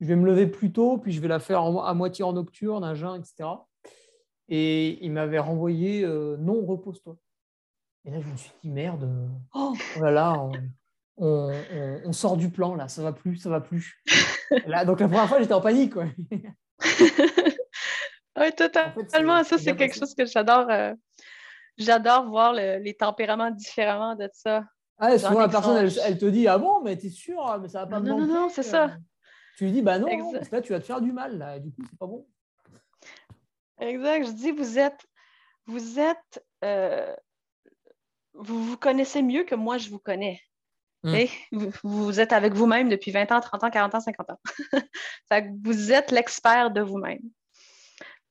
[0.00, 2.84] je vais me lever plus tôt, puis je vais la faire à moitié en nocturne,
[2.84, 3.48] à jeun, etc.
[4.48, 7.16] Et il m'avait renvoyé euh, non, repose-toi.
[8.04, 9.08] Et là, je me suis dit, merde,
[9.54, 10.48] oh, oh là là,
[11.16, 14.02] on, sort du plan là, ça va plus, ça va plus.
[14.66, 15.94] là, donc la première fois, j'étais en panique.
[15.96, 16.06] oui,
[18.56, 19.44] totalement.
[19.44, 20.70] ça, c'est quelque chose que j'adore.
[20.70, 20.94] Euh,
[21.76, 24.64] j'adore voir les tempéraments différemment de ça.
[24.98, 27.86] Ah, souvent, la personne, elle, te dit Ah bon, mais t'es sûr, mais ça va
[27.86, 28.96] pas Non, non, non, c'est ça.
[29.58, 31.60] Tu lui dis Bah non, que là, tu vas te faire du mal, là, et
[31.60, 32.24] du coup, c'est pas bon.
[33.80, 34.26] Exact.
[34.26, 35.04] Je dis Vous êtes.
[35.66, 37.14] Vous être euh,
[38.34, 40.40] vous vous connaissez mieux que moi, je vous connais.
[41.02, 41.16] Hmm.
[41.82, 44.40] Vous, êtes avec vous-même depuis 20 ans, 30 ans, 40 ans, 50 ans.
[45.64, 47.20] vous êtes l'expert de vous-même.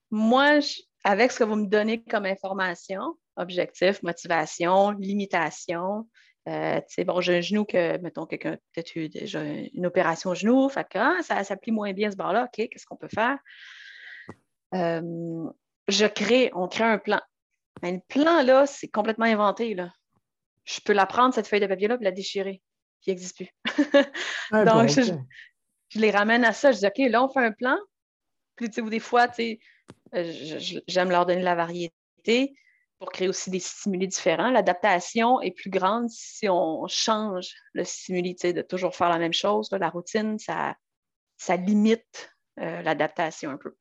[0.09, 0.59] Moi,
[1.03, 6.07] avec ce que vous me donnez comme information, objectif, motivation, limitation,
[6.47, 10.35] euh, bon, j'ai un genou que, mettons, quelqu'un a peut-être eu déjà une opération au
[10.35, 13.37] genou, fait que ah, ça s'applique moins bien ce bord-là, OK, qu'est-ce qu'on peut faire?
[14.73, 15.49] Euh,
[15.87, 17.21] je crée, on crée un plan.
[17.81, 19.91] Mais le plan, là, c'est complètement inventé, là
[20.67, 22.61] je peux la prendre, cette feuille de papier-là, et la déchirer.
[23.01, 23.49] Qui n'existe plus.
[24.51, 25.13] Donc, je,
[25.95, 26.71] les ramène à ça.
[26.71, 27.77] Je dis, OK, là, on fait un plan.
[28.55, 29.59] Puis, tu sais, des fois, tu sais,
[30.15, 32.53] euh, j'aime leur donner la variété
[32.99, 34.49] pour créer aussi des stimuli différents.
[34.49, 39.69] L'adaptation est plus grande si on change le stimuli, de toujours faire la même chose.
[39.71, 40.75] la routine, ça,
[41.37, 43.75] ça limite euh, l'adaptation un peu.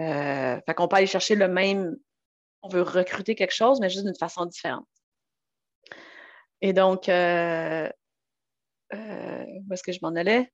[0.00, 1.96] Euh, fait qu'on peut aller chercher le même,
[2.62, 4.88] on veut recruter quelque chose, mais juste d'une façon différente.
[6.62, 7.88] Et donc, euh,
[8.94, 10.52] euh, où est-ce que je m'en allais?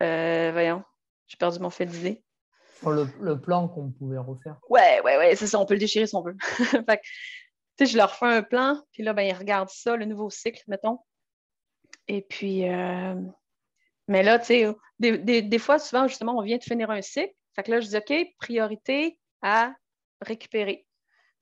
[0.00, 0.82] Voyons,
[1.28, 2.24] j'ai perdu mon fil d'idée.
[2.84, 4.56] Le, plan qu'on pouvait refaire.
[4.68, 6.36] Ouais, ouais, ouais, c'est ça, on peut le déchirer si on veut.
[6.86, 7.00] fait
[7.78, 10.62] que, je leur fais un plan, puis là, ben, ils regardent ça, le nouveau cycle,
[10.68, 10.98] mettons.
[12.08, 12.64] Et puis,
[14.08, 17.02] mais là, tu sais, des, des, des, fois, souvent, justement, on vient de finir un
[17.02, 17.34] cycle.
[17.54, 19.74] Fait que là, je dis, OK, priorité à
[20.20, 20.86] récupérer.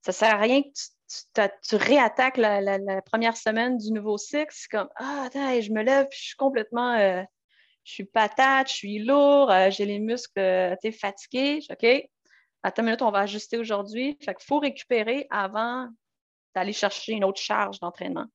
[0.02, 4.70] Ça sert à rien que tu tu, réattaques la, première semaine du nouveau cycle, c'est
[4.70, 6.92] comme Ah, attends, je me lève, puis je suis complètement.
[6.94, 7.22] Euh,
[7.84, 11.60] je suis patate, je suis lourd, euh, j'ai les muscles euh, fatigués.
[11.70, 11.86] OK,
[12.62, 14.18] attends une minute, on va ajuster aujourd'hui.
[14.22, 15.88] Fait faut récupérer avant
[16.54, 18.26] d'aller chercher une autre charge d'entraînement.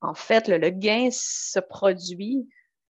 [0.00, 2.48] En fait, le, gain se produit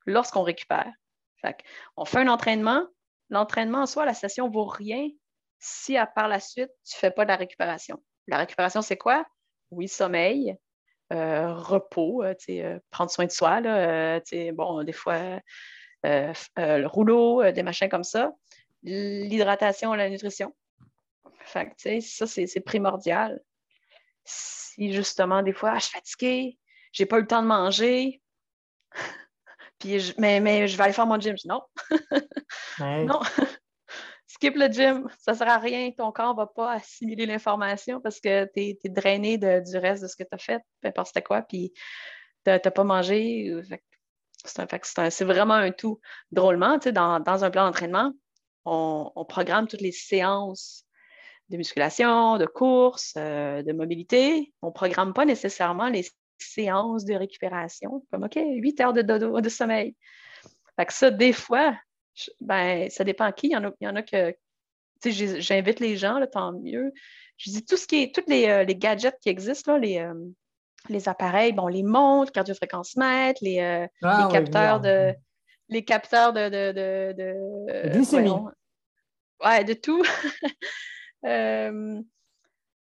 [0.07, 0.93] lorsqu'on récupère.
[1.41, 1.57] Fait
[1.97, 2.87] on fait un entraînement.
[3.31, 5.09] L'entraînement en soi, la session vaut rien
[5.59, 8.03] si à par la suite, tu ne fais pas de la récupération.
[8.27, 9.25] La récupération, c'est quoi?
[9.71, 10.57] Oui, sommeil,
[11.13, 13.61] euh, repos, euh, euh, prendre soin de soi,
[14.55, 15.41] bon, des fois,
[16.05, 18.33] le rouleau, des machins comme ça.
[18.83, 20.55] L'hydratation, la nutrition.
[21.45, 23.41] Fait ça, c'est primordial.
[24.25, 26.59] Si justement, des fois, ah, je suis fatiguée,
[26.93, 28.23] j'ai pas eu le temps de manger,
[29.79, 31.37] puis mais, mais je vais aller faire mon gym.
[31.45, 31.63] Non.
[32.79, 33.21] non
[34.43, 35.93] skip le gym, ça sert à rien.
[35.93, 40.09] Ton corps ne va pas assimiler l'information parce que tu es, drainé du reste de
[40.09, 41.73] ce que tu as fait, peu importe c'était quoi, puis
[42.45, 43.53] tu n'as pas mangé.
[44.45, 46.01] C'est vraiment un tout.
[46.33, 48.13] Drôlement, dans, dans un plan d'entraînement,
[48.65, 50.85] on, programme toutes les séances
[51.49, 54.53] de musculation, de course, euh, de mobilité.
[54.61, 56.05] On ne programme pas nécessairement les
[56.39, 59.95] séances de récupération, comme OK, 8 heures de de sommeil.
[60.77, 61.77] Fait que ça, des fois,
[62.41, 63.49] ben, ça dépend à qui.
[63.49, 64.35] Il y en a, il y en a que
[65.05, 66.93] j'invite les gens, là, tant mieux.
[67.37, 69.99] Je dis tout ce qui est, tous les, euh, les gadgets qui existent, là, les,
[69.99, 70.15] euh,
[70.89, 73.61] les appareils, bon, les montres, cardiofréquence mètre, les,
[74.03, 75.15] ah les capteurs de
[75.69, 78.35] les capteurs de, de, de, de glycémie.
[79.45, 80.03] Ouais, de tout.
[81.25, 82.01] Euh,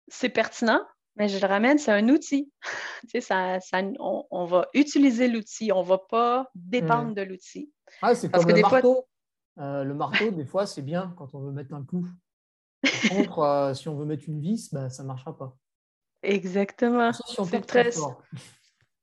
[0.09, 0.84] c'est pertinent,
[1.14, 2.51] mais je le ramène, c'est un outil.
[3.20, 7.14] ça, ça, on, va utiliser l'outil, on ne va pas dépendre hmm.
[7.14, 7.70] de l'outil.
[8.02, 9.06] Ah, c'est comme le marteau.
[9.59, 12.06] Euh, le marteau, des fois, c'est bien quand on veut mettre un clou.
[12.82, 15.56] Par contre, euh, si on veut mettre une vis, bah, ça ne marchera pas.
[16.22, 17.12] Exactement.
[17.66, 17.90] Très,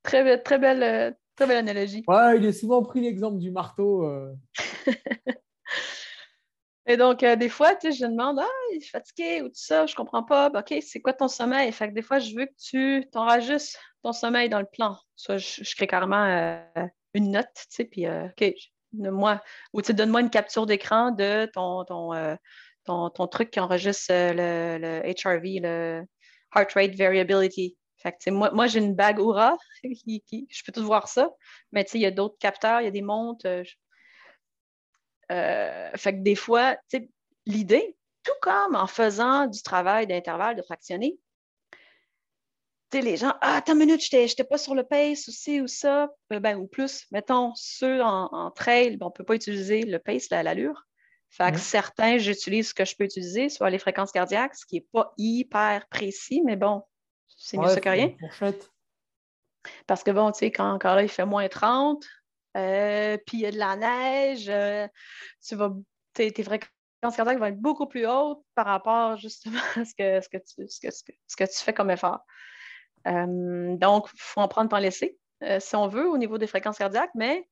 [0.04, 2.04] très, très, belle, Très belle analogie.
[2.08, 4.06] Ouais, il est souvent pris l'exemple du marteau.
[4.06, 4.34] Euh.
[6.88, 9.56] Et donc, euh, des fois, tu sais, je demande, ah, il est fatigué ou tout
[9.56, 10.50] ça, je comprends pas.
[10.50, 11.72] Ben, OK, c'est quoi ton sommeil?
[11.72, 14.98] Fait que des fois, je veux que tu t'enregistres ton sommeil dans le plan.
[15.16, 16.60] Soit je, crée carrément euh,
[17.14, 18.54] une note, tu sais, puis OK,
[18.94, 19.42] moi,
[19.74, 25.02] ou tu donne-moi une capture d'écran de ton, ton, ton, truc qui enregistre le, le
[25.10, 26.04] HRV, le
[26.56, 27.78] Heart Rate Variability.
[27.98, 31.30] Fait moi, moi j'ai une bague Oura, je peux tout voir ça,
[31.72, 33.46] mais il y a d'autres capteurs, il y a des montres.
[33.46, 33.64] Euh,
[35.32, 36.76] euh, fait que des fois,
[37.46, 41.18] l'idée, tout comme en faisant du travail d'intervalle, de fractionner,
[42.94, 46.10] les gens, ah, attends une minute, je n'étais pas sur le pace aussi ou ça,
[46.34, 47.06] euh, ben, ou plus.
[47.12, 50.86] Mettons, ceux en, trail, ben, on ne peut pas utiliser le pace, l'allure.
[51.30, 54.76] Fait que certains, j'utilise ce que je peux utiliser, soit les fréquences cardiaques, ce qui
[54.76, 56.84] n'est pas hyper précis, mais bon,
[57.28, 58.14] c'est mieux ça que rien.
[59.88, 62.04] Parce que bon, tu sais, quand encore là, il fait moins 30,
[62.58, 64.88] euh, puis il y a de la neige, euh,
[65.42, 65.72] tu vas,
[66.14, 66.70] tes, fréquences
[67.16, 70.68] cardiaques vont être beaucoup plus hautes par rapport justement à ce que, ce que, tu,
[70.68, 72.26] ce que, ce que, tu fais comme effort.
[73.08, 75.18] Euh, donc, il faut en prendre pour en laisser,
[75.60, 77.48] si on veut, au niveau des fréquences cardiaques, mais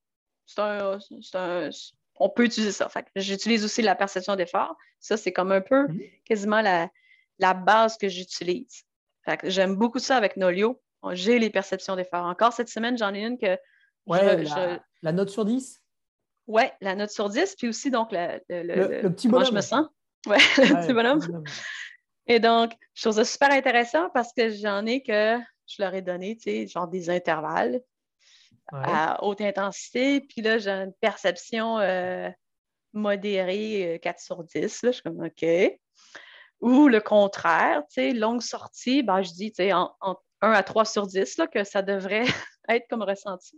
[0.45, 0.99] c'est un,
[1.35, 1.69] un,
[2.19, 2.89] on peut utiliser ça.
[3.15, 4.75] j'utilise aussi la perception d'effort.
[4.99, 5.99] Ça, c'est comme un peu mmh.
[6.25, 6.89] quasiment la,
[7.39, 8.83] la base que j'utilise.
[9.43, 10.81] J'aime beaucoup ça avec Nolio.
[11.11, 12.25] J'ai les perceptions d'effort.
[12.25, 13.57] Encore cette semaine, j'en ai une que.
[14.05, 14.43] Ouais,
[15.01, 15.81] la, note sur 10?
[16.47, 19.47] Oui, la note sur 10, puis aussi donc le, le, petit bonhomme.
[19.47, 19.85] je me sens?
[20.25, 21.43] Oui, le petit bonhomme.
[22.29, 26.03] Et donc, je trouve ça super intéressant parce que j'en ai que je leur ai
[26.03, 27.81] donné, tu sais, genre des intervalles
[28.71, 30.21] à haute intensité.
[30.21, 32.29] Puis là, j'ai une perception euh,
[32.93, 34.83] modérée 4 euh, sur 10.
[34.83, 35.45] Là, je suis comme OK.
[36.61, 39.91] Ou le contraire, tu sais, longue sortie, ben, je dis, tu sais, en,
[40.41, 42.25] 1 à 3 sur 10, là, que ça devrait
[42.69, 43.57] être comme ressenti.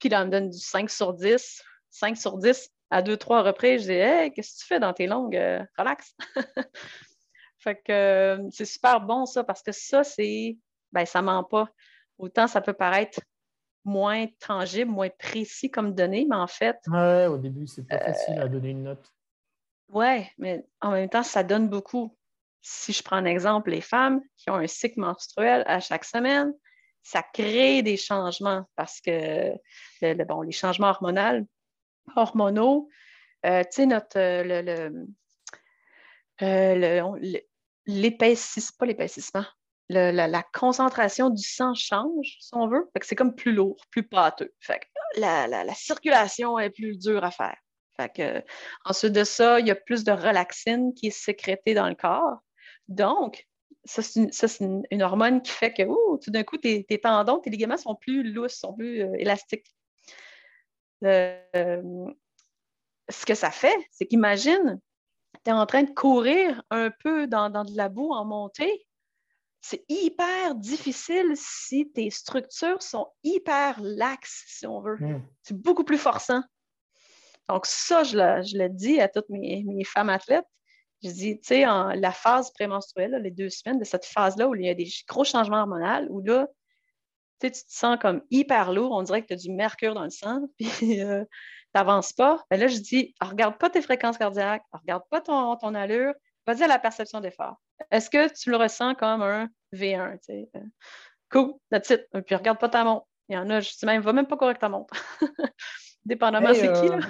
[0.00, 3.82] Puis là, on me donne du 5 sur 10, 5 sur 10 à 2-3 reprises.
[3.82, 5.36] Je dis, hey, qu'est-ce que tu fais dans tes longues?
[5.36, 6.16] Euh, relax.
[7.68, 10.56] Fait que euh, c'est super bon, ça, parce que ça, c'est,
[10.92, 11.68] ben, ça ment pas.
[12.16, 13.20] Autant ça peut paraître
[13.84, 16.78] moins tangible, moins précis comme données, mais en fait.
[16.86, 19.12] Ouais, au début, c'est pas facile à donner une note.
[19.90, 22.16] Oui, mais en même temps, ça donne beaucoup.
[22.60, 26.52] Si je prends un exemple, les femmes qui ont un cycle menstruel à chaque semaine,
[27.02, 29.54] ça crée des changements parce que
[30.24, 31.46] bon, les changements hormonaux,
[32.16, 32.88] hormonaux,
[33.46, 35.08] euh, tu sais, notre euh, le,
[36.42, 37.40] euh,
[37.88, 39.44] l'épaississement, pas l'épaississement,
[39.88, 42.88] la, concentration du sang change, si on veut.
[43.02, 44.54] c'est comme plus lourd, plus pâteux.
[44.60, 44.80] Fait
[45.16, 47.56] la, la, circulation est plus dure à faire
[48.84, 52.38] ensuite de ça, il y a plus de relaxine qui est sécrétée dans le corps.
[52.88, 53.46] Donc,
[53.84, 54.60] ça, c'est
[54.90, 55.82] une, hormone qui fait que
[56.22, 59.74] tout d'un coup, tes, tendons, tes ligaments sont plus lousses, sont plus euh, élastiques.
[61.04, 61.40] Euh,
[63.08, 64.80] ce que ça fait, c'est qu'imagine,
[65.44, 68.86] tu es en train de courir un peu dans, de la boue en montée.
[69.60, 74.96] C'est hyper difficile si tes structures sont hyper laxes, si on veut.
[74.98, 75.22] Hmm.
[75.42, 76.42] C'est beaucoup plus forçant.
[77.48, 80.46] Donc, ça, je le, dis à toutes mes, femmes athlètes.
[81.02, 84.66] Je dis, tu sais, la phase prémenstruelle, les deux semaines de cette phase-là où il
[84.66, 86.48] y a des gros changements hormonaux, où là,
[87.40, 90.10] tu te sens comme hyper lourd, on dirait que tu as du mercure dans le
[90.10, 91.24] sang, puis euh,
[91.74, 92.44] n'avances pas.
[92.50, 96.14] Mais ben là, je dis, regarde pas tes fréquences cardiaques, regarde pas ton, ton allure,
[96.46, 97.60] vas-y à la perception d'effort.
[97.90, 100.18] Est-ce que tu le ressens comme un V1?
[100.22, 100.48] sais?
[100.56, 100.60] Euh,
[101.30, 102.06] cool, that's it.
[102.26, 103.06] Puis regarde pas ta montre.
[103.28, 104.94] Il y en a, je dis même, va même pas courir ta montre.
[106.04, 106.88] Dépendamment c'est qui.
[106.88, 107.00] Euh,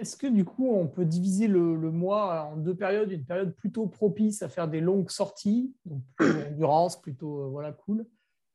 [0.00, 3.10] est-ce que du coup, on peut diviser le, mois en deux périodes?
[3.12, 7.72] Une période plutôt propice à faire des longues sorties, donc plutôt endurance, plutôt euh, voilà,
[7.72, 8.06] cool.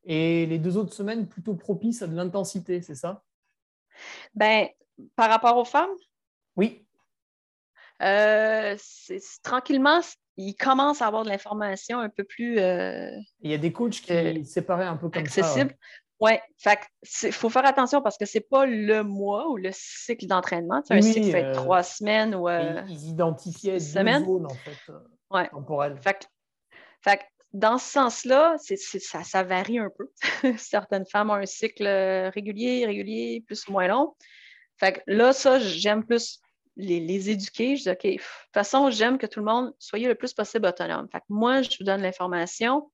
[0.04, 3.24] Et les deux autres semaines plutôt propices à de l'intensité, c'est ça?
[4.36, 4.68] Ben,
[5.16, 5.96] par rapport aux femmes?
[6.56, 6.86] Oui.
[8.02, 8.76] Euh,
[9.44, 10.00] tranquillement,
[10.38, 12.60] ils commencent à avoir de l'information un peu plus.
[12.60, 13.12] Euh,
[13.42, 15.76] il y a des coachs qui euh, séparaient un peu comme accessible.
[16.20, 16.34] Oui,
[17.24, 20.82] il faut faire attention parce que ce n'est pas le mois ou le cycle d'entraînement.
[20.86, 22.50] C'est un cycle fait trois semaines ou.
[22.50, 24.26] ils identifiaient deux semaines.
[24.26, 24.94] zones, en fait,
[25.32, 25.50] ouais.
[25.50, 25.98] temporelles.
[26.02, 26.30] Fait,
[27.02, 27.22] fait,
[27.52, 30.10] dans ce sens-là, ça, ça, varie un peu.
[30.58, 31.86] Certaines femmes ont un cycle
[32.34, 34.16] régulier, irrégulier, plus ou moins long.
[34.84, 36.42] Fait que là, ça, j'aime plus
[36.76, 37.78] les, éduquer.
[37.78, 40.66] Je dis, OK, de toute façon, j'aime que tout le monde soit le plus possible
[40.66, 41.08] autonome.
[41.10, 42.92] Fait que moi, je vous donne l'information.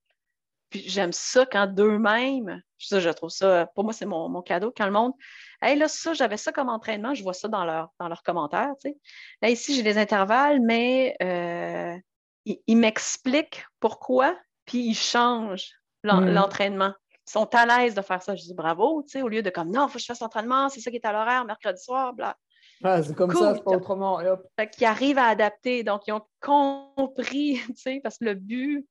[0.69, 4.71] Puis j'aime ça quand d'eux-mêmes, ça, je trouve ça, pour moi, c'est mon, cadeau.
[4.75, 5.13] Quand le monde,
[5.63, 8.73] hey, là, ça, j'avais ça comme entraînement, je vois ça dans, leur, dans leurs commentaires.
[8.79, 8.97] Tu sais.
[9.41, 11.97] Là, ici, j'ai des intervalles, mais euh,
[12.45, 16.33] ils, m'expliquent pourquoi, puis ils changent mm.
[16.33, 16.93] l'entraînement.
[17.29, 18.35] Sont à l'aise de faire ça.
[18.35, 20.21] Je dis bravo, tu sais, au lieu de comme non, il faut que je fasse
[20.21, 22.35] l'entraînement, c'est ça qui est à l'horaire, mercredi soir, bla.
[22.83, 24.19] Ah, c'est comme ça, c'est pas autrement.
[24.57, 25.83] Fait arrivent à adapter.
[25.83, 28.87] Donc, ils ont compris, tu sais, parce que le but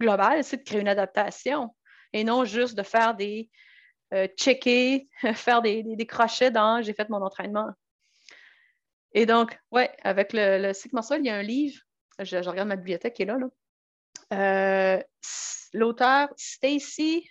[0.00, 1.74] global, c'est de créer une adaptation
[2.12, 3.50] et non juste de faire des
[4.12, 7.72] euh, checker, faire des, crochets dans j'ai fait mon entraînement.
[9.14, 11.80] Et donc, ouais, avec le, le cycle mensuel, il y a un livre,
[12.20, 13.48] je, regarde ma bibliothèque qui est là, là.
[14.32, 15.02] Euh,
[15.72, 17.28] l'auteur Stacy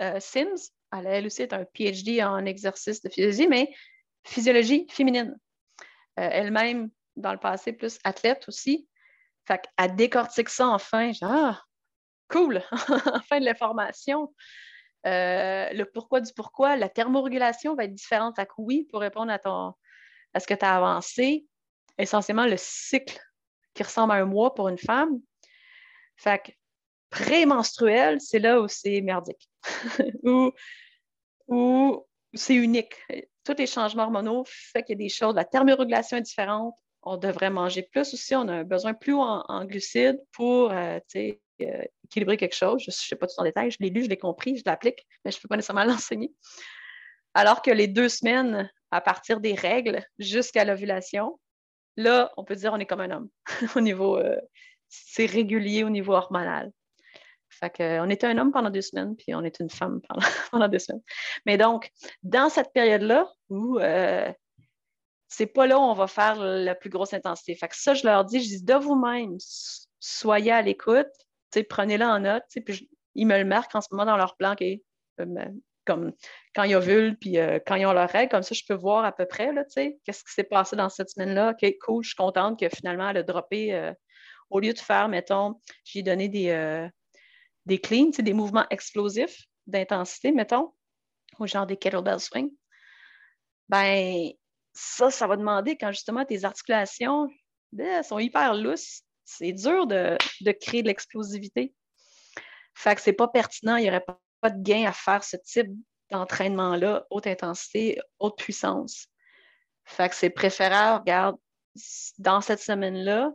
[0.00, 3.72] euh, Sims, elle, aussi est un PhD en exercice de physiologie, mais
[4.24, 5.38] physiologie féminine.
[6.18, 8.88] Euh, elle-même, dans le passé, plus athlète aussi.
[9.46, 11.12] Fait qu'elle décortique ça enfin.
[11.12, 11.62] Genre, ah,
[12.28, 14.34] cool, enfin de l'information.
[15.06, 18.36] Euh, le pourquoi du pourquoi, la thermorégulation va être différente.
[18.36, 19.74] Fait que oui, pour répondre à, ton,
[20.34, 21.46] à ce que tu as avancé,
[21.98, 23.18] essentiellement le cycle
[23.74, 25.20] qui ressemble à un mois pour une femme.
[26.16, 26.52] Fait que
[27.08, 29.49] prémenstruel, c'est là où c'est merdique,
[30.22, 30.52] où,
[31.48, 32.94] où c'est unique
[33.44, 35.34] tous les changements hormonaux font qu'il y a des choses.
[35.34, 36.74] La thermorégulation est différente.
[37.02, 38.34] On devrait manger plus aussi.
[38.34, 42.82] On a un besoin plus en, glucides pour euh, euh, équilibrer quelque chose.
[42.82, 43.70] Je ne sais pas tout en détail.
[43.70, 46.32] Je l'ai lu, je l'ai compris, je l'applique, mais je ne peux pas nécessairement l'enseigner.
[47.34, 51.38] Alors que les deux semaines à partir des règles jusqu'à l'ovulation,
[51.96, 53.28] là, on peut dire on est comme un homme
[53.76, 54.36] au niveau, euh,
[54.88, 56.70] c'est régulier au niveau hormonal.
[57.60, 60.00] Fait on était un homme pendant deux semaines, puis on est une femme
[60.50, 61.02] pendant, deux semaines.
[61.44, 61.90] Mais donc,
[62.22, 64.32] dans cette période-là, où euh,
[65.28, 67.54] c'est pas là où on va faire la plus grosse intensité.
[67.54, 69.36] Fait que ça, je leur dis, je dis de vous-même,
[69.98, 71.10] soyez à l'écoute,
[71.68, 75.26] prenez-le en note, puis ils me le marquent en ce moment dans leur plan, euh,
[75.84, 76.12] comme
[76.54, 79.04] quand ils ovulent, puis euh, quand ils ont leur règle, comme ça, je peux voir
[79.04, 81.50] à peu près, qu'est-ce qui s'est passé dans cette semaine-là.
[81.50, 83.92] OK, cool, je suis contente que finalement, elle a droppé,
[84.48, 86.90] au lieu de faire, mettons, j'ai donné des
[87.66, 90.72] des cleans, des mouvements explosifs d'intensité, mettons,
[91.38, 92.50] au genre des kettlebell swing,
[93.68, 94.30] ben
[94.72, 97.28] ça, ça va demander quand justement tes articulations
[97.72, 100.16] ben, sont hyper lousses, c'est dur de,
[100.60, 101.74] créer de l'explosivité.
[102.74, 104.04] Fait que c'est pas pertinent, il n'y aurait
[104.40, 105.68] pas de gain à faire ce type
[106.10, 109.06] d'entraînement-là, haute intensité, haute puissance.
[109.84, 111.36] Fait que c'est préférable, regarde,
[112.18, 113.32] dans cette semaine-là,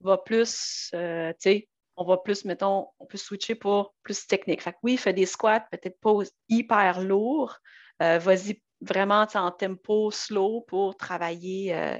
[0.00, 1.68] va plus, euh, tu sais,
[2.00, 4.62] on va plus, mettons, on peut switcher pour plus technique.
[4.62, 6.14] Fait que oui, fais des squats, peut-être pas
[6.48, 7.58] hyper lourds.
[8.02, 11.98] Euh, vas-y vraiment en tempo slow pour travailler, euh,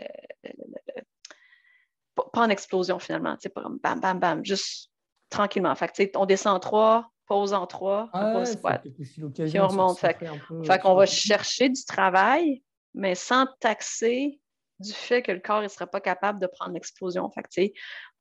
[2.15, 4.91] pas en explosion finalement, pas bam, bam, bam, juste
[5.29, 5.75] tranquillement.
[5.75, 9.99] Fait que, on descend en trois, pause en trois, on squat, puis on remonte.
[9.99, 10.17] Fait,
[10.65, 12.63] fait qu'on va chercher du travail,
[12.95, 14.41] mais sans taxer
[14.79, 17.31] du fait que le corps ne serait pas capable de prendre l'explosion.
[17.31, 17.71] Fait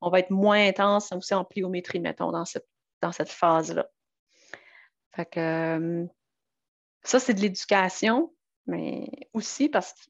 [0.02, 2.68] on va être moins intense aussi en pliométrie, mettons, dans cette,
[3.02, 3.88] dans cette phase-là.
[5.16, 6.06] Fait que euh,
[7.04, 8.34] ça, c'est de l'éducation,
[8.68, 10.10] mais aussi parce que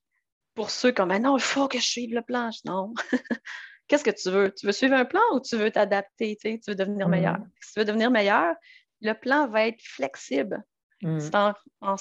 [0.55, 2.49] pour ceux comme ah non, il faut que je suive le plan.
[2.65, 2.93] Non.
[3.87, 4.53] Qu'est-ce que tu veux?
[4.53, 6.37] Tu veux suivre un plan ou tu veux t'adapter?
[6.37, 7.11] Tu veux devenir mm-hmm.
[7.11, 7.37] meilleur?
[7.61, 8.53] Si tu veux devenir meilleur,
[9.01, 10.63] le plan va être flexible.
[11.01, 11.19] Mm.
[11.19, 11.95] C'est en, en,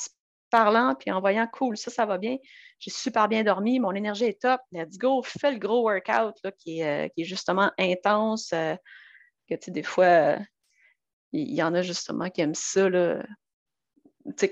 [0.50, 2.36] parlant puis en voyant cool, ça, ça va bien.
[2.78, 4.60] J'ai super bien dormi, mon énergie est top.
[4.72, 8.52] Let's go, fais le gros workout là, qui, est, euh, qui, est, justement intense.
[8.52, 8.74] Euh,
[9.48, 10.36] que tu sais, des fois,
[11.32, 12.88] il y, en a justement qui aiment ça.
[12.88, 13.22] Là,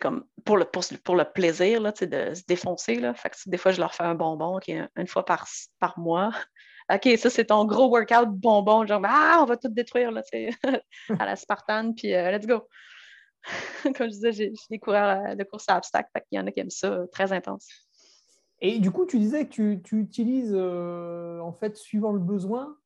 [0.01, 2.97] comme pour le, pour, le plaisir là, de se défoncer.
[2.97, 3.15] Là.
[3.47, 5.47] Des fois, je leur fais un bonbon une fois par,
[5.79, 6.31] par mois.
[6.93, 8.87] OK, ça, c'est ton gros workout bonbon.
[8.87, 10.23] Genre, ah, on va tout détruire là,
[11.19, 12.69] à la Spartan, puis euh, let's go.
[13.97, 16.61] Comme je disais, j'ai des coureurs de course à obstacles, il y en a qui
[16.61, 17.69] aiment ça, euh, très intense.
[18.61, 22.77] Et du coup, tu disais que tu, utilises, euh, en fait, suivant le besoin,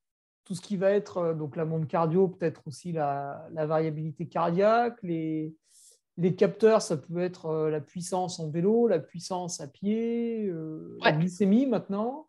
[0.44, 4.98] tout ce qui va être euh, donc la montre cardio, peut-être aussi la, variabilité cardiaque,
[5.02, 5.54] les,
[6.16, 10.52] les capteurs, ça peut être la puissance en vélo, la puissance à pied,
[11.02, 12.26] la glycémie maintenant.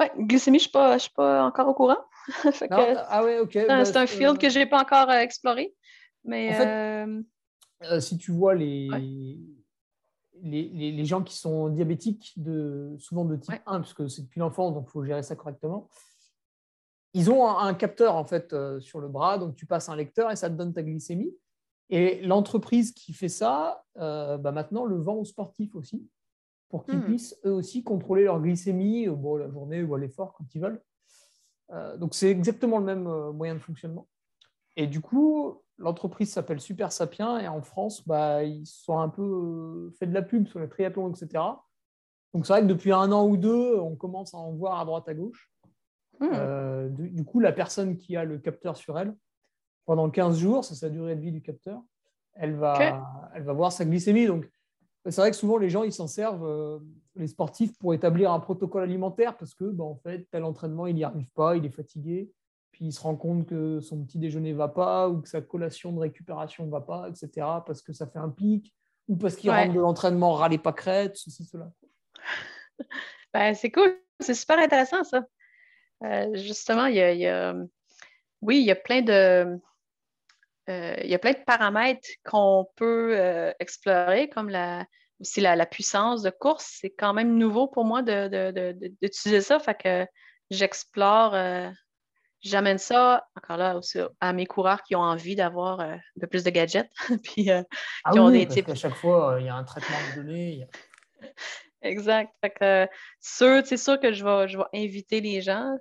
[0.00, 1.98] Oui, glycémie, je ne suis, pas encore au courant.
[2.70, 3.50] ah ouais, ok.
[3.52, 5.74] C'est un, bah, field que je n'ai pas encore exploré.
[6.24, 6.52] Mais
[8.00, 8.88] si tu vois les,
[10.42, 14.74] les, les, gens qui sont diabétiques, de, souvent de type 1, puisque c'est depuis l'enfance,
[14.74, 15.88] donc il faut gérer ça correctement,
[17.14, 20.30] ils ont un, capteur en fait euh, sur le bras, donc tu passes un lecteur
[20.30, 21.34] et ça te donne ta glycémie.
[21.90, 26.06] Et l'entreprise qui fait ça, euh, bah maintenant le vend aux sportifs aussi,
[26.68, 27.04] pour qu'ils hmm.
[27.04, 30.60] puissent eux aussi contrôler leur glycémie, euh, bon, la journée ou à l'effort quand ils
[30.60, 30.82] veulent.
[31.98, 34.06] donc c'est exactement le même moyen de fonctionnement.
[34.76, 39.22] Et du coup, l'entreprise s'appelle Super Sapien et en France, bah, ils sont un peu
[39.22, 41.44] euh, fait de la pub sur les triathlons, etc.
[42.34, 44.84] Donc c'est vrai que depuis un an ou deux, on commence à en voir à
[44.84, 45.50] droite à gauche.
[46.20, 46.28] Hmm.
[46.32, 49.14] Euh, du, coup, la personne qui a le capteur sur elle,
[49.86, 51.80] pendant 15 jours, c'est sa durée de vie du capteur,
[52.34, 54.26] elle va, elle va voir sa glycémie.
[54.26, 54.50] Donc
[55.04, 56.78] c'est vrai que souvent les gens ils s'en servent, euh,
[57.14, 60.96] les sportifs, pour établir un protocole alimentaire parce que bah, en fait, tel entraînement, il
[60.96, 62.30] n'y arrive pas, il est fatigué
[62.70, 65.40] puis il se rend compte que son petit déjeuner ne va pas, ou que sa
[65.40, 68.74] collation de récupération ne va pas, etc., parce que ça fait un pic,
[69.08, 71.70] ou parce qu'il rentre de l'entraînement râler pas crête, ceci, cela.
[73.34, 75.22] Ben, c'est cool, c'est super intéressant ça.
[76.02, 77.54] Euh, justement, il y, a,
[78.40, 79.60] oui, il y a plein de,
[80.68, 84.86] euh, il y a plein de paramètres qu'on peut euh, explorer, comme la,
[85.20, 86.78] aussi la, puissance de course.
[86.80, 89.58] C'est quand même nouveau pour moi d'utiliser ça.
[89.58, 90.06] Fait que
[90.50, 91.34] j'explore
[92.40, 96.26] J'amène ça, encore là, aussi, à mes coureurs qui ont envie d'avoir euh, un peu
[96.28, 96.88] plus de gadgets.
[97.24, 97.62] puis, euh,
[98.04, 98.68] ah qui ont des types...
[98.68, 100.66] À chaque fois, euh, il y a un traitement de données.
[101.82, 102.32] Exact.
[103.20, 105.76] c'est sûr que je vais, je vais inviter les gens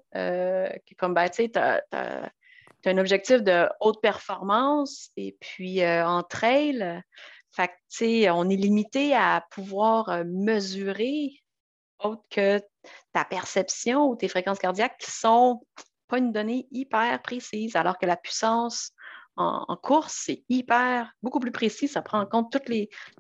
[0.85, 1.81] qui, comme, ben, tu sais, tu as,
[2.85, 7.01] un objectif de haute performance et puis en trail,
[7.51, 11.31] fait que, on est limité à pouvoir mesurer
[11.99, 12.61] autre que
[13.11, 15.61] ta perception ou tes fréquences cardiaques qui sont
[16.07, 18.93] pas une donnée hyper précise, alors que la puissance
[19.39, 21.87] en, course, c'est hyper, beaucoup plus précis.
[21.87, 22.71] Ça prend en compte tous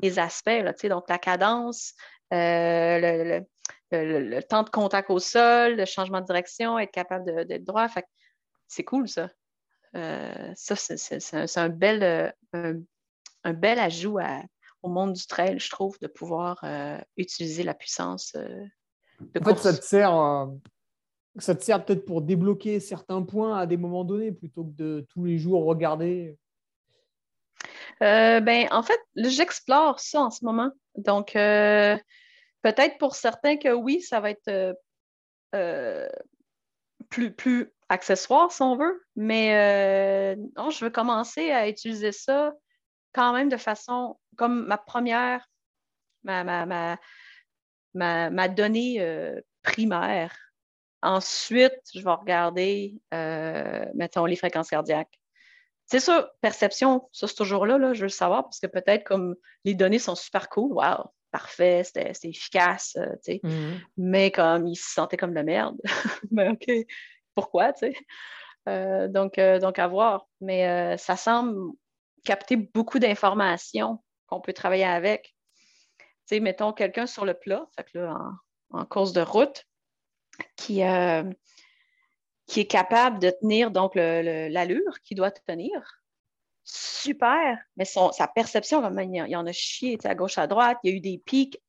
[0.01, 1.93] les, aspects, là, donc la cadence,
[2.33, 3.39] euh,
[3.91, 7.87] le, temps de contact au sol, le changement de direction, être capable d'être droit.
[8.67, 9.29] c'est cool, ça.
[9.95, 14.17] Euh, ça, c'est un, bel, un, bel ajout
[14.81, 18.35] au monde du trail, je trouve, de pouvoir euh, utiliser la puissance
[19.19, 20.11] de en fait, ça te sert
[21.39, 25.05] ça te sert peut-être pour débloquer certains points à des moments donnés plutôt que de
[25.09, 26.37] tous les jours regarder?
[28.01, 30.71] Euh, ben, en fait, j'explore ça en ce moment.
[30.95, 31.97] Donc, euh,
[32.61, 34.75] peut-être pour certains que oui, ça va être
[35.55, 36.09] euh,
[37.09, 42.53] plus, accessoire si on veut, mais non, je veux commencer à utiliser ça
[43.13, 45.49] quand même de façon comme ma première,
[46.23, 46.97] ma
[48.49, 50.46] donnée primaire
[51.07, 55.17] Ensuite, je vais regarder, euh, mettons, les fréquences cardiaques.
[55.85, 59.05] C'est ça, perception, ça c'est toujours là, là, je veux le savoir, parce que peut-être
[59.05, 63.41] comme les données sont super cool, wow, parfait, c'était efficace, euh, tu sais.
[63.41, 63.79] Mm-hmm.
[63.95, 65.77] Mais comme il se sentait comme de la merde,
[66.31, 66.85] mais ben, OK,
[67.35, 67.93] pourquoi, tu sais?
[68.67, 70.27] Euh, donc, donc, à voir.
[70.41, 71.71] Mais ça semble
[72.25, 75.37] capter beaucoup d'informations qu'on peut travailler avec.
[75.99, 78.19] Tu sais, mettons quelqu'un sur le plat, fait que là,
[78.71, 79.65] en course de route,
[80.55, 81.23] qui, euh,
[82.47, 86.01] qui est capable de tenir donc l'allure qu'il doit tenir.
[86.63, 90.93] Super, mais sa perception, il, y en a chié à gauche, à droite, il y
[90.93, 91.61] a eu des pics.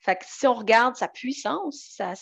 [0.00, 2.12] Fait que si on regarde sa puissance, ça,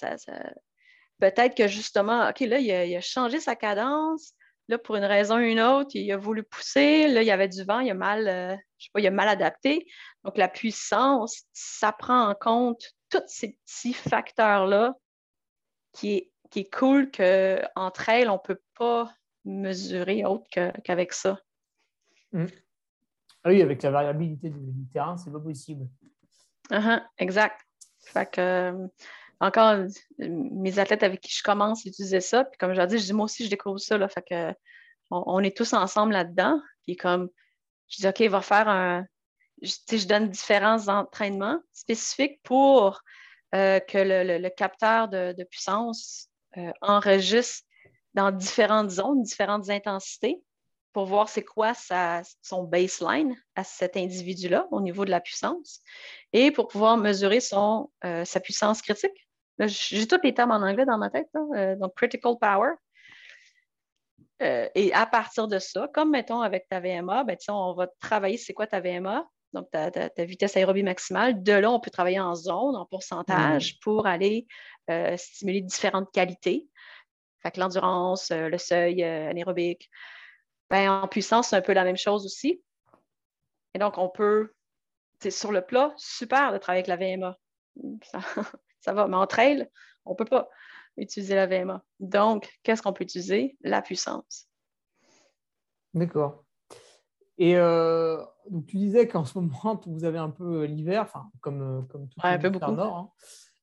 [1.19, 4.35] peut-être que justement, OK, là, il a, changé sa cadence.
[4.69, 7.09] Là, pour une raison ou une autre, il a voulu pousser.
[7.09, 9.11] Là, il y avait du vent, il a mal, euh, je sais pas, il a
[9.11, 9.87] mal adapté.
[10.23, 14.95] Donc, la puissance, ça prend en compte tous ces petits facteurs-là
[15.93, 19.13] qui est, qui est cool qu'entre elles, on ne peut pas
[19.45, 20.47] mesurer autre
[20.85, 21.39] qu'avec ça.
[22.33, 22.47] Mm.
[23.45, 25.89] Ah oui, avec la variabilité du, terrain, c'est pas possible.
[26.71, 27.61] Uh-huh, exact.
[28.05, 28.87] Fait que, euh,
[29.41, 29.87] encore,
[30.19, 32.45] mes athlètes avec qui je commence, ils utilisaient ça.
[32.45, 33.99] Puis comme je dis, je dis, moi aussi, je découvre ça.
[33.99, 34.55] Là, fait que,
[35.11, 36.61] on, est tous ensemble là-dedans.
[36.85, 37.29] Puis comme,
[37.89, 39.05] je dis, OK, il va faire un.
[39.61, 43.03] Je, je donne différents entraînements spécifiques pour
[43.55, 47.67] euh, que le, capteur de, puissance euh, enregistre
[48.15, 50.43] dans différentes zones, différentes intensités
[50.95, 55.81] pour voir c'est quoi son baseline à cet individu-là au niveau de la puissance
[56.33, 59.29] et pour pouvoir mesurer son, euh, sa puissance critique.
[59.59, 61.29] J'ai tous les termes en anglais dans ma tête,
[61.79, 62.73] donc critical power.
[64.41, 68.55] et à partir de ça, comme mettons avec ta VMA, ben, on va travailler c'est
[68.55, 69.91] quoi ta VMA, donc ta,
[70.25, 71.43] vitesse aérobie maximale.
[71.43, 74.47] De là, on peut travailler en zone, en pourcentage, pour aller
[74.91, 76.67] euh, stimuler différentes qualités.
[77.43, 79.91] Fait que l'endurance, euh, le seuil anaérobique.
[80.71, 82.63] Ben, en puissance, c'est un peu la même chose aussi.
[83.75, 84.55] Et donc, on peut,
[85.21, 87.39] c'est sur le plat, super de travailler avec la VMA.
[88.81, 89.69] Ça, va, mais en trail,
[90.05, 90.49] on ne peut pas
[90.97, 91.83] utiliser la VMA.
[92.01, 93.57] Donc, qu'est-ce qu'on peut utiliser?
[93.63, 94.49] La puissance.
[95.95, 96.45] D'accord.
[97.43, 98.19] Et euh,
[98.51, 102.09] donc, tu disais qu'en ce moment, vous avez un peu l'hiver, enfin, comme, euh, comme
[102.09, 102.97] tout ouais, le nord.
[102.97, 103.11] Hein.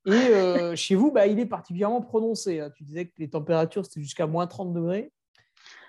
[0.06, 2.60] Et euh, chez vous, bah, il est particulièrement prononcé.
[2.60, 2.72] Hein.
[2.76, 5.14] Tu disais que les températures, c'était jusqu'à moins 30 degrés.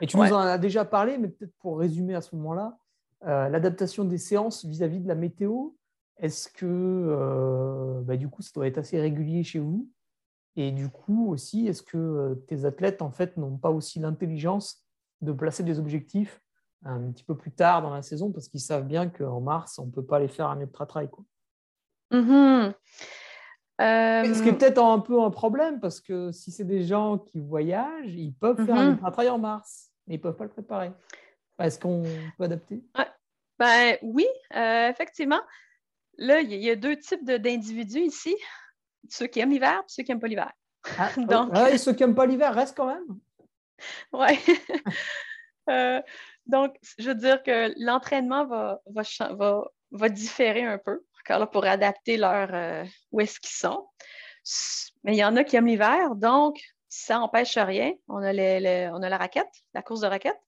[0.01, 2.79] Et tu nous en as déjà parlé, mais peut-être pour résumer à ce moment-là,
[3.23, 5.71] l'adaptation des séances vis-à-vis de la météo,
[6.17, 9.89] est-ce que bah, du coup, ça doit être assez régulier chez vous?
[10.57, 14.85] Et du coup aussi, est-ce que tes athlètes, en fait, n'ont pas aussi l'intelligence
[15.21, 16.41] de placer des objectifs
[16.85, 19.87] un petit peu plus tard dans la saison parce qu'ils savent bien qu'en mars, on
[19.87, 21.09] ne peut pas les faire un ultra-trail.
[22.13, 22.75] Mm-hmm.
[23.79, 27.41] Ce qui est peut-être un peu un problème parce que si c'est des gens qui
[27.41, 28.93] voyagent, ils peuvent faire un mm-hmm.
[28.93, 30.93] ultra-trail en mars, mais ils ne peuvent pas le préparer.
[31.59, 32.03] Est-ce qu'on
[32.39, 32.83] peut adapter?
[33.59, 34.27] Ben, Oui,
[34.57, 35.41] euh, effectivement.
[36.17, 38.37] Là, il y, a deux types d'individus ici
[39.09, 40.53] ceux qui aiment l'hiver et ceux qui n'aiment pas l'hiver.
[40.99, 41.51] Ah, Donc...
[41.55, 43.19] Ah, et ceux qui n'aiment pas l'hiver restent quand même.
[44.13, 44.39] Oui.
[45.69, 46.01] Euh,
[46.47, 48.81] donc, je veux dire que l'entraînement va,
[49.91, 51.05] va, différer un peu
[51.53, 53.87] pour adapter leur euh, où est-ce qu'ils sont.
[55.05, 57.93] Mais il y en a qui aiment l'hiver, donc ça n'empêche rien.
[58.09, 60.41] On a, on a la raquette, la course de raquette.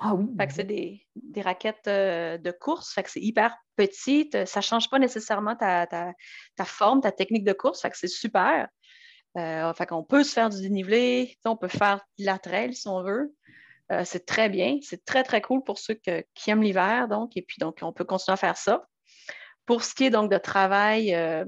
[0.00, 0.26] Ah oui.
[0.38, 1.04] Fait que c'est des,
[1.42, 4.30] raquettes euh, de course, fait que c'est hyper petit.
[4.46, 6.14] Ça ne change pas nécessairement ta,
[6.64, 8.68] forme, ta technique de course, fait que c'est super.
[9.36, 12.86] Euh, fait qu'on peut se faire du dénivelé, on peut faire de la trail si
[12.88, 13.34] on veut.
[13.90, 14.78] Euh, c'est très bien.
[14.82, 17.08] C'est très, très cool pour ceux qui aiment l'hiver.
[17.08, 18.86] Donc, et puis, donc, on peut continuer à faire ça.
[19.66, 21.44] Pour ce qui est donc de travail euh,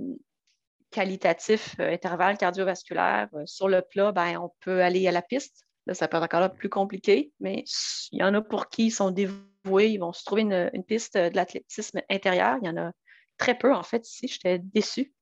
[0.91, 5.65] qualitatif, euh, intervalle cardiovasculaire, sur le plat, ben, on peut aller à la piste.
[5.87, 7.65] Là, ça peut être encore plus compliqué, mais
[8.13, 9.91] il y en a pour qui ils sont dévoués.
[9.91, 12.59] Ils vont se trouver une, piste de l'athlétisme intérieur.
[12.63, 12.93] Il y en a
[13.39, 14.29] très peu, en fait, ici.
[14.29, 15.13] J'étais déçue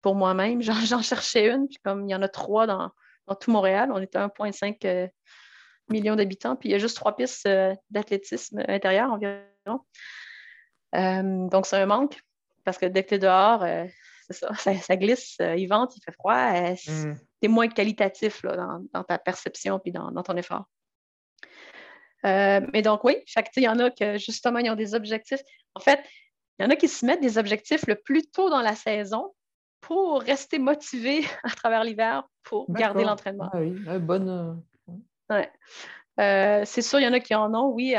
[0.00, 0.60] pour moi-même.
[0.86, 1.68] J'en cherchais une.
[1.84, 2.90] comme il y en a trois dans,
[3.26, 5.10] dans tout Montréal, on était à 1,5
[5.92, 9.40] millions d'habitants, puis il y a juste trois pistes euh, d'athlétisme intérieur environ.
[10.94, 12.20] Euh, donc, c'est un manque
[12.64, 13.84] parce que dès que tu es dehors, euh,
[14.30, 16.52] ça, ça, glisse, il vente, il fait froid.
[16.52, 17.14] Mm.
[17.14, 20.64] Tu es moins qualitatif dans, ta perception puis dans, ton effort.
[22.24, 23.16] mais donc, oui,
[23.56, 25.42] il y en a que justement, ils ont des objectifs.
[25.74, 26.00] En fait,
[26.58, 29.34] il y en a qui se mettent des objectifs le plus tôt dans la saison
[29.80, 33.50] pour rester motivés à travers l'hiver pour garder l'entraînement.
[33.52, 34.62] Ah oui, bonne,
[36.20, 37.94] euh, c'est sûr, il y en a qui en ont, oui,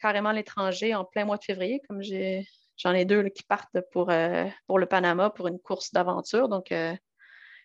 [0.00, 4.10] carrément à l'étranger en plein mois de février, comme j'en ai, deux qui partent pour,
[4.10, 6.48] euh, pour le Panama pour une course d'aventure.
[6.48, 6.94] Donc, euh,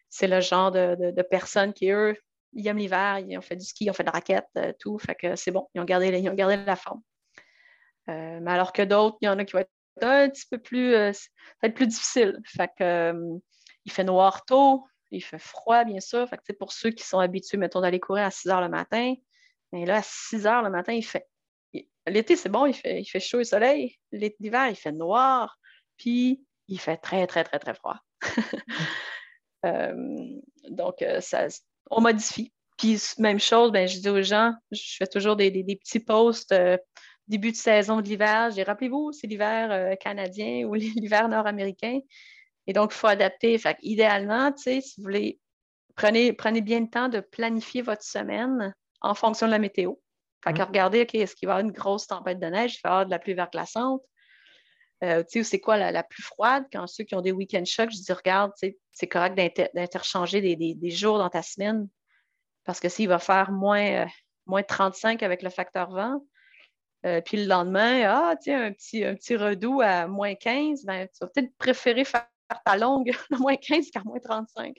[0.09, 2.15] c'est le genre de, personnes qui, eux,
[2.53, 4.47] ils aiment l'hiver, ils ont fait du ski, ils ont fait de la raquette,
[4.79, 4.97] tout.
[4.99, 7.01] Fait que c'est bon, ils ont gardé, ils ont gardé la forme.
[8.07, 9.71] mais alors que d'autres, il y en a qui vont être
[10.01, 12.39] un petit peu plus, être plus difficile.
[12.45, 13.13] Fait que,
[13.85, 16.27] il fait noir tôt, il fait froid, bien sûr.
[16.27, 19.13] Fait pour ceux qui sont habitués, mettons, d'aller courir à 6 heures le matin,
[19.71, 21.27] mais là, à 6 heures le matin, il fait.
[22.07, 23.97] L'été, c'est bon, il fait, il fait chaud et soleil.
[24.11, 25.57] L'hiver, il fait noir,
[25.97, 27.99] puis il fait très, très, très, très froid.
[29.65, 29.95] Euh,
[30.69, 31.47] donc, euh, ça,
[31.89, 32.53] on modifie.
[32.77, 36.77] Puis, même chose, ben, je dis aux gens, je fais toujours des, petits posts euh,
[37.27, 38.51] début de saison de l'hiver.
[38.51, 41.99] J'ai rappelez-vous, c'est l'hiver canadien ou l'hiver nord-américain.
[42.67, 43.57] Et donc, il faut adapter.
[43.57, 45.39] Fait idéalement, si vous voulez,
[45.95, 49.93] prenez, prenez bien le temps de planifier votre semaine en fonction de la météo.
[50.43, 52.75] Fait que regardez, OK, est-ce qu'il va y avoir une grosse tempête de neige?
[52.75, 54.03] Il va y avoir de la pluie verglaçante?
[55.03, 56.65] Euh, c'est quoi la, plus froide?
[56.71, 58.51] Quand ceux qui ont des week-end shocks, je dis, regarde,
[58.91, 59.35] c'est correct
[59.73, 61.87] d'interchanger des, jours dans ta semaine
[62.63, 64.05] parce que s'il va faire moins, euh,
[64.45, 66.25] moins 35 avec le facteur vent,
[67.05, 71.07] euh, puis le lendemain, ah, tiens, un petit, un petit redout à moins 15, ben,
[71.07, 72.27] tu vas peut-être préférer faire
[72.65, 74.75] ta longue à moins 15 qu'à moins 35.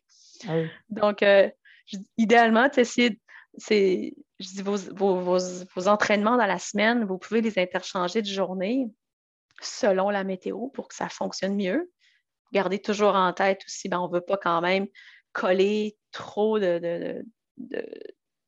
[0.48, 0.52] Ah
[0.88, 1.48] Donc, euh,
[2.16, 3.18] idéalement, c'est,
[3.68, 4.76] je dis, vos,
[5.20, 8.86] vos, entraînements dans la semaine, vous pouvez les interchanger de journée
[9.60, 11.90] selon la météo pour que ça fonctionne mieux.
[12.52, 14.86] Gardez toujours en tête aussi, ben, on ne veut pas quand même
[15.32, 17.24] coller trop de,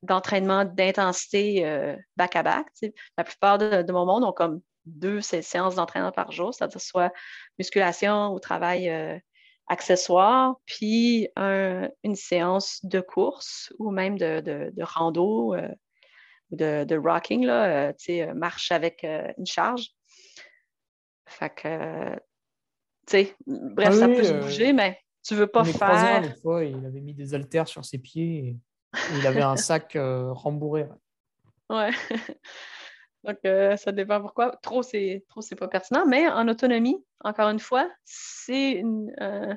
[0.03, 2.67] d'entraînement d'intensité back-à-back.
[3.17, 7.13] La plupart de, de, mon monde ont comme deux séances d'entraînement par jour, c'est-à-dire soit
[7.57, 9.17] musculation ou travail euh,
[9.67, 15.69] accessoire, puis une séance de course ou même de, de, rando euh,
[16.51, 19.89] ou de, rocking, là, euh, marche avec une charge.
[21.27, 26.35] Fait que, tu sais, bref, ça peut se bouger, mais tu veux pas faire.
[26.41, 28.57] Fois, il avait mis des haltères sur ses pieds et,
[29.19, 30.87] il avait un sac rembourré.
[31.69, 31.91] Ouais.
[33.23, 34.55] Donc, euh, ça dépend pourquoi.
[34.61, 36.05] Trop, c'est trop, c'est pas pertinent.
[36.05, 38.81] Mais en autonomie, encore une fois, c'est
[39.21, 39.55] euh,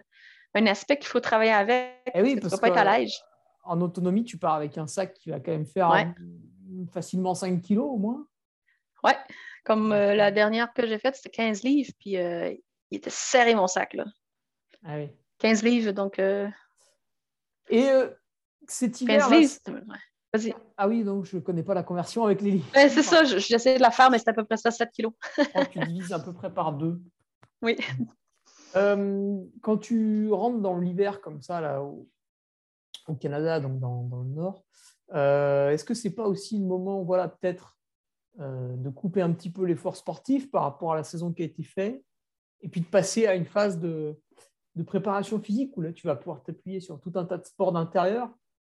[0.54, 2.02] un aspect qu'il faut travailler avec.
[2.14, 3.14] Eh oui, parce que pas être à l'aise.
[3.64, 6.14] En autonomie, tu pars avec un sac qui va quand même faire
[6.90, 8.26] facilement 5 kilos au moins.
[9.04, 9.16] Ouais.
[9.64, 13.68] Comme euh, la dernière que j'ai faite, c'était 15 livres, puis il était serré mon
[13.68, 13.94] sac.
[13.94, 14.04] Là.
[14.84, 15.10] Ah oui.
[15.38, 16.18] 15 livres, donc.
[17.68, 17.88] Et
[18.66, 19.28] cet hiver.
[19.28, 19.80] 15 livres,
[20.78, 22.64] ah oui, donc je ne connais pas la conversion avec livres.
[22.74, 25.12] c'est ça, j'essaie de la faire, mais c'est à peu près ça, 7 kilos.
[25.70, 27.00] tu divises à peu près par deux.
[27.64, 27.76] Oui.
[28.74, 32.08] Euh, quand tu rentres dans l'hiver comme ça, là, au,
[33.20, 34.64] Canada, donc dans, le nord,
[35.14, 37.78] euh, est-ce que ce n'est pas aussi le moment, voilà, peut-être
[38.40, 41.44] euh, de couper un petit peu l'effort sportif par rapport à la saison qui a
[41.44, 42.02] été faite
[42.62, 44.18] et puis de passer à une phase de,
[44.74, 47.70] de préparation physique où là, tu vas pouvoir t'appuyer sur tout un tas de sports
[47.70, 48.28] d'intérieur?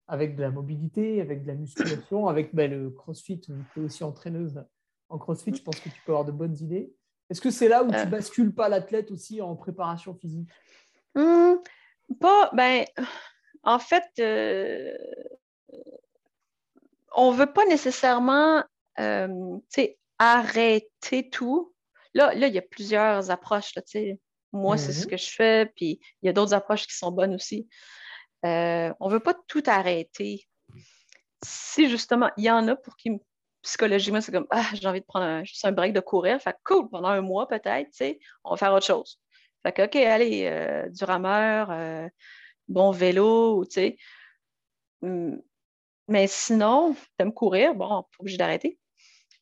[0.07, 3.41] Avec de la mobilité, avec de la musculation, avec ben, le crossfit.
[3.41, 4.63] Tu es aussi entraîneuse
[5.09, 6.93] en crossfit, je pense que tu peux avoir de bonnes idées.
[7.31, 8.05] Est-ce que c'est là où tu euh.
[8.05, 10.49] bascules pas l'athlète aussi en préparation physique?
[11.15, 11.55] Hmm,
[12.21, 12.85] Pas, ben,
[13.63, 14.97] en fait, euh,
[17.17, 18.63] on ne veut pas nécessairement
[19.01, 19.59] euh,
[20.19, 21.75] arrêter tout.
[22.13, 23.75] Là, là, il y a plusieurs approches.
[23.75, 23.83] Là,
[24.53, 25.11] Moi, c'est ce mhm.
[25.11, 27.69] que je fais, puis il y a d'autres approches qui sont bonnes aussi.
[28.45, 30.47] Euh, on ne veut pas tout arrêter.
[31.43, 33.11] Si justement, il y en a pour qui,
[33.63, 36.57] psychologiquement, c'est comme Ah, j'ai envie de prendre un, juste un break de courir, fait
[36.65, 37.91] cool, pendant un mois peut-être,
[38.45, 39.21] on va faire autre chose.
[39.63, 42.09] Fait que, OK, allez, euh, du rameur, euh,
[42.69, 43.97] bon vélo, tu sais.
[45.03, 45.37] Hmm.
[46.09, 48.79] Mais sinon, tu aimes courir, bon, pas obligé d'arrêter.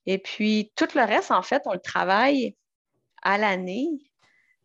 [0.06, 2.56] Et puis, tout le reste, en fait, on le travaille
[3.22, 3.88] à l'année,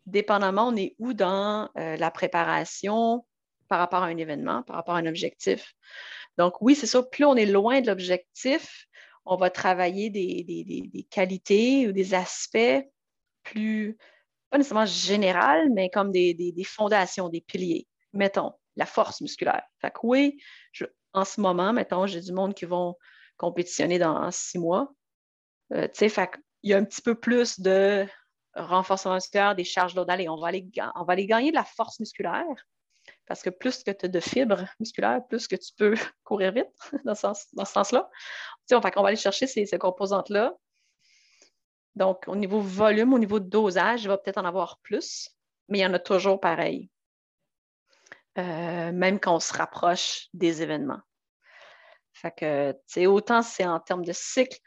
[0.06, 3.26] dépendamment, on est où dans la préparation,
[3.68, 5.74] par rapport à un événement, par rapport à un objectif.
[6.38, 7.04] Donc, oui, c'est ça.
[7.04, 8.88] Plus on est loin de l'objectif,
[9.26, 12.86] on va travailler des, qualités ou des aspects
[13.44, 13.98] plus,
[14.50, 17.88] pas nécessairement général, mais comme des, fondations, des piliers.
[18.14, 19.64] Mettons, la force musculaire.
[19.82, 20.42] Fait que oui,
[21.14, 22.96] en ce moment, mettons, j'ai du monde qui vont
[23.38, 24.92] compétitionner dans six mois.
[25.74, 26.30] Euh, tu sais,
[26.64, 28.06] il y a un petit peu plus de
[28.56, 30.10] renforcement musculaire, des charges lourdes.
[30.10, 30.52] Allez, on va
[30.96, 32.46] on va aller gagner de la force musculaire
[33.28, 35.94] parce que plus que tu as de fibres musculaires, plus que tu peux
[36.24, 36.68] courir vite
[37.06, 37.28] dans ce,
[37.66, 38.10] sens, là
[38.72, 40.54] on, va aller chercher ces, composantes-là.
[41.96, 45.30] Donc, au niveau volume, au niveau dosage, il va peut-être en avoir plus,
[45.68, 46.90] mais il y en a toujours pareil.
[48.38, 51.02] Euh, même quand on se rapproche des événements.
[52.14, 54.58] Fait autant c'est en termes de cycle,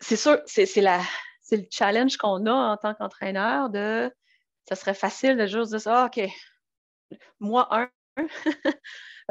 [0.00, 4.10] c'est sûr, c'est le challenge qu'on a en tant qu'entraîneur de
[4.68, 6.28] ça serait facile de juste dire ah, OK,
[7.40, 7.88] moi, un,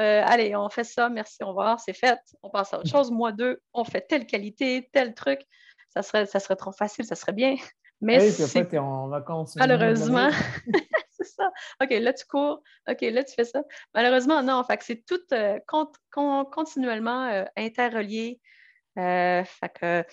[0.00, 3.10] euh, allez, on fait ça, merci, au revoir, c'est fait, on passe à autre chose.
[3.10, 5.40] Moi, deux, on fait telle qualité, tel truc.
[5.90, 7.56] Ça serait, ça serait trop facile, ça serait bien.
[8.00, 9.56] Mais oui, après, tu es en vacances.
[9.56, 10.28] Malheureusement,
[11.10, 11.50] c'est ça.
[11.82, 12.62] OK, là, tu cours.
[12.88, 13.62] OK, là, tu fais ça.
[13.94, 14.62] Malheureusement, non.
[14.64, 15.58] Fait que c'est tout euh,
[16.50, 18.40] continuellement euh, interrelié.
[18.94, 20.04] fait que,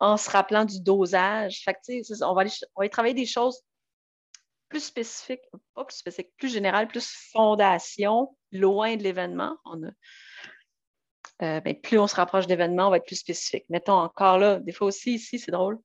[0.00, 1.62] en se rappelant du dosage.
[1.62, 3.62] Fait que, on, va aller, on va aller travailler des choses
[4.74, 5.42] plus spécifique,
[5.76, 9.56] pas plus spécifique, plus général, plus fondation, loin de l'événement.
[9.64, 13.64] On euh, ben, plus on se rapproche d'événements, on va être plus spécifique.
[13.68, 15.78] Mettons encore là, des fois aussi ici, c'est drôle.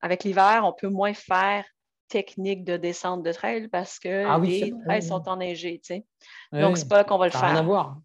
[0.00, 1.66] Avec l'hiver, on peut moins faire
[2.08, 5.78] technique de descente de trail parce que ah les trails sont enneigés.
[5.84, 6.06] Tu sais.
[6.52, 7.42] Donc, c'est pas qu'on va le faire.
[7.42, 7.98] Rien à voir.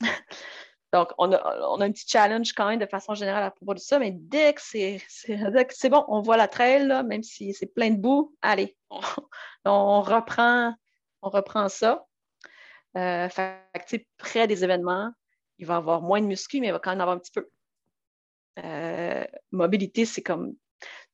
[0.94, 3.98] Donc, on a, un petit challenge quand même de façon générale à propos de ça,
[3.98, 5.00] mais dès que c'est
[5.90, 9.00] bon, on voit la trail, même si c'est plein de boue, allez, on,
[10.02, 10.72] reprend,
[11.20, 12.06] on reprend ça.
[12.96, 13.28] Euh,
[14.18, 15.10] près des événements,
[15.58, 17.32] il va y avoir moins de muscles, mais il va quand même avoir un petit
[17.32, 17.48] peu.
[18.62, 20.54] Euh, mobilité, c'est comme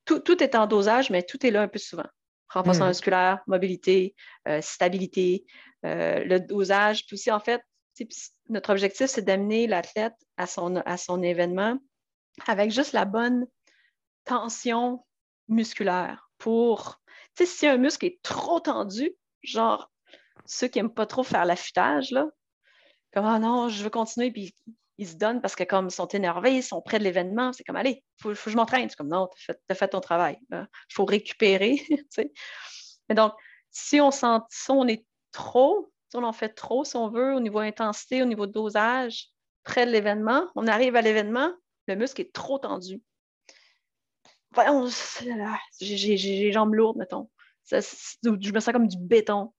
[0.05, 2.05] tout, est en dosage, mais tout est là un peu souvent.
[2.49, 2.89] Renforcement hmm.
[2.89, 4.13] musculaire, mobilité,
[4.47, 5.43] euh, stabilité,
[5.81, 7.63] le dosage, puis aussi en fait,
[8.49, 11.77] notre objectif, c'est d'amener l'athlète à son, à son événement
[12.47, 13.45] avec juste la bonne
[14.25, 15.05] tension
[15.47, 17.01] musculaire pour,
[17.35, 19.11] tu sais, si un muscle est trop tendu,
[19.43, 19.91] genre
[20.45, 22.25] ceux qui n'aiment pas trop faire l'affûtage, là,
[23.13, 24.55] comme, ah non, je veux continuer, puis
[24.97, 27.63] ils se donnent parce que comme ils sont énervés, ils sont près de l'événement, c'est
[27.63, 28.89] comme, allez, il faut, que je m'entraîne.
[28.89, 30.37] C'est comme, non, tu as, fait ton travail.
[30.51, 31.81] Il faut récupérer.
[33.09, 33.33] Et donc,
[33.71, 37.39] si on sent, si on est trop on en fait trop, si on veut, au
[37.39, 39.29] niveau intensité, au niveau dosage,
[39.63, 40.47] près de l'événement.
[40.55, 41.51] On arrive à l'événement,
[41.87, 43.01] le muscle est trop tendu.
[45.79, 47.29] j'ai les jambes lourdes, mettons.
[47.71, 49.53] je me sens comme du béton.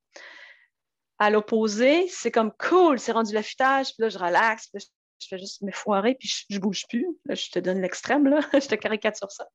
[1.18, 4.84] À l'opposé, c'est comme cool, c'est rendu l'affûtage, puis là, je relaxe, puis
[5.20, 7.06] je fais juste me foirer, puis je, ne bouge plus.
[7.28, 9.46] je te donne l'extrême, là, je te caricature ça.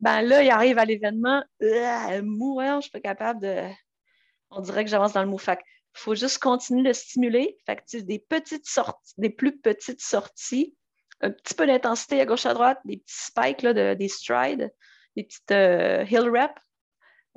[0.00, 3.68] Ben là, il arrive à l'événement, euh, mourant, je suis pas capable de.
[4.50, 5.36] On dirait que j'avance dans le mot.
[5.36, 5.58] Fait
[5.94, 7.58] il faut juste continuer de stimuler.
[7.66, 10.76] Fait que, des petites sorties, des plus petites sorties,
[11.20, 14.72] un petit peu d'intensité à gauche à droite, des petits spikes, là, des strides,
[15.16, 16.54] des petites euh, hill reps.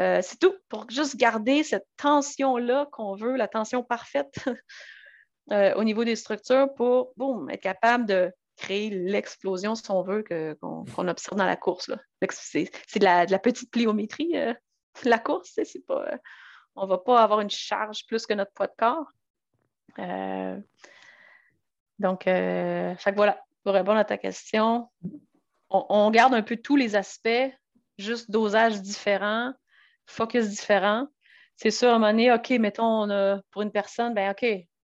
[0.02, 4.34] Euh, c'est tout pour juste garder cette tension-là qu'on veut, la tension parfaite
[5.52, 7.14] euh, au niveau des structures pour
[7.50, 10.24] être capable de créer l'explosion, si on veut,
[10.62, 11.92] qu'on observe dans la course.
[12.30, 14.34] C'est de la, petite pliométrie,
[15.04, 15.60] la course.
[15.64, 16.18] C'est pas,
[16.76, 19.12] on ne va pas avoir une charge plus que notre poids de corps.
[22.00, 22.24] donc,
[23.16, 24.90] voilà, pour répondre à ta question,
[25.70, 27.52] on, garde un peu tous les aspects,
[27.98, 29.54] juste dosage différent,
[30.06, 31.08] focus différent.
[31.56, 33.08] C'est sûr, à un moment OK, mettons,
[33.52, 34.46] pour une personne, ben OK,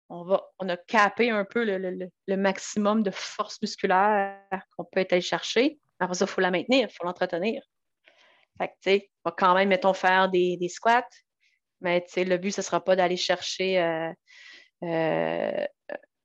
[0.09, 4.39] on, va, a capé un peu le, maximum de force musculaire
[4.75, 5.79] qu'on peut aller chercher.
[5.99, 7.61] Après ça, il faut la maintenir, il faut l'entretenir.
[8.57, 11.07] Fait que, tu sais, on va quand même, mettons, faire des, squats,
[11.81, 14.11] mais le but, ce ne sera pas d'aller chercher euh,
[14.83, 15.65] euh,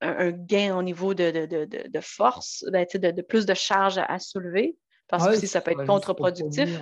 [0.00, 4.76] un, gain au niveau de, force, ben, de, plus de charge à, soulever,
[5.08, 6.80] parce que ça peut être contre-productif.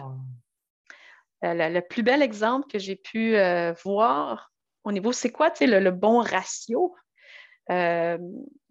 [1.44, 3.36] Euh, le, plus bel exemple que j'ai pu
[3.82, 4.52] voir
[4.84, 6.94] au niveau, c'est quoi le, le, bon ratio?
[7.70, 8.18] Euh,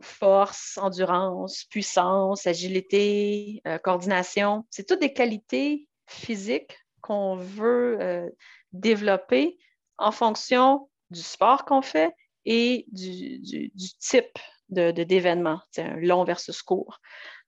[0.02, 4.66] force, endurance, puissance, agilité, coordination.
[4.72, 8.30] C'est toutes des qualités physiques qu'on veut
[8.74, 9.58] développer
[10.00, 12.14] en fonction du sport qu'on fait
[12.46, 14.40] et du, type
[14.70, 17.00] d'événement, de, un long versus court.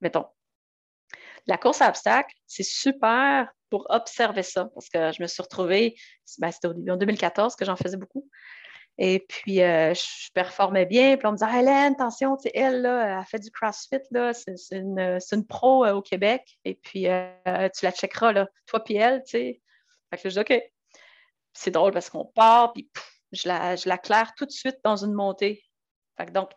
[0.02, 0.26] Mettons,
[1.48, 5.95] la course à obstacles, c'est super pour observer ça, parce que je me suis retrouvée,
[6.40, 8.30] ben, c'était au début en 2014 que j'en faisais beaucoup.
[8.98, 11.18] Et puis, euh, je performais bien.
[11.18, 13.98] Puis on me disait, Hélène, attention, elle, là, elle fait du CrossFit,
[14.34, 16.60] c'est une, pro euh, au Québec.
[16.65, 17.32] Et puis, euh,
[17.76, 19.61] tu la checkeras, là, toi puis elle, tu sais.
[20.11, 20.61] Fait que je dis, OK.
[21.53, 22.90] C'est drôle parce qu'on part, puis
[23.32, 25.64] je la, je la claire tout de suite dans une montée.
[26.18, 26.52] Fait que donc,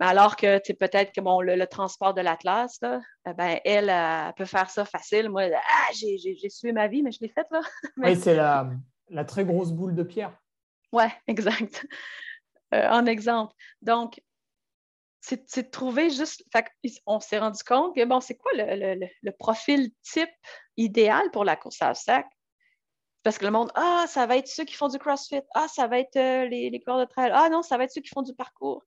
[0.00, 4.70] alors que peut-être que bon, le, transport de l'Atlas, eh ben, elle, elle, peut faire
[4.70, 5.28] ça facile.
[5.28, 7.46] Moi, ah, j'ai suivi ma vie, mais je l'ai faite.
[7.50, 7.60] Là.
[7.98, 8.70] Oui, c'est la,
[9.10, 10.36] la, très grosse boule de pierre.
[10.92, 11.86] Oui, exact.
[12.74, 13.54] Euh, en exemple.
[13.82, 14.20] Donc,
[15.20, 16.44] c'est de trouver juste.
[17.06, 20.30] on s'est rendu compte que bon, c'est quoi le, le, profil type
[20.76, 22.26] idéal pour la course à sac?
[23.22, 25.86] Parce que le monde, ah, ça va être ceux qui font du CrossFit, ah, ça
[25.86, 28.10] va être euh, les, les cours de trail, ah non, ça va être ceux qui
[28.10, 28.82] font du parcours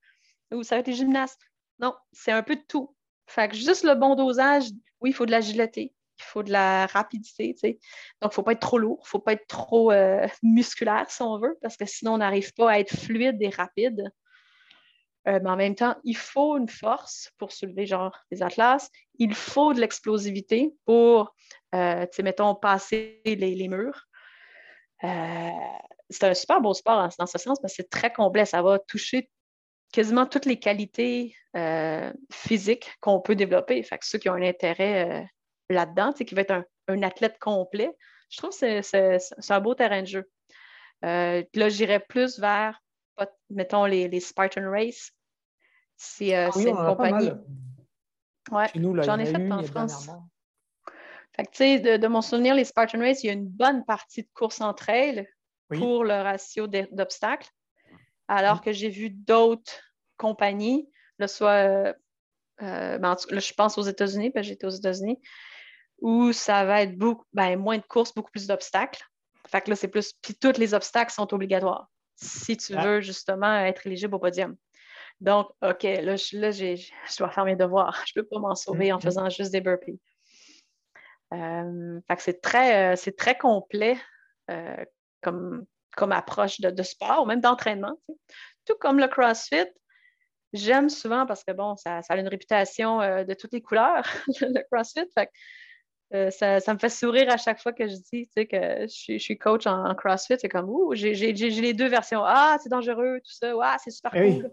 [0.52, 1.42] ou ça va être les gymnastes.
[1.80, 2.96] Non, c'est un peu de tout.
[3.28, 4.66] Fait que juste le bon dosage,
[5.02, 7.80] oui, il faut de l'agilité, il faut de la rapidité, tu sais.
[8.22, 10.28] Donc, il ne faut pas être trop lourd, il ne faut pas être trop euh,
[10.44, 14.12] musculaire, si on veut, parce que sinon, on n'arrive pas à être fluide et rapide.
[15.28, 18.90] Euh, mais en même temps, il faut une force pour soulever, genre, des atlas.
[19.18, 21.36] Il faut de l'explosivité pour,
[21.74, 24.06] tu sais, mettons, passer les, murs.
[25.02, 28.46] C'est un super beau sport dans ce sens parce que c'est très complet.
[28.46, 29.30] Ça va toucher
[29.92, 33.82] quasiment toutes les qualités euh, physiques qu'on peut développer.
[33.84, 35.26] Fait que ceux qui ont un intérêt euh,
[35.70, 37.92] là-dedans, qui va être un, athlète complet,
[38.30, 39.20] je trouve que c'est
[39.50, 40.30] un beau terrain de jeu.
[41.04, 42.82] Euh, là, j'irais plus vers,
[43.50, 45.12] mettons, les, Spartan Race.
[45.98, 47.32] C'est ah une compagnie.
[48.52, 50.10] Ouais, j'en ai fait en France.
[51.36, 54.24] Fait que, de, de, mon souvenir, les Spartan Race, il y a une bonne partie
[54.24, 55.28] de course entre elles
[55.70, 57.50] pour le ratio d'obstacles.
[58.28, 59.82] Alors que j'ai vu d'autres
[60.18, 60.90] compagnies,
[61.20, 61.94] là, soit, euh,
[62.62, 65.20] euh, ben, là, je pense aux États-Unis, parce que j'étais aux États-Unis,
[66.00, 69.04] où ça va être beaucoup, ben, moins de courses, beaucoup plus d'obstacles.
[69.48, 70.14] Fait que là, c'est plus.
[70.22, 74.56] Puis tous les obstacles sont obligatoires si tu veux justement être éligible au podium.
[75.22, 78.04] Donc, OK, là, je, là, je dois faire mes devoirs.
[78.06, 79.02] Je ne peux pas m'en sauver en mm-hmm.
[79.02, 80.00] faisant juste des burpees.
[81.34, 83.98] Euh, fait c'est très, c'est très complet
[85.22, 85.66] comme,
[85.96, 88.00] comme approche de, sport ou même d'entraînement.
[88.66, 89.68] Tout comme le CrossFit,
[90.54, 94.06] j'aime souvent parce que bon, ça, a une réputation euh, de toutes les couleurs,
[94.42, 95.10] le CrossFit.
[96.14, 99.66] Euh, ça, me fait sourire à chaque fois que je dis que je, suis coach
[99.66, 100.36] en, CrossFit.
[100.40, 102.22] C'est comme, ouh, j'ai les deux versions.
[102.24, 103.54] Ah, c'est dangereux, tout ça.
[103.62, 104.52] Ah, c'est super eh cool.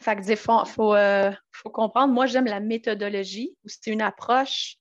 [0.00, 2.12] Fait que, il faut, euh, faut, comprendre.
[2.12, 4.76] Moi, j'aime la méthodologie c'est une approche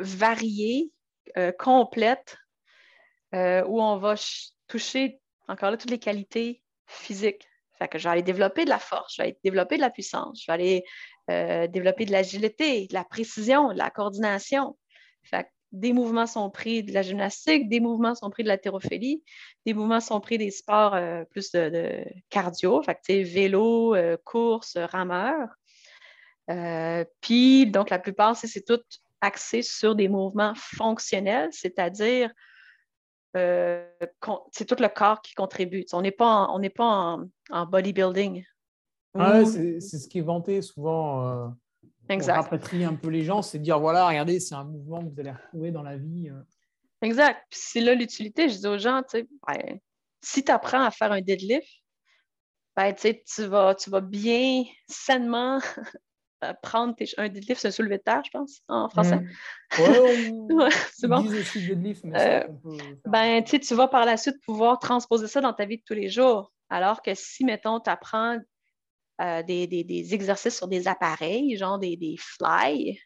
[0.00, 0.90] variée,
[1.36, 2.36] euh, complète
[3.34, 4.14] euh, où on va
[4.66, 7.46] toucher encore là toutes les qualités physiques.
[7.78, 9.90] Fait que je vais aller développer de la force, je vais aller développer de la
[9.90, 10.84] puissance, je vais aller
[11.30, 14.76] euh, développer de l'agilité, de la précision, de la coordination.
[15.22, 19.22] Fait que des mouvements sont pris de la gymnastique, des mouvements sont pris de l'haltérophilie,
[19.66, 24.76] des mouvements sont pris des sports euh, plus de, cardio, fait que, vélo, euh, course,
[24.76, 25.48] rameur.
[27.20, 28.80] Puis, donc, la plupart, c'est tout
[29.20, 32.30] axé sur des mouvements fonctionnels, c'est-à-dire
[33.34, 35.84] c'est tout le corps qui contribue.
[35.92, 37.18] On n'est pas en, pas
[37.50, 38.44] en, bodybuilding.
[39.14, 41.26] Ah c'est ce qui est vanté souvent.
[41.26, 41.48] Euh,
[42.08, 42.48] exact.
[42.48, 45.20] Pour un peu les gens, c'est de dire voilà, regardez, c'est un mouvement que vous
[45.20, 46.28] allez retrouver dans la vie.
[46.30, 46.40] Euh.
[47.02, 47.44] Exact.
[47.50, 48.48] Puis c'est là l'utilité.
[48.48, 49.78] Je dis aux gens, tu sais, ben,
[50.22, 51.68] si tu apprends à faire un deadlift,
[52.76, 55.58] ben, tu, vas, tu vas bien, sainement
[56.62, 59.16] prendre un deadlift, c'est un soulevé de terre, je pense, en français.
[59.16, 59.28] Mm.
[60.52, 61.20] Ouais, c'est bon.
[61.20, 62.48] Deadlift, mais euh,
[63.06, 66.08] ben, tu vas par la suite pouvoir transposer ça dans ta vie de tous les
[66.08, 66.52] jours.
[66.70, 68.38] Alors que si, mettons, tu apprends
[69.20, 72.98] euh, des, exercices sur des appareils, genre des, des fly,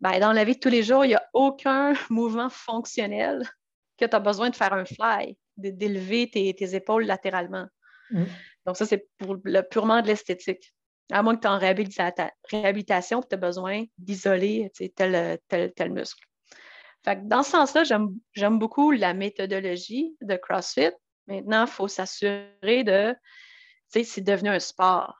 [0.00, 3.42] ben, dans la vie de tous les jours, il n'y a aucun mouvement fonctionnel
[3.98, 7.66] que tu as besoin de faire un fly, d'élever tes, épaules latéralement.
[8.10, 8.24] Mm.
[8.66, 10.74] Donc, ça, c'est pour le, purement de l'esthétique
[11.12, 15.92] à moins que tu es en réhabilitation et tu as besoin d'isoler tel, tel, tel
[15.92, 16.24] muscle.
[17.04, 20.92] dans ce sens-là, j'aime beaucoup la méthodologie de CrossFit.
[21.26, 23.14] Maintenant, il faut s'assurer de,
[23.88, 25.14] c'est devenu un sport.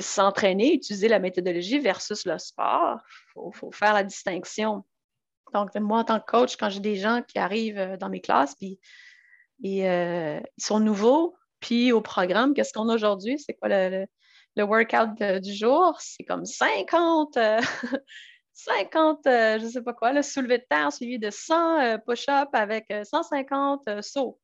[0.00, 2.98] S'entraîner, utiliser la méthodologie versus le sport,
[3.36, 4.84] il faut, faire la distinction.
[5.52, 8.20] Donc, moi, en tant que coach, quand j'ai des gens qui arrivent euh, dans mes
[8.20, 8.78] classes, et,
[9.88, 13.38] euh, ils sont nouveaux, puis au programme, qu'est-ce qu'on a aujourd'hui?
[13.38, 14.06] C'est quoi le,
[14.58, 15.96] workout du jour?
[16.00, 17.38] C'est comme 50,
[18.52, 21.80] 50, euh, euh, je ne sais pas quoi, le soulevé de terre suivi de 100
[21.80, 24.38] euh, push-ups avec 150 sauts.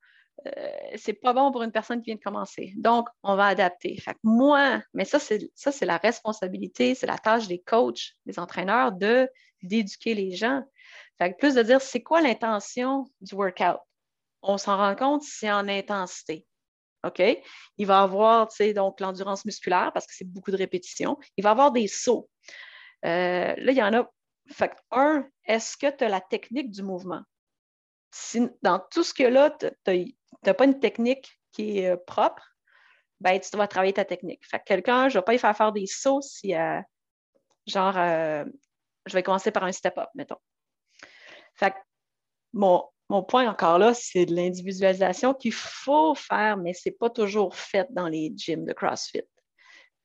[0.97, 2.73] c'est pas bon pour une personne qui vient de commencer.
[2.77, 3.97] Donc, on va adapter.
[4.01, 8.39] Fait moi, mais ça, c'est ça, c'est la responsabilité, c'est la tâche des coachs, des
[8.39, 9.29] entraîneurs de
[9.63, 10.63] d'éduquer les gens.
[11.19, 13.79] Fait plus de dire c'est quoi l'intention du workout?
[14.43, 16.45] On s'en rend compte, c'est en intensité.
[17.05, 17.23] OK?
[17.79, 21.19] Il va avoir, tu sais, donc l'endurance musculaire parce que c'est beaucoup de répétitions.
[21.37, 22.29] Il va avoir des sauts.
[23.05, 24.09] Euh, là, il y en a.
[24.51, 27.23] Fait un, est-ce que tu as la technique du mouvement?
[28.11, 30.15] Si, dans tout ce que là, tu
[30.45, 32.43] n'as pas une technique qui est euh, propre,
[33.21, 34.45] ben, tu dois travailler ta technique.
[34.45, 36.81] Fait quelqu'un, je ne vais pas y faire faire des sauts si, euh,
[37.67, 40.39] genre, je vais commencer par un step-up, mettons.
[41.55, 41.75] Fait
[42.53, 47.11] bon, mon point encore là, c'est de l'individualisation qu'il faut faire, mais ce n'est pas
[47.11, 49.25] toujours fait dans les gyms de CrossFit.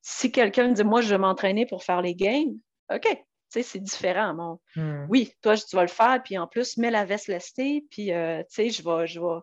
[0.01, 2.57] Si quelqu'un me dit, moi, je vais m'entraîner pour faire les games,
[2.93, 3.07] OK,
[3.49, 4.59] c'est différent.
[4.75, 5.05] Hmm.
[5.09, 8.43] Oui, toi, tu vas le faire, puis en plus, mets la veste lestée, puis euh,
[8.57, 9.39] je vais, je, vais,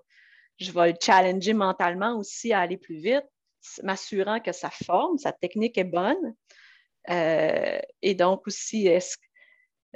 [0.58, 3.24] je vais le challenger mentalement aussi à aller plus vite,
[3.82, 6.34] m'assurant que sa forme, sa technique est bonne.
[7.10, 9.16] Euh, et donc aussi, est-ce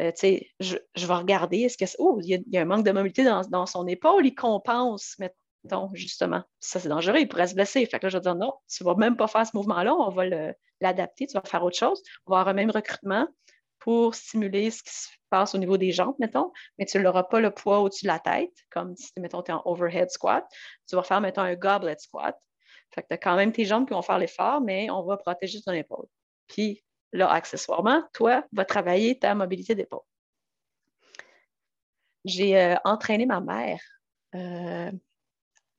[0.01, 0.13] euh,
[0.61, 0.77] je,
[1.07, 4.27] vais regarder, est-ce que oh, il y, a un manque de mobilité dans, son épaule,
[4.27, 6.43] il compense, mettons, justement.
[6.61, 7.85] Ça, c'est dangereux, il pourrait se blesser.
[7.87, 9.95] Fait que là, je vais dire non, tu ne vas même pas faire ce mouvement-là,
[9.95, 10.25] on va
[10.81, 12.01] l'adapter, tu vas faire autre chose.
[12.27, 13.27] On va avoir un même recrutement
[13.81, 17.41] pour stimuler ce qui se passe au niveau des jambes, mettons, mais tu n'auras pas
[17.41, 20.45] le poids au-dessus de la tête, comme si, mettons, tu es en overhead squat.
[20.89, 22.39] Tu vas faire, mettons, un goblet squat.
[22.95, 25.17] Fait que tu as quand même tes jambes qui vont faire l'effort, mais on va
[25.17, 26.07] protéger ton épaule.
[26.47, 26.83] Puis,
[27.13, 30.01] Là, accessoirement, toi, va travailler ta mobilité d'épaule.
[32.25, 33.81] J'ai euh, entraîné ma mère
[34.35, 34.93] euh,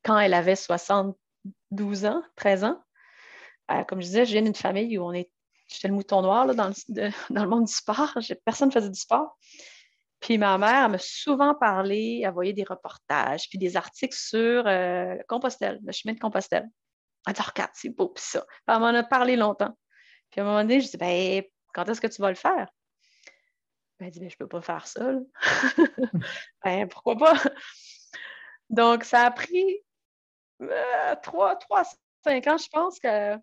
[0.04, 2.84] quand elle avait 72 ans, 13 ans.
[3.72, 5.30] Euh, comme je disais, je viens d'une famille où on est,
[5.68, 8.18] j'étais le mouton noir dans, le, monde du sport.
[8.46, 9.38] Personne ne faisait du sport.
[10.20, 14.66] Puis ma mère m'a souvent parlé, elle voyait des reportages, puis des articles sur
[15.30, 16.68] Compostelle, le chemin de Compostelle.
[17.26, 18.46] Elle dit, regarde, c'est beau, puis ça.
[18.68, 19.78] elle m'en a parlé longtemps.
[20.32, 21.44] Puis à un moment donné, je dis, ben,
[21.74, 22.68] quand est-ce que tu vas le faire?
[24.00, 25.14] Ben, elle dit, ben, je ne peux pas faire ça.
[26.64, 27.36] ben, pourquoi pas?
[28.70, 29.84] Donc, ça a pris
[30.62, 31.84] euh, trois, trois,
[32.24, 33.40] cinq ans, je pense, qu'elle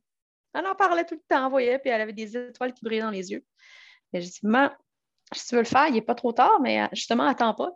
[0.55, 3.33] en parlait tout le temps, voyez, puis elle avait des étoiles qui brillaient dans les
[3.33, 3.45] yeux.
[4.13, 4.41] Et je dis,
[5.33, 7.71] si tu veux le faire, il n'est pas trop tard, mais justement, attends pas.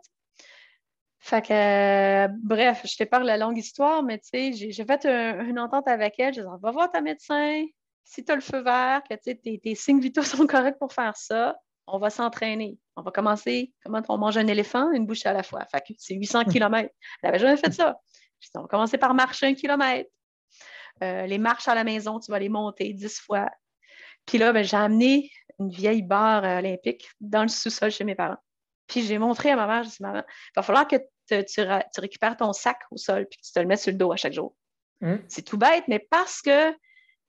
[1.19, 5.59] Fait que, bref, je te parle la longue histoire, mais tu sais, j'ai fait une
[5.59, 6.33] entente avec elle.
[6.33, 7.63] Je dis, va voir ta médecin,
[8.03, 11.15] si tu as le feu vert, que tes, tes signes vitaux sont corrects pour faire
[11.15, 11.57] ça,
[11.87, 12.77] on va s'entraîner.
[12.95, 15.65] On va commencer, comment on mange un éléphant, une bouche à la fois.
[15.71, 16.89] Fait que c'est 800 km.
[17.21, 17.99] Elle n'avait jamais fait ça.
[18.55, 20.09] on va commencer par marcher un kilomètre.
[21.03, 23.49] Euh, les marches à la maison, tu vas les monter dix fois.
[24.25, 28.15] Puis là, ben, j'ai amené une vieille barre euh, olympique dans le sous-sol chez mes
[28.15, 28.37] parents.
[28.87, 30.97] Puis j'ai montré à ma mère, j'ai dit, maman, il va falloir que
[31.27, 31.61] tu,
[31.97, 34.17] récupères ton sac au sol puis que tu te le mets sur le dos à
[34.17, 34.55] chaque jour.
[34.99, 35.15] Mmh.
[35.27, 36.71] C'est tout bête, mais parce que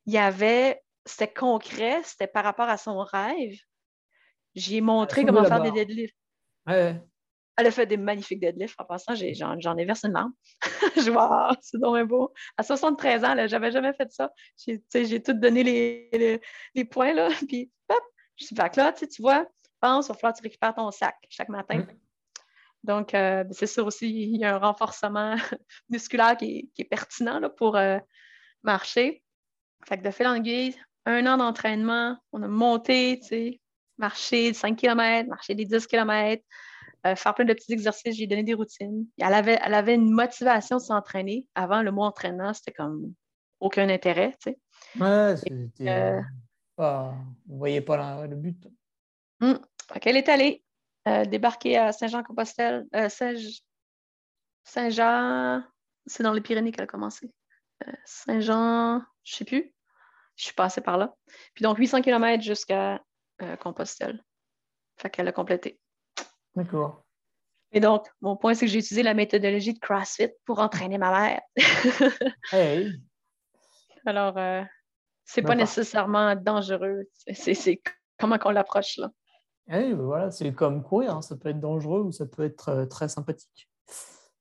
[0.06, 3.56] il y avait, c'était concret, c'était par rapport à son rêve.
[4.54, 6.16] J'ai montré comment faire des deadlifts.
[6.66, 7.00] Ouais.
[7.56, 8.80] Elle a fait des magnifiques deadlifts.
[8.80, 10.32] En passant, j'en ai versé une larme.
[10.96, 12.32] je vois, c'est donc beau.
[12.56, 14.30] À 73 ans, j'avais jamais fait ça.
[14.56, 16.40] J'ai tout donné les,
[16.74, 17.28] les, points, là.
[17.48, 18.02] Puis, hop,
[18.36, 19.46] je suis back là, tu vois,
[19.82, 21.78] pense, il va falloir que tu récupères ton sac chaque matin.
[21.78, 21.86] Mm.
[22.84, 25.36] Donc, euh, ben, c'est sûr aussi, il y a un renforcement
[25.90, 27.98] musculaire qui est, pertinent là, pour euh,
[28.62, 29.21] marcher.
[29.86, 30.76] Fait que de fil en aiguille,
[31.06, 33.60] un an d'entraînement, on a monté, tu sais,
[33.98, 36.42] marché 5 km, marché des 10 km,
[37.06, 39.06] euh, faire plein de petits exercices, j'ai donné des routines.
[39.18, 41.46] Elle avait, elle avait une motivation de s'entraîner.
[41.54, 43.12] Avant, le mot entraînement, c'était comme
[43.58, 44.58] aucun intérêt, tu sais.
[45.00, 45.88] Ouais, c'était...
[45.88, 46.20] Euh,
[46.76, 47.14] pas...
[47.46, 48.68] Vous ne voyez pas le but.
[49.40, 49.58] Hum.
[50.04, 50.62] Elle est allée
[51.08, 52.86] euh, débarquer à Saint-Jean-Compostelle.
[54.64, 55.64] Saint-Jean,
[56.06, 57.30] c'est dans les Pyrénées qu'elle a commencé.
[58.04, 59.74] Saint-Jean, je ne sais plus.
[60.36, 61.14] Je suis passée par là.
[61.54, 63.00] Puis donc 800 km jusqu'à
[63.60, 64.22] Compostelle.
[64.96, 65.80] Fait qu'elle a complété.
[66.54, 67.04] D'accord.
[67.72, 71.10] Et donc, mon point, c'est que j'ai utilisé la méthodologie de CrossFit pour entraîner ma
[71.10, 71.40] mère.
[72.52, 72.92] hey.
[74.04, 74.62] Alors, euh,
[75.24, 77.04] c'est pas nécessairement dangereux.
[77.32, 77.82] C'est
[78.18, 79.10] comment qu'on l'approche là?
[79.68, 81.22] Hey, ben voilà, c'est comme courir, hein.
[81.22, 83.70] ça peut être dangereux ou ça peut être euh, très sympathique.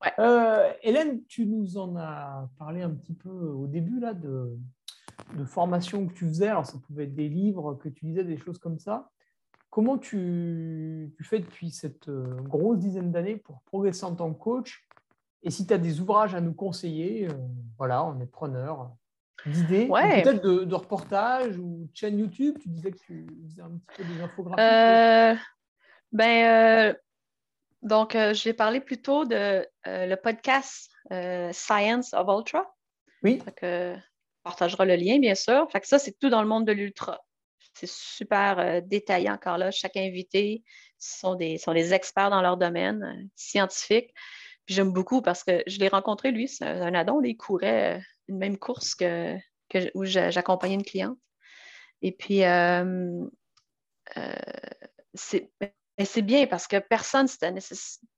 [0.02, 0.12] Ouais.
[0.20, 4.58] Euh, Hélène, tu nous en as parlé un petit peu au début là de,
[5.38, 6.48] de formation que tu faisais.
[6.48, 9.10] Alors, ça pouvait être des livres que tu lisais, des choses comme ça.
[9.70, 14.86] Comment tu, fais depuis cette euh, grosse dizaine d'années pour progresser en tant que coach?
[15.44, 17.34] Et si tu as des ouvrages à nous conseiller, euh,
[17.78, 18.92] voilà, on est preneur
[19.46, 22.58] d'idées, peut-être de, reportages ou de chaînes YouTube.
[22.60, 24.62] Tu disais que tu faisais un petit peu des infographies.
[24.62, 25.36] Euh,
[26.12, 26.96] ben,
[27.82, 30.92] donc, j'ai parlé plutôt de le podcast
[31.52, 32.76] Science of Ultra.
[33.24, 33.42] Oui.
[33.64, 33.98] on
[34.44, 35.70] partagera le lien, bien sûr.
[35.72, 37.20] Fait que ça, c'est tout dans le monde de l'ultra.
[37.74, 39.72] C'est super euh, détaillé encore là.
[39.72, 40.64] Chaque invité
[41.00, 44.14] sont des, sont des experts dans leur domaine, euh, scientifiques.
[44.66, 48.02] Puis j'aime beaucoup parce que je l'ai rencontré, lui, c'est un, adon, il courait euh,
[48.28, 49.38] une même course que,
[49.96, 51.18] où j'accompagnais une cliente.
[52.02, 52.42] Et puis,
[55.14, 55.52] c'est
[56.22, 57.54] bien parce que personne s'était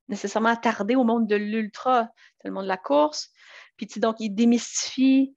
[0.08, 2.10] nécessairement attardé au monde de l'ultra,
[2.44, 3.30] le monde de la course.
[3.78, 5.34] Puis, donc, il démystifie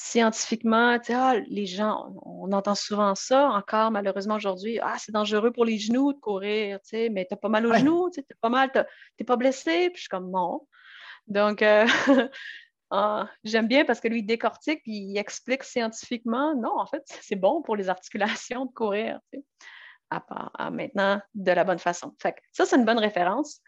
[0.00, 5.64] scientifiquement, ah, les gens, on entend souvent ça encore malheureusement aujourd'hui, ah, c'est dangereux pour
[5.64, 6.78] les genoux de courir,
[7.10, 8.70] mais tu as pas mal aux genoux, tu pas mal,
[9.16, 10.66] t'es pas blessé, puis je suis comme non.
[11.26, 11.84] Donc, euh,
[12.90, 17.02] ah, j'aime bien parce que lui, il décortique, puis il explique scientifiquement, non, en fait,
[17.20, 19.18] c'est bon pour les articulations de courir
[20.10, 22.14] à, maintenant de la bonne façon.
[22.52, 23.60] ça, c'est une bonne référence.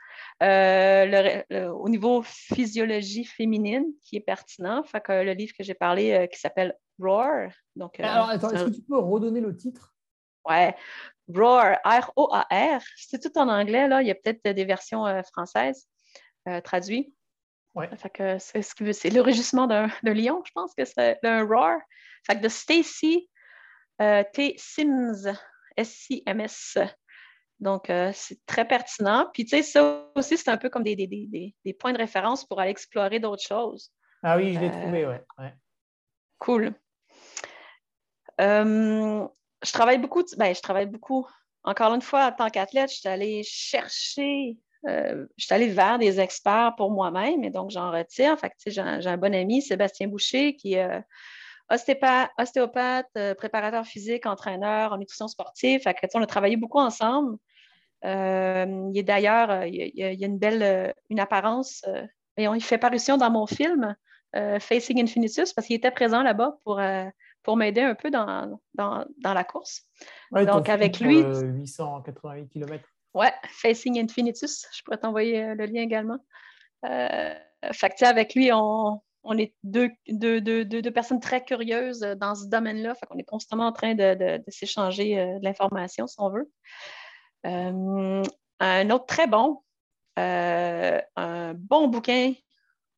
[0.42, 6.12] Euh, au niveau physiologie féminine, qui est pertinent, fait que le livre que j'ai parlé
[6.12, 7.50] euh, qui s'appelle Roar.
[7.76, 9.94] Donc, euh, Alors, attends, est-ce que tu peux redonner le titre?
[10.48, 10.74] Ouais,
[11.28, 12.82] Roar, R-O-A-R.
[12.96, 14.00] C'est tout en anglais, là.
[14.00, 15.86] Il y a peut-être des versions françaises
[16.64, 17.14] traduites.
[17.74, 17.88] Ouais.
[17.96, 21.44] Fait que c'est ce que c'est le rugissement d'un lion, je pense que c'est un
[21.44, 21.78] roar.
[22.26, 23.28] Fait que de Stacy
[23.98, 24.54] T.
[24.56, 25.30] Sims,
[25.76, 26.78] SCMS.
[27.60, 29.26] Donc, euh, c'est très pertinent.
[29.32, 32.58] Puis, tu sais, ça aussi, c'est un peu comme des, des, points de référence pour
[32.58, 33.92] aller explorer d'autres choses.
[34.22, 35.54] Ah oui, je l'ai euh, trouvé, ouais.
[36.38, 36.72] Cool.
[38.40, 39.26] Euh,
[39.62, 41.26] je travaille beaucoup, ben, je travaille beaucoup.
[41.62, 44.56] Encore une fois, en tant qu'athlète, je suis allée chercher,
[44.86, 48.38] je suis allée vers des experts pour moi-même, et donc j'en retire.
[48.38, 50.78] Fait j'ai un, bon ami, Sébastien Boucher, qui
[51.70, 55.82] ostéopathe, euh, préparateur physique, entraîneur en nutrition sportive.
[56.14, 57.36] on a travaillé beaucoup ensemble.
[58.04, 61.84] Euh, il est d'ailleurs, euh, il, y a une belle une apparence.
[62.36, 63.94] et on, il fait parution dans mon film
[64.32, 66.80] Facing Infinitus parce qu'il était présent là-bas pour,
[67.42, 69.82] pour m'aider un peu dans, la course.
[70.32, 71.22] Donc, avec lui.
[71.22, 72.84] 888 km.
[73.12, 74.66] Ouais, Facing Infinitus.
[74.72, 76.18] Je pourrais t'envoyer le lien également.
[76.82, 79.90] fait avec lui, on, on est deux,
[80.92, 82.94] personnes très curieuses euh, dans ce domaine-là.
[82.94, 86.50] Fait qu'on est constamment en train de, s'échanger euh, de l'information, si on veut.
[87.46, 88.22] Euh,
[88.60, 89.62] un autre très bon,
[90.16, 92.34] un bon bouquin,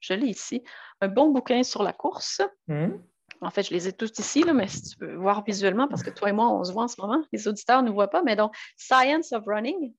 [0.01, 0.65] je l'ai ici,
[1.01, 2.43] un bon bouquin sur la course.
[2.66, 2.97] Hmm?
[3.40, 6.03] En fait, je les ai tous ici, là, mais si tu veux voir visuellement, parce
[6.03, 8.11] que toi et moi, on se voit en ce moment, les auditeurs ne nous voient
[8.11, 9.94] pas, mais donc Science of Running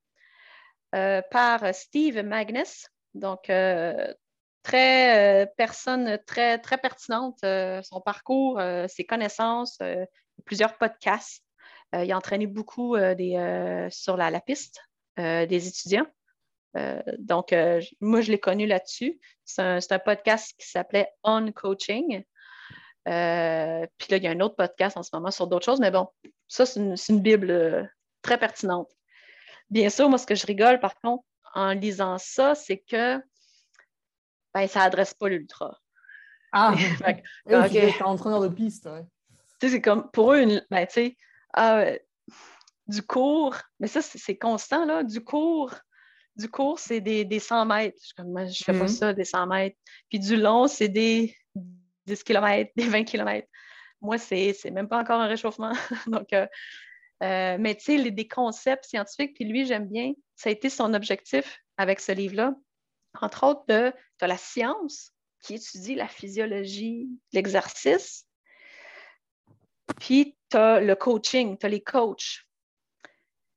[0.91, 2.88] par Steve Magnus.
[3.14, 3.50] Donc,
[4.64, 9.77] très euh, personne très, très pertinente, euh, son parcours, euh, ses connaissances,
[10.45, 11.44] plusieurs podcasts.
[11.94, 14.81] il a entraîné beaucoup des, sur la, piste
[15.18, 16.07] des étudiants.
[17.19, 17.53] donc,
[18.02, 19.19] moi, je l'ai connu là-dessus.
[19.45, 22.23] C'est un, podcast qui s'appelait On Coaching.
[23.06, 23.88] Puis là,
[24.18, 26.07] il y a un autre podcast en ce moment sur d'autres choses, mais bon,
[26.48, 27.91] ça, c'est une, Bible
[28.23, 28.90] très pertinente.
[29.69, 31.23] Bien sûr, moi, ce que je rigole, par contre,
[31.53, 33.22] en lisant ça, c'est que
[34.54, 35.80] ben, ça n'adresse pas l'ultra.
[36.52, 36.76] Ah,
[37.48, 38.02] ok.
[38.02, 38.90] entraîneur de piste.
[39.60, 41.18] c'est comme, pour eux, une, ben, tu sais,
[41.54, 41.86] ah,
[42.88, 45.74] du cours, mais ça, c'est constant, là, du cours.
[46.36, 48.02] Du cours, c'est des, des, 100 mètres.
[48.18, 48.88] Je ne fais pas mm-hmm.
[48.88, 49.78] ça, des 100 mètres.
[50.10, 51.36] Puis du long, c'est des
[52.08, 53.48] 10 km, des 20 km.
[54.02, 55.74] Moi, c'est même pas encore un réchauffement.
[56.08, 56.46] Donc, euh,
[57.24, 60.94] euh, mais tu sais, des concepts scientifiques, puis lui, j'aime bien, ça a été son
[60.94, 62.54] objectif avec ce livre-là.
[63.22, 65.11] Entre autres, tu as la science
[65.41, 68.26] qui étudie la physiologie, l'exercice,
[69.99, 72.45] puis tu as le coaching, tu as les coachs.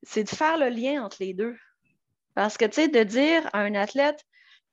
[0.03, 1.57] C'est de faire le lien entre les deux.
[2.35, 4.25] Parce que, tu sais, de dire à un athlète,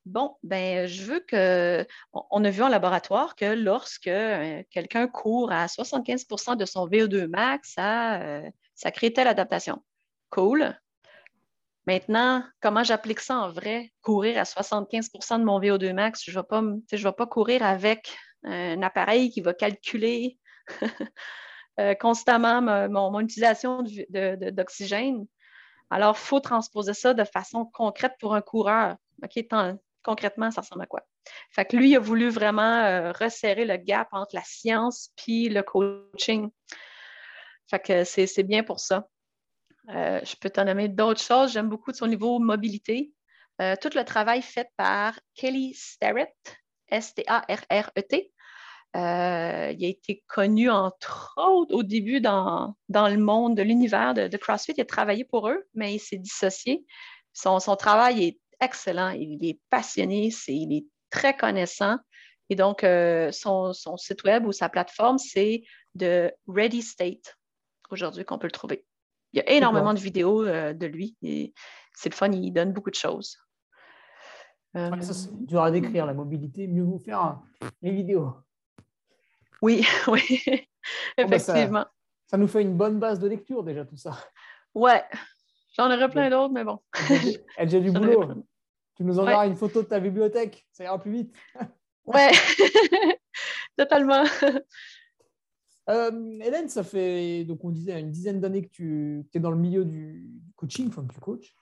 [0.06, 1.88] Bon, ben, je veux que.
[2.12, 7.28] On a vu en laboratoire que lorsque euh, quelqu'un court à 75% de son VO2
[7.28, 9.82] max, ça, euh, ça crée telle adaptation.
[10.30, 10.78] Cool.
[11.86, 13.92] Maintenant, comment j'applique ça en vrai?
[14.02, 19.30] Courir à 75% de mon VO2 max, je ne vais, pas, courir avec un appareil
[19.32, 20.38] qui va calculer
[21.80, 25.26] euh, constamment mon, utilisation d'oxygène.
[25.90, 28.96] Alors, il faut transposer ça de façon concrète pour un coureur.
[30.04, 31.06] Concrètement, ça ressemble à quoi?
[31.52, 35.50] Fait que lui, il a voulu vraiment euh, resserrer le gap entre la science puis
[35.50, 36.50] le coaching.
[37.70, 39.08] Fait que c'est bien pour ça.
[39.90, 41.52] Euh, je peux t'en nommer d'autres choses.
[41.52, 43.12] J'aime beaucoup son niveau mobilité.
[43.62, 46.34] Euh, tout le travail fait par Kelly Starrett,
[46.88, 48.32] S-T-A-R-R-E-T.
[48.96, 54.74] il a été connu, entre autres, au début dans, le monde de l'univers de, CrossFit.
[54.78, 56.86] Il a travaillé pour eux, mais il s'est dissocié.
[57.34, 61.98] Son, son, travail est excellent, il est passionné, il est très connaissant.
[62.50, 65.64] Et donc, euh, son, site web ou sa plateforme, c'est
[65.96, 67.38] de Ready State
[67.90, 68.86] aujourd'hui qu'on peut le trouver.
[69.34, 71.18] Il y a énormément de vidéos euh, de lui.
[71.96, 73.38] C'est le fun, il donne beaucoup de choses.
[74.76, 76.68] Euh, c'est dur à décrire, la mobilité.
[76.68, 77.40] Mieux vous faire
[77.82, 78.34] les vidéos.
[79.62, 80.42] Oui, oui,
[81.18, 81.86] ben, effectivement.
[82.28, 84.18] ça, nous fait une bonne base de lecture déjà, tout ça.
[84.74, 85.04] Ouais,
[85.78, 86.80] j'en aurais plein d'autres, mais bon.
[87.10, 88.46] Elle a du boulot.
[88.96, 91.36] Tu nous enverras une photo de ta bibliothèque, ça ira plus vite.
[92.06, 92.32] ouais,
[93.78, 94.24] totalement.
[95.90, 99.58] Euh, Hélène, ça fait, donc on disait, une dizaine d'années que tu es dans le
[99.58, 101.56] milieu du coaching, enfin tu coaches.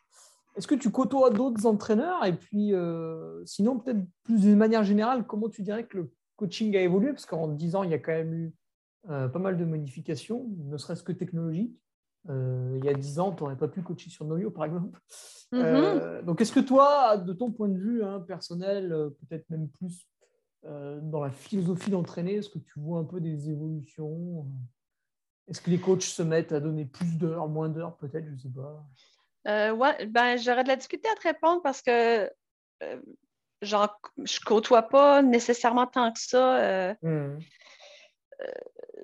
[0.56, 2.26] Est-ce que tu côtoies d'autres entraîneurs?
[2.26, 6.76] Et puis, euh, sinon, peut-être plus d'une manière générale, comment tu dirais que le coaching
[6.76, 7.12] a évolué?
[7.12, 8.54] Parce qu'en 10 ans, il y a quand même eu
[9.10, 11.78] euh, pas mal de modifications, ne serait-ce que technologiques.
[12.30, 15.00] Euh, il y a 10 ans, tu n'aurais pas pu coacher sur Noyo, par exemple.
[15.54, 16.26] Mm-hmm.
[16.26, 18.90] Donc, est-ce que toi, de ton point de vue hein, personnel,
[19.22, 20.06] peut-être même plus
[20.64, 24.46] dans la philosophie d'entraîner, est-ce que tu vois un peu des évolutions?
[25.48, 28.38] Est-ce que les coachs se mettent à donner plus d'heures, moins d'heures, peut-être Je ne
[28.38, 29.74] sais pas?
[29.74, 32.32] ouais, ben, j'aurais de la difficulté à te répondre parce que
[33.62, 36.96] je ne côtoie pas nécessairement tant que ça.
[37.02, 37.40] Mm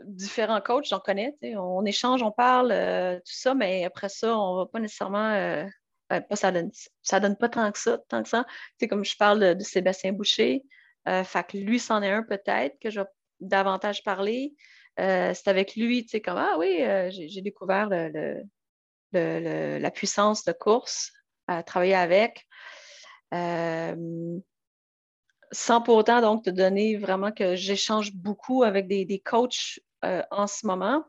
[0.06, 1.36] différents coachs, j'en connais.
[1.56, 5.32] On échange, on parle, euh, tout ça, mais après ça, on ne va pas nécessairement.
[5.32, 5.66] Euh,
[6.10, 6.72] ben, pas ça donne,
[7.02, 8.46] ça donne pas tant que ça, tant que ça.
[8.90, 10.64] comme je parle de, Sébastien Boucher,
[11.08, 13.08] euh, fait que lui, c'en est un peut-être que je vais
[13.40, 14.56] davantage parler.
[14.98, 17.90] c'est avec lui, tu sais, comme Ah oui, j'ai découvert
[19.14, 21.12] la puissance de course
[21.48, 22.48] à travailler avec
[25.52, 30.24] sans pour autant donc te donner vraiment que j'échange beaucoup avec des, des coachs euh,
[30.32, 31.04] en ce moment,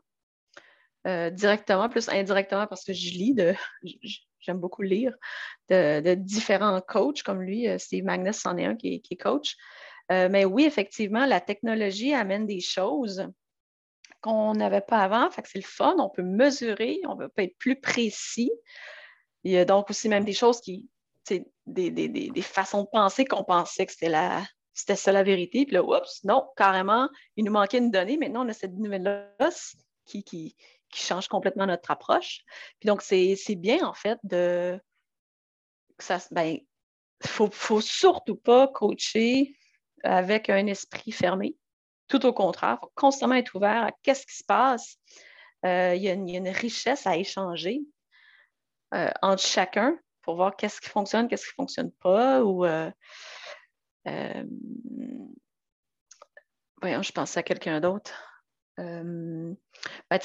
[1.07, 3.53] euh, directement, plus indirectement parce que je lis, de,
[4.39, 5.13] j'aime beaucoup lire,
[5.69, 9.55] de, différents coachs comme lui, euh, Steve Magnus en est un qui, est coach.
[10.09, 13.27] Mais oui, effectivement, la technologie amène des choses
[14.21, 15.29] qu'on n'avait pas avant.
[15.31, 18.51] C'est le fun, on peut mesurer, on peut être plus précis.
[19.43, 20.89] Il y a donc aussi même des choses qui,
[21.27, 25.65] des, des, des, façons de penser qu'on pensait que c'était la, c'était ça la vérité.
[25.65, 28.17] Puis là, oups, non, carrément, il nous manquait une donnée.
[28.17, 29.29] Maintenant, on a cette nouvelle-là
[30.05, 30.55] qui, qui,
[30.89, 32.41] qui, change complètement notre approche.
[32.79, 34.79] Puis donc, c'est bien, en fait, de.
[35.99, 36.57] Ça, ben,
[37.23, 39.55] faut, faut surtout pas coacher
[40.03, 41.55] avec un esprit fermé.
[42.07, 44.97] Tout au contraire, il faut constamment être ouvert à qu'est-ce qui se passe.
[45.65, 47.81] Euh, il, y a une, richesse à échanger
[48.93, 52.43] euh, entre chacun pour voir qu'est-ce qui fonctionne, qu'est-ce qui ne fonctionne pas.
[52.43, 52.89] Ou, euh,
[56.81, 58.11] voyons, je pense à quelqu'un d'autre.
[58.77, 59.55] Ben,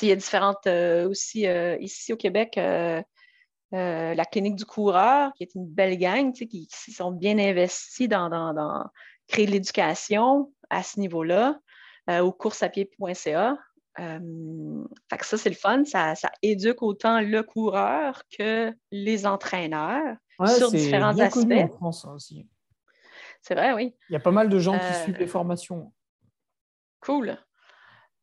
[0.01, 1.47] il y a différentes aussi
[1.81, 2.55] ici au Québec.
[3.73, 8.89] la clinique du coureur, qui est une belle gang, qui, qui sont bien investis dans,
[9.29, 11.59] créer de l'éducation à ce niveau-là.
[12.09, 13.57] ou courseapied.ca.
[13.97, 15.85] fait que ça, c'est le fun.
[15.85, 20.17] Ça, ça, éduque autant le coureur que les entraîneurs
[20.57, 21.41] sur différents bien aspects.
[21.41, 22.49] Connu en France hein, aussi.
[23.43, 23.95] C'est vrai, oui.
[24.09, 25.93] Il y a pas mal de gens qui suivent les formations.
[27.01, 27.37] Cool.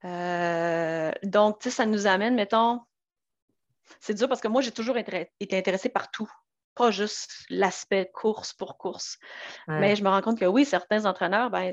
[0.03, 2.81] Euh, donc, ça nous amène, mettons,
[3.99, 6.31] c'est dur parce que moi, j'ai toujours été intéressée par tout,
[6.75, 9.17] pas juste l'aspect course pour course.
[9.67, 11.71] Mais je me rends compte que oui, certains entraîneurs, ben,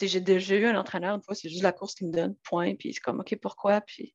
[0.00, 2.74] j'ai déjà eu un entraîneur, une fois, c'est juste la course qui me donne, point,
[2.74, 3.80] puis c'est comme, OK, pourquoi?
[3.80, 4.14] Puis,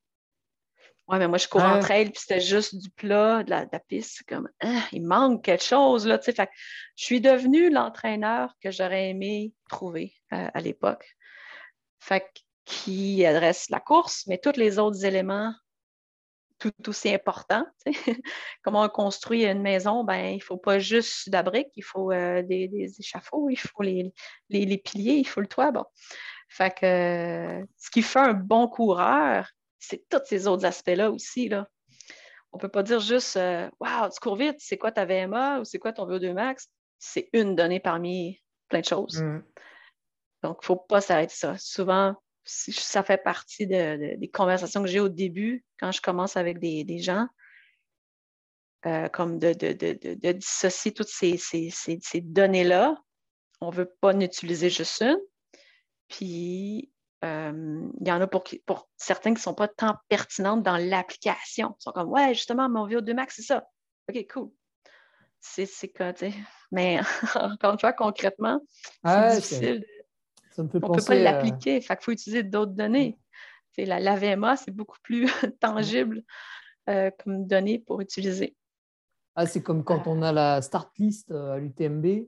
[1.08, 4.24] ouais, mais moi, je cours en trail, puis c'était juste du plat, de la, piste,
[4.28, 6.34] comme, hein, il manque quelque chose, là, tu sais.
[6.34, 6.50] Fait
[6.96, 11.16] je suis devenue l'entraîneur que j'aurais aimé trouver euh, à l'époque.
[12.00, 12.26] Fait
[12.66, 15.54] qui adresse la course, mais tous les autres éléments
[16.60, 17.66] tout aussi importants.
[18.64, 22.12] Comment on construit une maison, ben, il ne faut pas juste la brique, il faut
[22.12, 24.14] euh, des, échafauds, il faut les,
[24.50, 25.72] les, piliers, il faut le toit.
[25.72, 25.86] Bon.
[26.50, 29.50] Fait que ce qui fait un bon coureur,
[29.80, 31.50] c'est tous ces autres aspects-là aussi.
[31.50, 31.68] Là.
[32.52, 33.38] On ne peut pas dire juste
[33.80, 36.70] Waouh, tu cours vite, c'est quoi ta VMA ou c'est quoi ton VO2 max?
[36.98, 39.22] C'est une donnée parmi plein de choses.
[39.22, 39.44] Mm.
[40.44, 41.58] Donc, il ne faut pas s'arrêter ça.
[41.58, 42.16] Souvent,
[42.50, 47.28] ça fait partie des conversations que j'ai au début quand je commence avec des, gens,
[48.86, 49.54] euh, comme de,
[50.34, 51.38] dissocier toutes ces,
[52.24, 52.96] données-là.
[53.62, 55.20] On ne veut pas en utiliser juste une.
[56.08, 56.92] Puis,
[57.24, 60.78] euh, il y en a pour, pour certains qui ne sont pas tant pertinentes dans
[60.78, 61.76] l'application.
[61.80, 63.68] Ils sont comme, ouais, justement, mon VO2 max, c'est ça.
[64.10, 64.50] OK, cool.
[65.42, 66.38] C'est quoi, tu sais?
[66.72, 67.00] Mais
[67.36, 68.60] encore une fois, concrètement,
[69.06, 69.86] c'est difficile
[70.58, 71.78] on ne peut pas l'appliquer.
[71.78, 73.18] Il faut utiliser d'autres données.
[73.78, 75.28] la, la, VMA, c'est beaucoup plus
[75.60, 76.24] tangible
[76.90, 78.56] euh, comme donnée pour utiliser.
[79.36, 82.28] Ah, c'est comme quand on a la start list euh, à l'UTMB.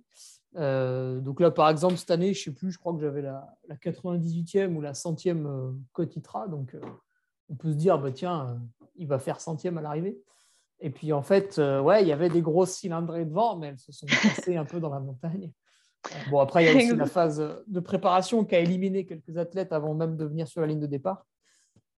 [0.58, 3.24] Euh, donc là, par exemple, cette année, je ne sais plus, je crois que j'avais
[3.24, 6.48] la, 98e ou la 100e Cotitra.
[6.48, 6.76] Donc,
[7.50, 8.62] on peut se dire, bah, tiens,
[8.96, 10.22] il va faire centième à l'arrivée.
[10.80, 13.92] Et puis, en fait, ouais, il y avait des grosses cylindrées devant, mais elles se
[13.92, 15.52] sont passées un peu dans la montagne.
[16.30, 19.72] Bon, après, il y a aussi la phase de préparation qui a éliminé quelques athlètes
[19.72, 21.26] avant même de venir sur la ligne de départ.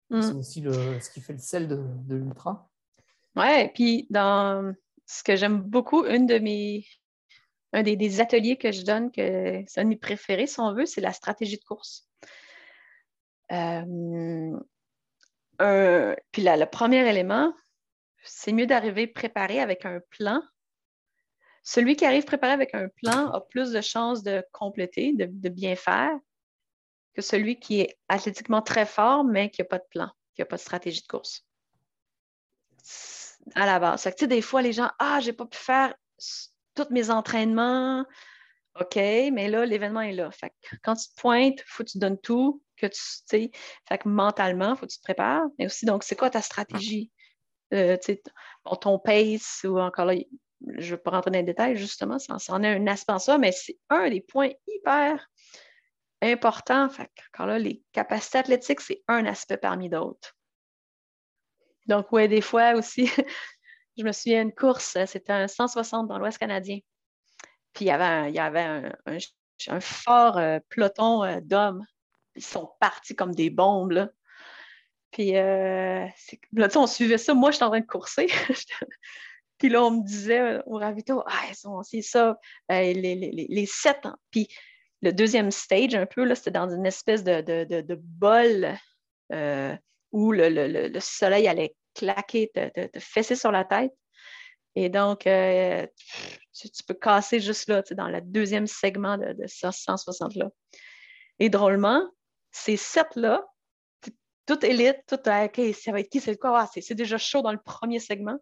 [0.10, 0.22] Mm.
[0.22, 2.70] C'est aussi le, ce qui fait le sel de, de l'ultra.
[3.36, 4.74] Ouais, et puis dans
[5.06, 6.86] ce que j'aime beaucoup, une de mes,
[7.74, 10.86] un des, ateliers que je donne, que c'est un de mes préférés, si on veut,
[10.86, 12.08] c'est la stratégie de course.
[13.52, 14.56] Euh,
[16.32, 17.54] puis là, le premier élément,
[18.24, 20.42] c'est mieux d'arriver préparé avec un plan
[21.64, 25.76] celui qui arrive préparé avec un plan a plus de chances de compléter, de, bien
[25.76, 26.12] faire,
[27.14, 30.46] que celui qui est athlétiquement très fort, mais qui n'a pas de plan, qui n'a
[30.46, 31.46] pas de stratégie de course.
[33.56, 34.04] À la base.
[34.04, 35.96] que, des fois, les gens, ah, j'ai pas pu faire
[36.76, 38.06] tous mes entraînements.
[38.80, 40.32] OK, mais là, l'événement est là.
[40.84, 43.52] Quand tu te pointes, il faut que tu donnes tout, que tu sais.
[43.88, 45.46] Fait que mentalement, il faut que tu te prépares.
[45.58, 47.12] Mais aussi, donc, c'est quoi ta stratégie?
[47.74, 47.98] Euh,
[48.82, 50.16] ton pace ou encore là,
[50.68, 53.20] je ne vais pas rentrer dans les détails, justement, ça, en est un aspect en
[53.20, 55.30] ça, mais c'est un des points hyper
[56.22, 56.90] importants.
[57.34, 60.36] Quand là, les capacités athlétiques, c'est un aspect parmi d'autres.
[61.88, 63.10] Donc, oui, des fois aussi,
[63.98, 66.80] je me souviens d'une course, c'était un 160 dans l'Ouest canadien.
[67.74, 71.86] Puis il y avait un, fort euh, peloton euh, d'hommes.
[72.36, 73.92] Ils sont partis comme des bombes.
[73.92, 74.10] Là.
[75.12, 76.08] Puis euh,
[76.76, 77.34] on suivait ça.
[77.34, 78.28] Moi, j'étais en train de courser.
[79.64, 81.46] Puis là, on me disait euh, au ravito, ah,
[81.84, 82.38] c'est ça,
[82.70, 84.18] euh, les, les, les, sept ans.
[84.30, 84.50] Puis
[85.02, 88.78] le deuxième stage, un peu, c'était dans une espèce de, de, bol
[89.32, 89.74] euh,
[90.12, 93.94] où le, soleil allait claquer, te, fesser sur la tête.
[94.76, 100.50] Et donc, tu, peux casser juste là, dans le deuxième segment de, de 160-là.
[101.40, 102.06] Et drôlement,
[102.52, 103.46] ces sept-là,
[104.46, 106.64] toute élite, tout, OK, ça va être qui, c'est quoi?
[106.64, 108.40] Ah, c'est déjà chaud dans le premier segment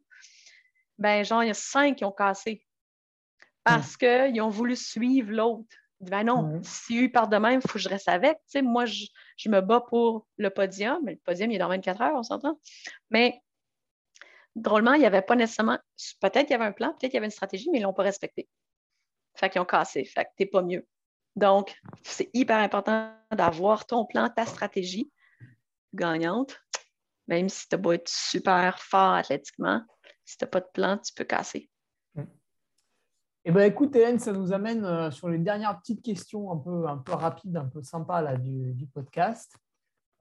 [1.02, 2.64] ben genre, il y a cinq qui ont cassé
[3.64, 5.76] parce qu'ils ont voulu suivre l'autre.
[5.99, 8.38] Ben non, si eux partent de même, il faut que je reste avec.
[8.61, 9.07] moi, je,
[9.48, 12.60] me bats pour le podium, mais le podium, il est dans 24 heures, on s'entend.
[13.10, 13.41] Mais
[14.56, 15.80] drôlement, il n'y avait pas nécessairement.
[16.19, 17.88] Peut-être qu'il y avait un plan, peut-être qu'il y avait une stratégie, mais ils ne
[17.88, 18.48] l'ont pas respecté.
[19.36, 20.06] Fait qu'ils ont cassé.
[20.06, 20.88] Fait que tu n'es pas mieux.
[21.36, 25.11] Donc, c'est hyper important d'avoir ton plan, ta stratégie
[25.95, 26.60] gagnante,
[27.28, 29.82] même si tu beau être super fort athlétiquement,
[30.31, 31.69] si tu n'as pas de plan, tu peux casser.
[32.15, 32.23] Mm.
[33.43, 36.87] Eh ben, écoute, Hélène, ça nous amène euh, sur les dernières petites questions un peu,
[36.87, 39.53] un peu rapides, un peu sympas là, du, podcast.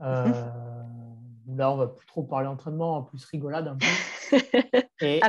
[0.01, 0.27] Euh,
[1.47, 3.87] là, on va plus trop parler entraînement, en plus rigolade un peu.
[5.03, 5.21] Et,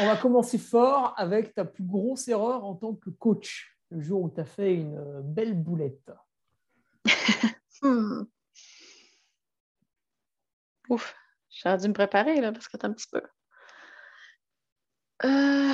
[0.00, 4.22] on, va, commencer fort avec ta plus grosse erreur en tant que coach, le jour
[4.22, 6.10] où tu as fait une belle boulette.
[7.80, 8.24] Hmm.
[10.88, 11.14] Ouf,
[11.48, 13.22] j'ai dû me préparer là, parce que t'as un petit peu.
[15.24, 15.72] Euh...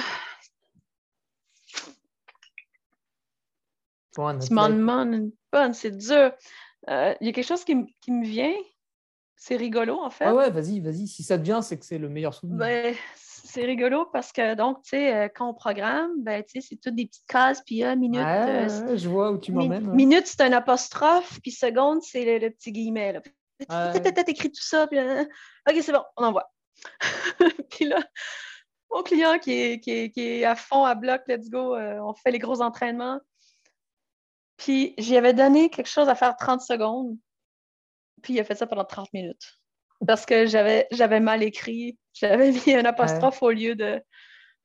[4.14, 6.32] tu m'en demandes une bonne, c'est dur.
[6.88, 8.54] Euh, il y a quelque chose qui, me vient.
[9.36, 10.24] C'est rigolo, en fait.
[10.24, 11.06] Ah ouais, vas-y, vas-y.
[11.06, 12.58] Si ça te vient, c'est que c'est le meilleur souvenir.
[12.58, 16.66] Ben, c'est rigolo parce que, donc, tu sais, euh, quand on programme, ben, tu sais,
[16.68, 18.22] c'est toutes des petites cases, puis a minute.
[18.22, 19.90] Euh, je vois où tu m'emmènes.
[19.92, 23.12] Minute, c'est un apostrophe, puis seconde, c'est le, petit guillemet.
[23.12, 23.92] Là.
[24.26, 26.50] Écrit tout ça, puis OK, c'est bon, on envoie.
[27.70, 27.98] puis là,
[28.94, 32.38] mon client qui est, qui, est, à fond, à bloc, let's go, on fait les
[32.38, 33.20] gros entraînements.
[34.56, 37.16] Puis j'y avais donné quelque chose à faire 30 secondes.
[38.22, 39.58] Puis il a fait ça pendant 30 minutes.
[40.06, 41.98] Parce que j'avais, j'avais mal écrit.
[42.12, 44.00] J'avais mis un apostrophe au lieu de,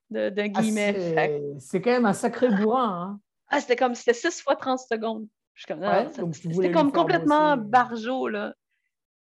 [0.10, 1.56] de, d'un ah, guillemet.
[1.60, 3.11] c'est, quand même un sacré bourrin.
[3.14, 3.19] Hein?
[3.47, 5.27] Ah, c'était comme c'était 6 fois 30 secondes.
[5.56, 8.53] c'était comme complètement barjot, là.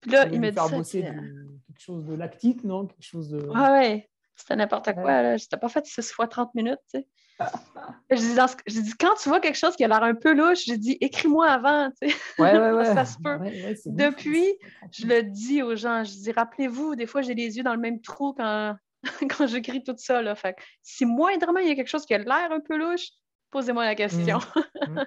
[0.01, 0.77] Puis là, il me dit.
[0.77, 2.87] bosser quelque chose de lactique, non?
[2.87, 3.49] Quelque chose de.
[3.55, 4.09] Ah ouais.
[4.41, 5.23] C'était n'importe quoi.
[5.23, 5.37] Là.
[5.37, 6.79] J'étais pas fait 6 fois 30 minutes.
[6.93, 7.09] Tu sais.
[8.67, 10.97] j'ai dit, quand tu vois quelque chose qui a l'air un peu louche, j'ai dit,
[11.01, 11.91] écris-moi avant.
[12.01, 12.17] Tu sais.
[12.39, 12.85] ouais, ouais, ouais.
[12.87, 13.39] ça se peut.
[13.87, 14.47] Depuis,
[14.93, 16.05] je le dis aux gens.
[16.05, 18.77] Je dis, rappelez-vous, des fois, j'ai les yeux dans le même trou quand,
[19.37, 20.23] quand j'écris tout ça.
[20.23, 20.35] Là.
[20.35, 23.11] Fait si moindrement il y a quelque chose qui a l'air un peu louche,
[23.51, 24.39] posez-moi la question.
[24.39, 24.93] Mmh.
[24.93, 25.05] Mmh.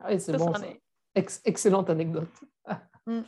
[0.00, 0.52] Ah oui, c'est bon.
[1.14, 2.28] excellente anecdote.
[3.06, 3.20] Mmh.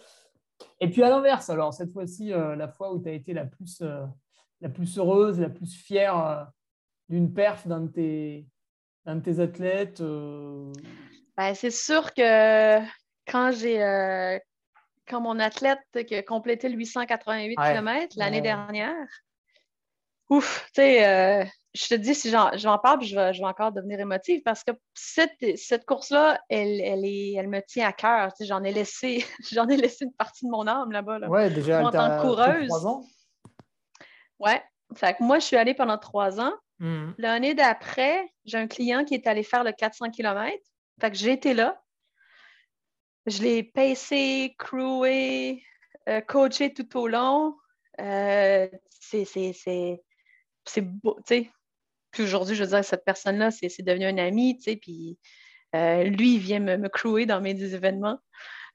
[0.81, 3.47] Et puis à l'inverse, alors, cette fois-ci, euh, la fois où tu as été la
[3.47, 3.81] plus.
[3.81, 4.05] Euh,
[4.61, 6.45] la plus heureuse, la plus fière euh,
[7.09, 8.47] d'une perf d'un de tes,
[9.07, 10.73] de tes athlètes euh?
[11.37, 12.81] ben, C'est sûr que
[13.31, 14.39] quand j'ai euh,
[15.09, 19.07] quand mon athlète qui a complété le 888 km l'année dernière,
[20.31, 24.01] ouf, tu sais, je te dis, si j'en parle, je vais, je vais, encore devenir
[24.01, 28.33] émotive parce que cette, cette course-là, elle, elle, elle me tient à cœur.
[28.41, 31.19] J'en ai laissé, j'en ai laissé une partie de mon âme là-bas.
[31.19, 31.28] Là.
[31.28, 32.70] Ouais, déjà, en tant que coureuse.
[34.38, 34.62] Ouais.
[34.94, 36.52] Fait que moi, je suis allée pendant trois ans.
[36.78, 37.12] Hmm.
[37.18, 40.56] L'année d'après, j'ai un client qui est allé faire le 400 km.
[41.00, 41.82] Fait que j'étais là.
[43.26, 45.62] Je l'ai pacé, crewé,
[46.08, 47.56] euh, coaché tout au long.
[48.00, 48.68] Euh,
[49.00, 51.50] c'est beau, tu sais.
[52.12, 54.76] Puis aujourd'hui, je veux dire, cette personne-là, c'est devenu un ami, tu sais.
[54.76, 55.18] Puis
[55.74, 58.18] euh, lui, il vient me, me crewer dans mes événements.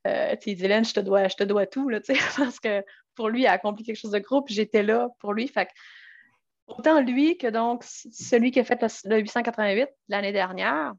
[0.07, 1.99] Euh, tu dis, Hélène, je te dois, je te dois tout, là,
[2.37, 2.83] parce que
[3.15, 5.47] pour lui, il a accompli quelque chose de gros, puis j'étais là pour lui.
[5.47, 5.69] Fait
[6.67, 10.93] autant lui que donc celui qui a fait le, 888 l'année dernière,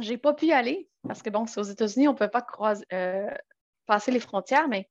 [0.00, 2.42] j'ai pas pu y aller parce que bon, c'est aux États-Unis, on ne peut pas
[2.42, 3.30] croiser, euh,
[3.86, 4.88] passer les frontières, mais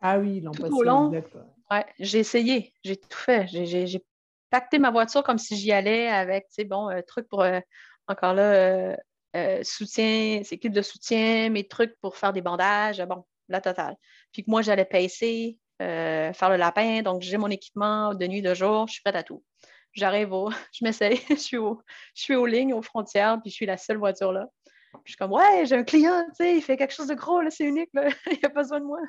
[0.00, 3.48] ah oui, tout au long, ouais, j'ai essayé, j'ai tout fait.
[3.48, 4.04] J'ai
[4.48, 7.58] pacté ma voiture comme si j'y allais avec, tu sais, bon, un truc pour euh,
[8.06, 8.96] encore là,
[9.36, 13.96] euh, soutien, équipes de soutien, mes trucs pour faire des bandages, bon, la totale.
[14.32, 17.02] Puis que moi, j'allais pacer, euh, faire le lapin.
[17.02, 19.44] Donc, j'ai mon équipement de nuit, de jour, je suis prête à tout.
[19.92, 21.80] J'arrive au, je m'essaye, je suis au,
[22.14, 24.46] je suis aux lignes, aux frontières, puis je suis la seule voiture là.
[24.92, 27.14] Puis je suis comme, ouais, j'ai un client, tu sais, il fait quelque chose de
[27.14, 28.08] gros, là, c'est unique, là.
[28.30, 29.00] il a pas besoin de moi.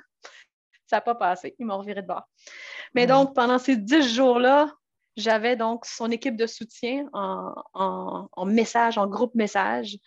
[0.87, 2.27] Ça n'a pas passé, ils m'ont reviré de bord.
[2.93, 4.71] Mais donc, pendant ces dix jours-là,
[5.15, 9.97] j'avais donc son équipe de soutien en, message, en groupe message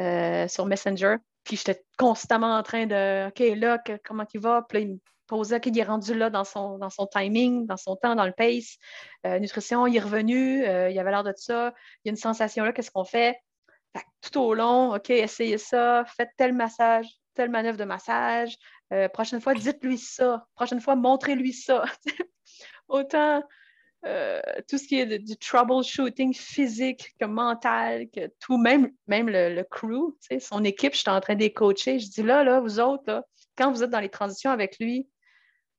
[0.00, 1.16] euh, sur Messenger.
[1.44, 4.62] Puis j'étais constamment en train de OK, là, comment il va?
[4.68, 7.76] Puis là, il me posait qu'il est rendu là dans son, dans son timing, dans
[7.76, 8.76] son temps, dans le pace.
[9.26, 11.72] Euh, nutrition, il est revenu, euh, il avait l'air de ça.
[12.04, 13.36] Il y a une sensation là, qu'est-ce qu'on fait?
[14.20, 18.54] tout au long, OK, essayez ça, faites tel massage, telle manœuvre de massage.
[19.14, 20.46] prochaine fois, dites-lui ça.
[20.54, 21.84] Prochaine fois, montrez-lui ça.
[22.88, 23.42] Autant
[24.06, 29.62] euh, tout ce qui est du troubleshooting physique que mental, que tout, même, même le,
[29.64, 31.98] crew, son équipe, je suis en train de les coacher.
[31.98, 33.24] Je dis là, là, vous autres,
[33.56, 35.08] quand vous êtes dans les transitions avec lui, il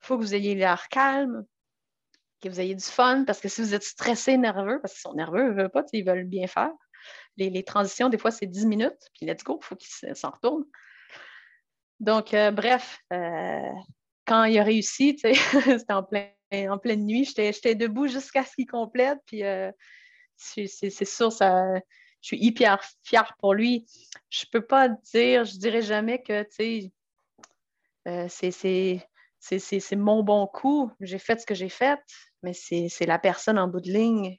[0.08, 1.46] faut que vous ayez l'air calme,
[2.42, 5.14] que vous ayez du fun, parce que si vous êtes stressé, nerveux, parce qu'ils sont
[5.14, 6.72] nerveux, ils veulent pas, ils veulent bien faire.
[7.38, 10.66] Les, transitions, des fois, c'est 10 minutes, puis let's go, il faut qu'ils s'en retournent.
[12.00, 13.72] Donc, euh, bref, euh,
[14.26, 17.26] quand il a réussi, c'était en plein en pleine nuit.
[17.26, 19.20] J'étais debout jusqu'à ce qu'il complète.
[19.26, 19.72] Puis euh,
[20.36, 21.76] c'est sûr, ça,
[22.22, 23.86] je suis hyper fière pour lui.
[24.30, 26.46] Je peux pas dire, je dirais jamais que,
[28.08, 28.28] euh,
[29.50, 30.92] c'est mon bon coup.
[31.00, 32.00] J'ai fait ce que j'ai fait,
[32.44, 34.38] mais c'est la personne en bout de ligne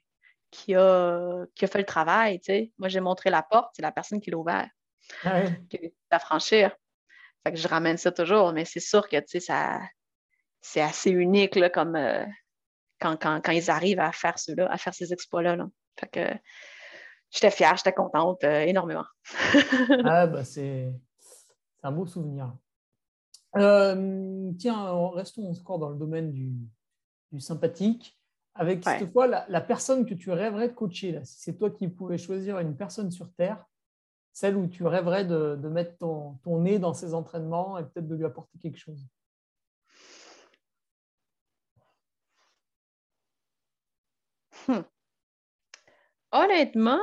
[0.51, 2.41] qui a, qui a fait le travail.
[2.77, 4.69] Moi, j'ai montré la porte, c'est la personne qui l'a ouvert,
[5.23, 6.75] ah qui a franchir.
[7.43, 9.79] Fait que je ramène ça toujours, mais c'est sûr que ça,
[10.61, 12.25] c'est assez unique là, comme euh,
[12.99, 15.57] quand, ils arrivent à faire cela, à faire ces exploits-là.
[15.99, 16.39] Fait que
[17.31, 19.05] j'étais fière, j'étais contente euh, énormément.
[20.05, 20.91] ah, bah c'est.
[21.83, 22.53] un beau souvenir.
[23.55, 28.17] Euh, tiens, restons encore dans le domaine du, sympathique.
[28.55, 31.87] Avec cette fois, la, personne que tu rêverais de coacher, là, si c'est toi qui
[31.87, 33.63] pouvais choisir une personne sur Terre,
[34.33, 38.25] celle où tu rêverais de, mettre ton, nez dans ses entraînements et peut-être de lui
[38.25, 39.07] apporter quelque chose.
[44.67, 44.81] Hmm.
[46.31, 46.99] Honnêtement,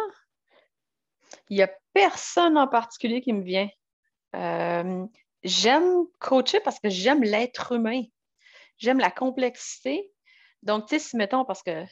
[1.48, 3.68] il n'y a personne en particulier qui me vient.
[4.34, 5.06] Euh,
[5.46, 8.02] j'aime coacher parce que j'aime l'être humain.
[8.78, 10.12] J'aime la complexité.
[10.62, 11.84] Donc, tu sais, si mettons, parce que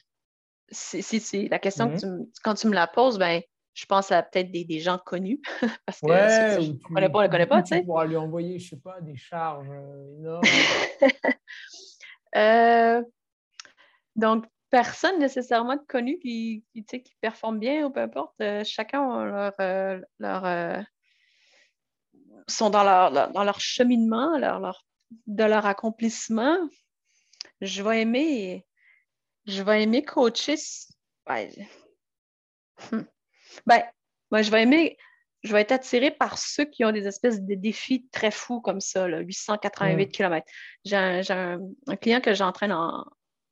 [0.71, 2.27] si, la question que mhm.
[2.27, 3.41] tu, quand tu me la poses, ben,
[3.75, 5.41] je pense à peut-être des, gens connus.
[5.87, 7.83] parce que ouais, je ne connais pas, on ne connaît pas, tu sais.
[7.83, 10.43] pourras lui envoyer, je ne sais pas, des charges euh, énormes.
[12.37, 13.01] Euh,
[14.17, 18.35] donc, personne nécessairement connu qui, qui, qui performe bien ou peu importe.
[18.41, 20.85] Euh, chacun a leur, leur
[22.49, 24.85] sont dans leur, dans leur cheminement, leur,
[25.27, 26.57] de leur accomplissement,
[27.61, 28.67] je vais aimer,
[29.47, 30.57] je vais aimer coacher.
[32.91, 33.03] Hmm.
[33.67, 33.83] Ben,
[34.31, 34.97] moi, je vais aimer,
[35.43, 38.81] je vais être attirée par ceux qui ont des espèces de défis très fous comme
[38.81, 40.47] ça, 888 km.
[40.85, 41.59] J'ai un,
[42.01, 43.05] client que j'entraîne en,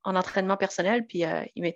[0.04, 1.74] entraînement personnel, puis euh, il,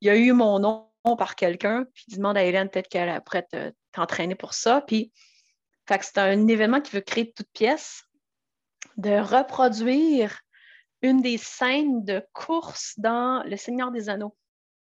[0.00, 0.88] il, a eu mon nom
[1.18, 3.46] par quelqu'un, puis il demande à Hélène peut-être qu'elle pourrait
[3.92, 4.82] t'entraîner pour ça.
[4.82, 5.12] Puis
[5.88, 8.04] c'est un événement qui veut créer de toutes pièces,
[8.96, 10.40] de reproduire
[11.02, 14.36] une des scènes de course dans Le Seigneur des Anneaux.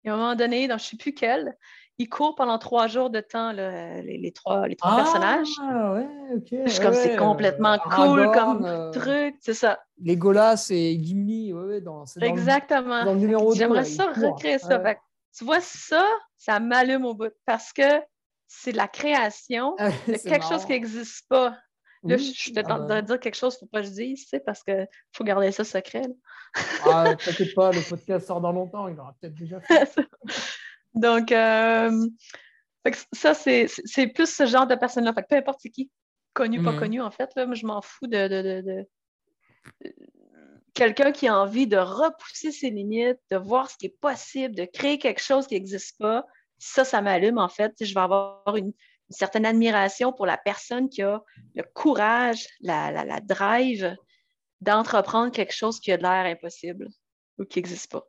[0.04, 1.56] Et à un moment donné, dans je ne sais plus quel,
[1.98, 5.48] il court pendant trois jours de temps, les, trois, les trois ah, personnages.
[5.60, 6.82] Ouais, ok.
[6.82, 9.78] comme c'est complètement cool comme euh, truc, c'est ça.
[10.02, 13.04] Les Golas et Gimli, ouais, dans, Exactement.
[13.04, 14.82] Dans le numéro J'aimerais ça recréer ça.
[15.36, 16.04] tu vois, ça,
[16.36, 18.00] ça m'allume au bout parce que
[18.46, 21.56] c'est la création ah de quelque chose qui n'existe pas.
[22.04, 23.86] Là, je suis peut-être en train de dire quelque chose, il ne faut pas que
[23.86, 26.04] je dise, parce qu'il faut garder ça secret.
[26.84, 29.96] ah, t'inquiète pas, le podcast sort dans longtemps, il aura peut-être déjà fait.
[30.94, 32.06] Donc, euh,
[33.12, 35.14] ça, c'est plus ce genre de personne-là.
[35.14, 35.90] peu importe c'est qui,
[36.34, 36.78] connu, pas mhm.
[36.78, 38.86] connu, en fait, là, je m'en fous de, de
[40.74, 44.66] quelqu'un qui a envie de repousser ses limites, de voir ce qui est possible, de
[44.66, 46.26] créer quelque chose qui n'existe pas,
[46.58, 47.72] ça, ça m'allume en fait.
[47.80, 48.72] Je vais avoir une,
[49.10, 51.22] certaine admiration pour la personne qui a
[51.54, 53.94] le courage, la, drive
[54.60, 56.88] d'entreprendre quelque chose qui a de l'air impossible
[57.38, 58.04] ou qui n'existe pas.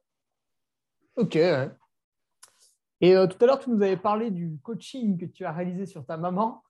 [1.17, 1.35] OK.
[1.35, 5.85] Et euh, tout à l'heure, tu nous avais parlé du coaching que tu as réalisé
[5.85, 6.63] sur ta maman.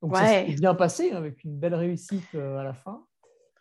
[0.00, 3.04] Donc, ça s'est bien passé avec une belle réussite euh, à la fin.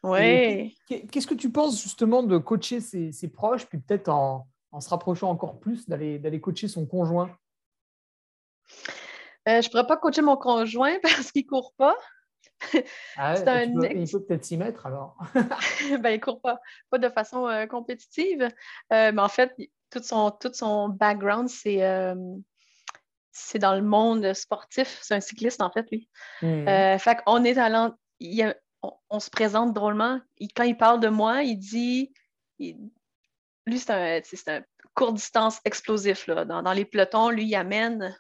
[0.04, 0.78] Oui.
[0.88, 5.30] Qu'est-ce que tu penses justement de coacher ses, proches, puis peut-être en, en, se rapprochant
[5.30, 7.36] encore plus d'aller coacher son conjoint?
[9.48, 11.96] Euh, je ne pourrais pas coacher mon conjoint parce qu'il ne court pas.
[13.16, 15.18] Ah il peut peut-être s'y mettre alors.
[15.34, 16.60] ben, il ne court pas,
[16.90, 18.44] pas de façon euh, compétitive.
[18.94, 19.56] Euh, mais en fait,
[19.90, 21.82] tout son, tout son background, c'est
[23.32, 25.00] c'est dans le monde sportif.
[25.02, 26.10] C'est un cycliste, en fait, lui.
[26.42, 26.66] Hmm.
[26.98, 27.58] fait qu'on est
[29.10, 30.20] on, se présente drôlement.
[30.56, 32.12] quand il parle de moi, il dit.
[33.70, 34.22] Lui, c'est un,
[34.54, 34.62] un,
[34.94, 36.28] court distance explosif.
[36.28, 36.46] Là.
[36.46, 38.16] Dans, dans, les pelotons, lui, il amène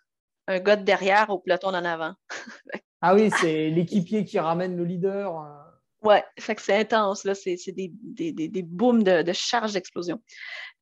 [0.47, 2.13] un gars de derrière au peloton d'en avant.
[3.01, 5.39] ah oui, c'est l'équipier qui ramène le leader.
[5.41, 6.07] Euh.
[6.07, 7.35] Ouais, fait que c'est intense, là.
[7.35, 10.21] C'est, des, des, des, des, booms de, de charge d'explosion.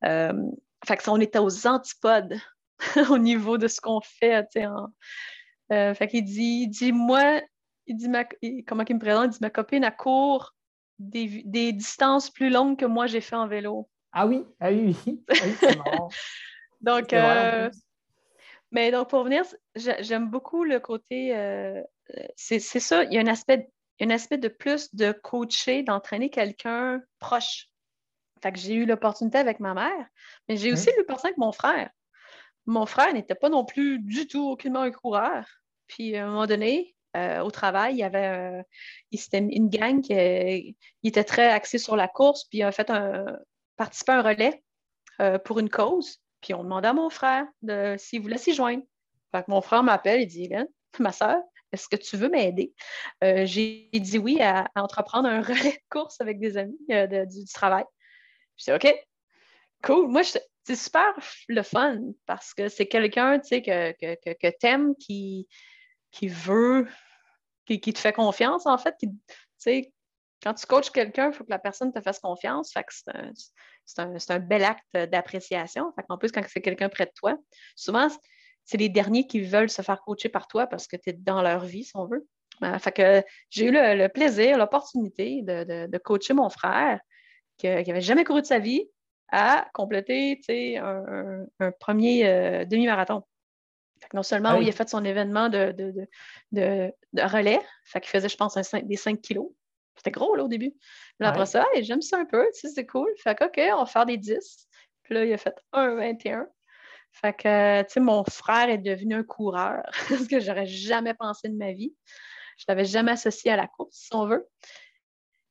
[0.05, 0.33] Euh,
[0.85, 2.37] fait que on était aux antipodes
[3.09, 4.45] au niveau de ce qu'on fait.
[5.71, 7.41] Euh, fait qu'il dit, dit, moi,
[7.87, 8.25] il dit, ma,
[8.67, 9.25] comment il me présente?
[9.25, 10.53] Il dit, ma copine, a court
[10.99, 13.89] des, des distances plus longues que moi, j'ai fait en vélo.
[14.11, 15.23] Ah oui, ah oui, oui.
[15.29, 16.09] Ah c'est marrant.
[16.81, 17.13] Donc,
[18.71, 19.43] mais donc, pour venir,
[19.75, 21.81] j'aime beaucoup le côté, euh,
[22.35, 23.69] c'est ça, il y a un aspect,
[24.01, 27.69] un aspect de plus de coacher, d'entraîner quelqu'un proche.
[28.41, 30.07] Fait que j'ai eu l'opportunité avec ma mère,
[30.47, 31.89] mais j'ai aussi eu l'opportunité avec mon frère.
[32.65, 35.45] Mon frère n'était pas non plus du tout aucunement un coureur.
[35.87, 38.63] Puis à un moment donné, euh, au travail, il y avait
[39.31, 43.25] une gang qui il était très axé sur la course, puis il a fait un,
[43.77, 44.63] participé à un relais
[45.21, 46.21] euh, pour une cause.
[46.41, 47.45] Puis on demandait à mon frère
[47.97, 48.83] s'il voulait s'y joindre.
[49.31, 50.49] Fait que mon frère m'appelle et dit
[50.99, 51.37] ma soeur,
[51.71, 52.73] est-ce que tu veux m'aider?
[53.23, 57.45] Euh, j'ai dit oui à, entreprendre un relais de course avec des amis euh, du,
[57.45, 57.85] travail.
[58.57, 58.95] Je dis OK,
[59.83, 60.07] cool.
[60.07, 61.13] Moi, c'est super
[61.47, 65.47] le fun parce que c'est quelqu'un que, que, que, que tu aimes qui,
[66.11, 66.87] qui veut,
[67.65, 69.09] qui, te fait confiance, en fait, qui,
[70.47, 72.73] quand tu coaches quelqu'un, il faut que la personne te fasse confiance.
[73.85, 75.93] c'est un, bel acte d'appréciation.
[76.07, 77.37] En plus, quand c'est quelqu'un près de toi,
[77.75, 78.07] souvent,
[78.63, 81.41] c'est les derniers qui veulent se faire coacher par toi parce que tu es dans
[81.41, 82.25] leur vie, si on veut.
[82.79, 87.01] fait que j'ai eu le, plaisir, l'opportunité de, coacher mon frère
[87.57, 88.89] qui n'avait jamais couru de sa vie
[89.29, 90.39] à compléter
[90.77, 93.21] un, un, premier demi-marathon.
[94.13, 95.75] Non seulement ah il a fait son événement de,
[96.53, 99.49] de, relais, fait qu'il faisait, je pense, des 5 kilos.
[99.97, 100.73] C'était gros là, au début.
[101.19, 103.09] Là, après ça, j'aime ça un peu, c'est cool.
[103.17, 104.67] Fait que, OK, on va faire des 10.
[105.03, 106.45] Puis là, il a fait 1,21.
[107.11, 111.49] Fait que, tu sais, mon frère est devenu un coureur, ce que j'aurais jamais pensé
[111.49, 111.95] de ma vie.
[112.57, 114.47] Je ne l'avais jamais associé à la course, si on veut.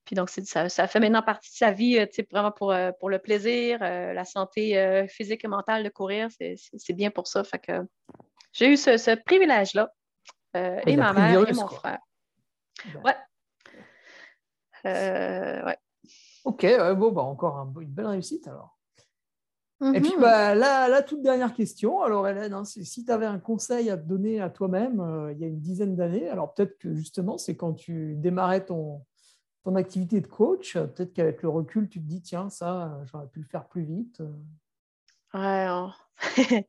[0.04, 2.70] Puis donc, ça, ça fait maintenant partie de sa vie, euh, tu sais, vraiment pour,
[2.70, 7.26] euh, pour le plaisir, euh, la santé physique et mentale de courir, c'est bien pour
[7.26, 7.42] ça.
[7.42, 7.72] Fait que
[8.52, 9.90] j'ai eu ce, privilège-là.
[10.54, 11.98] et ma mère et mon frère.
[13.04, 13.16] Ouais.
[14.86, 15.76] Ouais.
[16.44, 18.78] OK, bon, bah, encore une belle réussite alors.
[19.94, 20.20] Et puis, mhm.
[20.22, 24.06] bah, la, toute dernière question, alors Hélène, hein, si tu avais un conseil à te
[24.06, 27.74] donner à toi-même il y a une dizaine d'années, alors peut-être que justement, c'est quand
[27.74, 29.02] tu démarrais ton,
[29.66, 33.40] ton activité de coach, peut-être qu'avec le recul, tu te dis, tiens, ça, j'aurais pu
[33.40, 34.22] le faire plus vite.
[35.34, 35.66] Ouais,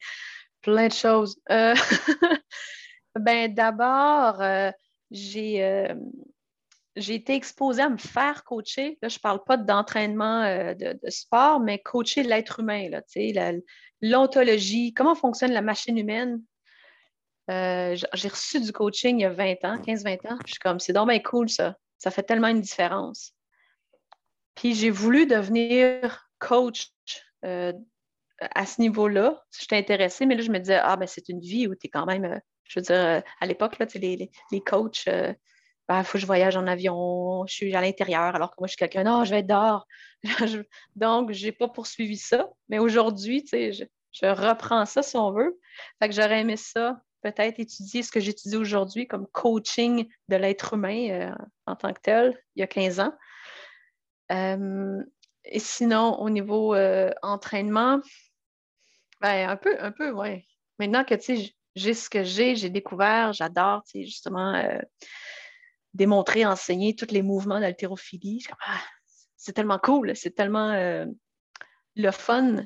[0.62, 1.40] plein de choses.
[1.52, 1.76] Euh,
[3.20, 4.72] ben, d'abord, euh,
[5.12, 5.94] j'ai, euh,
[6.98, 8.98] j'ai été exposée à me faire coacher.
[9.02, 10.44] Là, je ne parle pas d'entraînement
[10.74, 12.90] de, sport, mais coacher l'être humain,
[14.02, 16.42] l'ontologie, comment fonctionne la machine humaine?
[17.50, 20.38] j'ai reçu du coaching il y a 20 ans, 15-20 ans.
[20.46, 21.78] Je suis comme, c'est dommage cool ça.
[21.98, 23.34] Ça fait tellement une différence.
[24.56, 26.90] Puis j'ai voulu devenir coach
[27.46, 27.74] euh,
[28.40, 29.44] à ce niveau-là.
[29.58, 31.90] J'étais intéressée, mais là, je me disais, ah, ben c'est une vie où tu es
[31.90, 35.08] quand même, euh, je veux dire, euh, à l'époque, les, les, les coachs,
[35.90, 38.68] il ben, faut que je voyage en avion, je suis à l'intérieur, alors que moi,
[38.68, 39.88] je suis quelqu'un, non, je vais être dehors.
[40.96, 42.50] Donc, je n'ai pas poursuivi ça.
[42.68, 45.58] Mais aujourd'hui, je, je reprends ça si on veut.
[46.00, 50.74] Fait que j'aurais aimé ça peut-être étudier ce que j'étudie aujourd'hui comme coaching de l'être
[50.74, 51.36] humain euh,
[51.66, 53.14] en tant que tel, il y a 15 ans.
[54.32, 55.02] Euh,
[55.46, 58.02] et sinon, au niveau euh, entraînement,
[59.22, 60.46] ben, un peu, un peu, oui.
[60.80, 61.16] Maintenant que
[61.76, 64.62] j'ai ce que j'ai, j'ai découvert, j'adore justement
[65.98, 68.46] démontrer, enseigner tous les mouvements d'haltérophilie.
[68.66, 68.80] Ah,
[69.36, 70.74] c'est tellement cool, c'est tellement
[71.96, 72.64] le fun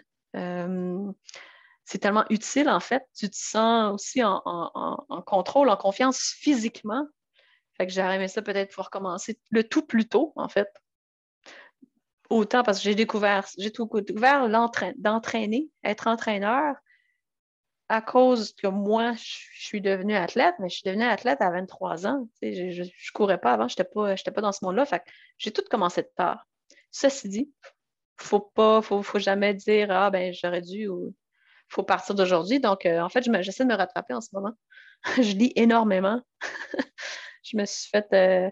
[1.92, 3.04] c'est tellement utile, en fait.
[3.14, 4.42] Tu te sens aussi en,
[5.26, 7.06] contrôle, en confiance physiquement.
[7.78, 10.70] Fait que j'aurais aimé ça peut-être pouvoir commencer le tout plus tôt, en fait.
[12.30, 14.48] Autant parce que j'ai découvert, j'ai tout découvert
[14.98, 16.78] d'entraîner, être entraîneur
[17.92, 22.08] à cause que moi, je suis devenue athlète, mais je suis devenue athlète à 23
[22.08, 22.30] ans.
[22.42, 24.86] Je ne courais pas avant, je n'étais pas, dans ce monde-là.
[25.38, 26.48] J'ai tout commencé de tard.
[26.92, 27.52] Ceci dit,
[28.16, 31.14] faut pas, faut, jamais dire Ah ben j'aurais dû ou
[31.68, 32.62] faut partir d'aujourd'hui.
[32.62, 34.54] Donc, euh, en fait, j'essaie de me rattraper en ce moment.
[35.18, 36.22] je lis énormément.
[37.44, 38.50] je me suis fait, euh,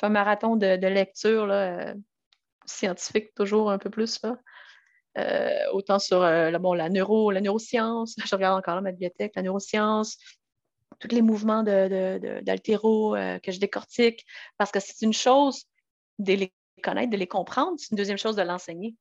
[0.00, 1.94] un marathon de, lecture là, euh,
[2.64, 4.18] scientifique, toujours un peu plus.
[5.72, 6.20] Autant sur
[6.60, 10.16] bon, la, neuro, la neuroscience, je regarde encore ma bibliothèque, la neuroscience,
[11.00, 14.24] tous les mouvements d'altéro que je décortique,
[14.56, 15.64] parce que c'est une chose
[16.18, 18.94] de les connaître, de les comprendre, c'est une deuxième chose de l'enseigner.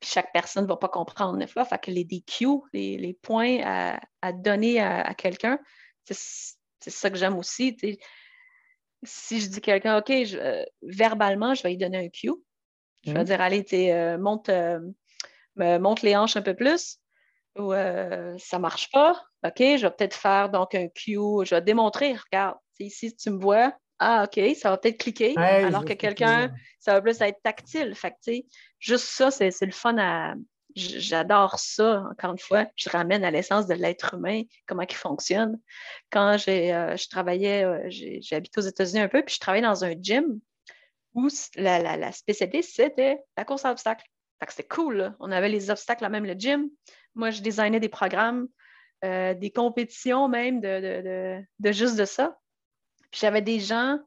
[0.00, 1.64] Puis chaque personne ne va pas comprendre neuf fois.
[1.64, 5.58] Fait que les DQ, les, points à, donner à, quelqu'un,
[6.04, 7.76] c'est ça que j'aime aussi.
[9.02, 12.32] Si je dis à quelqu'un, OK, euh, verbalement, je vais lui donner un cue.
[13.04, 13.24] Je vais mhm.
[13.24, 14.80] dire, allez, euh, monte, euh,
[15.56, 16.98] monte les hanches un peu plus.
[17.58, 19.20] Ou ça ne marche pas.
[19.44, 21.16] OK, je vais peut-être faire donc un cue.
[21.44, 25.84] Je vais démontrer, regarde, ici, tu me vois, ah, OK, ça va peut-être cliquer, alors
[25.84, 27.94] que quelqu'un, ça va plus être tactile.
[27.94, 28.32] Fait que,
[28.78, 30.34] juste ça, c'est le fun à.
[30.74, 32.66] J'adore ça, encore une fois.
[32.76, 35.58] Je ramène à l'essence de l'être humain, comment il fonctionne.
[36.10, 39.66] Quand j'ai, euh, je travaillais, euh, j'ai habité aux États-Unis un peu, puis je travaillais
[39.66, 40.38] dans un gym
[41.14, 44.04] où la, la, spécialité, c'était la course à obstacles.
[44.40, 45.14] Fait c'était cool.
[45.20, 46.68] On avait les obstacles à même le gym.
[47.14, 48.48] Moi, je designais des programmes,
[49.04, 52.38] euh, des compétitions même de, juste de ça
[53.12, 53.98] j'avais des gens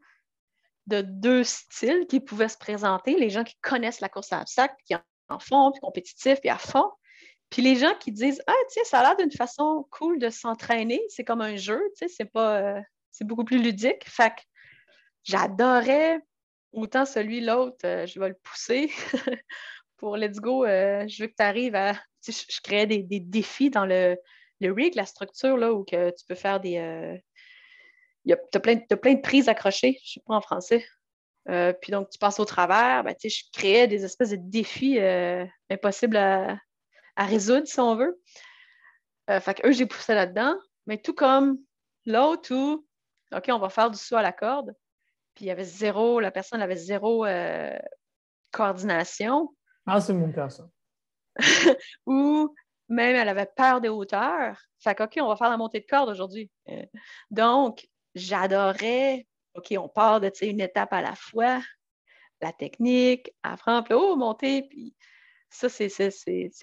[0.88, 4.76] de deux styles qui pouvaient se présenter, les gens qui connaissent la course à obstacles,
[4.85, 6.89] qui en font, puis compétitifs, puis à fond.
[7.49, 11.01] Puis les gens qui disent Ah, tiens, ça a l'air d'une façon cool de s'entraîner,
[11.10, 12.60] c'est comme un jeu, tu c'est pas.
[12.60, 12.81] Euh,
[13.11, 14.07] c'est beaucoup plus ludique.
[14.07, 14.34] Fait
[15.23, 16.19] j'adorais
[16.72, 18.91] autant celui, l'autre, euh, je vais le pousser.
[20.00, 21.94] Pour Let's Go, euh, je veux que tu arrives à.
[22.22, 24.18] Sais, je, créais des, défis dans le,
[24.60, 27.22] le rig, la structure, là, où que tu peux faire des,
[28.26, 30.86] tu as, plein de prises accrochées, je ne sais pas en français.
[31.50, 35.46] Euh, puis donc, tu passes au travers, ben, je créais des espèces de défis euh,
[35.70, 36.60] impossibles à,
[37.18, 38.22] résoudre, si on veut.
[39.30, 40.56] Euh, fait eux, j'ai poussé là-dedans.
[40.86, 41.58] Mais tout comme
[42.06, 42.86] l'autre où,
[43.36, 44.74] OK, on va faire du saut à la corde.
[45.36, 47.26] puis il y avait zéro, la personne avait zéro
[48.52, 49.54] coordination.
[49.91, 50.70] Ah, c'est mon cas, ça.
[52.06, 52.53] Ou
[52.90, 54.61] même elle avait peur des hauteurs.
[54.80, 56.52] Fait que, OK, on va faire la montée de corde aujourd'hui.
[57.32, 59.26] donc, j'adorais,
[59.56, 61.61] OK, on part de une étape à la fois,
[62.41, 64.95] la technique, apprendre, puis oh, monter, puis
[65.49, 65.90] ça, c'est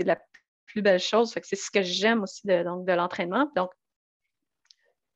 [0.05, 0.19] la
[0.67, 1.33] plus belle chose.
[1.33, 3.51] Fait que c'est ce que j'aime aussi de, donc, de l'entraînement.
[3.57, 3.73] Donc,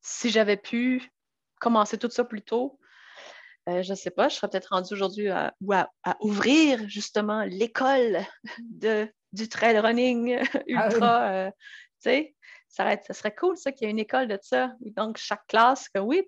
[0.01, 1.13] si j'avais pu
[1.61, 2.81] commencer tout ça plus tôt,
[3.71, 5.55] euh, je ne sais pas, je serais peut-être rendue aujourd'hui à,
[6.05, 8.21] à, ouvrir justement l'école
[9.33, 10.39] du trail running
[10.77, 11.31] ah ultra.
[11.31, 12.35] Euh, tu sais,
[12.69, 14.73] ça, ça, serait cool, ça, qu'il y ait une école de ça.
[14.81, 16.23] Donc, chaque classe, que oui,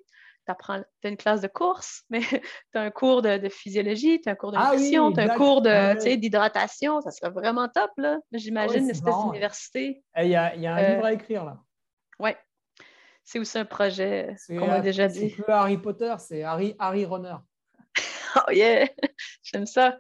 [0.44, 2.39] tu apprends, as une classe de course, mais tu
[2.74, 5.36] as un cours de, physiologie, tu as un cours de ah nutrition, tu as un
[5.36, 7.01] cours d'hydratation.
[7.01, 8.19] Ça serait vraiment top, là.
[8.32, 10.02] J'imagine, une espèce d'université.
[10.16, 11.59] Eh, il y, a, un euh, livre à écrire, là.
[12.19, 12.31] Oui.
[13.24, 15.30] C'est aussi un projet qu'on m'a déjà dit?
[15.30, 17.36] C'est plus Harry Potter, c'est Harry, Harry Runner.
[18.36, 18.88] oh yeah!
[19.42, 19.98] J'aime ça.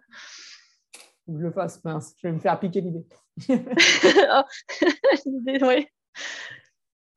[1.24, 2.14] Faut que je le fasse, mince.
[2.18, 3.06] Je vais me faire piquer l'idée.
[3.48, 4.42] oh.
[5.62, 5.86] oui.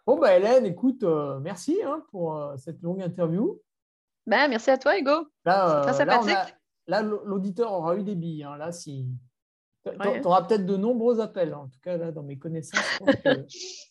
[0.06, 3.60] Bon, bah, Hélène, écoute, euh, merci hein, pour euh, cette longue interview.
[4.28, 5.28] Ben, merci à toi, Hugo.
[5.44, 6.56] Là, très euh, sympathique.
[6.88, 8.44] Là, l'auditeur aura eu des billes.
[8.44, 8.58] Hein.
[8.58, 9.08] Là, si...
[9.86, 11.54] Tu auras peut-être de nombreux appels.
[11.54, 11.62] Hein.
[11.64, 13.00] En tout cas, là, dans mes connaissances,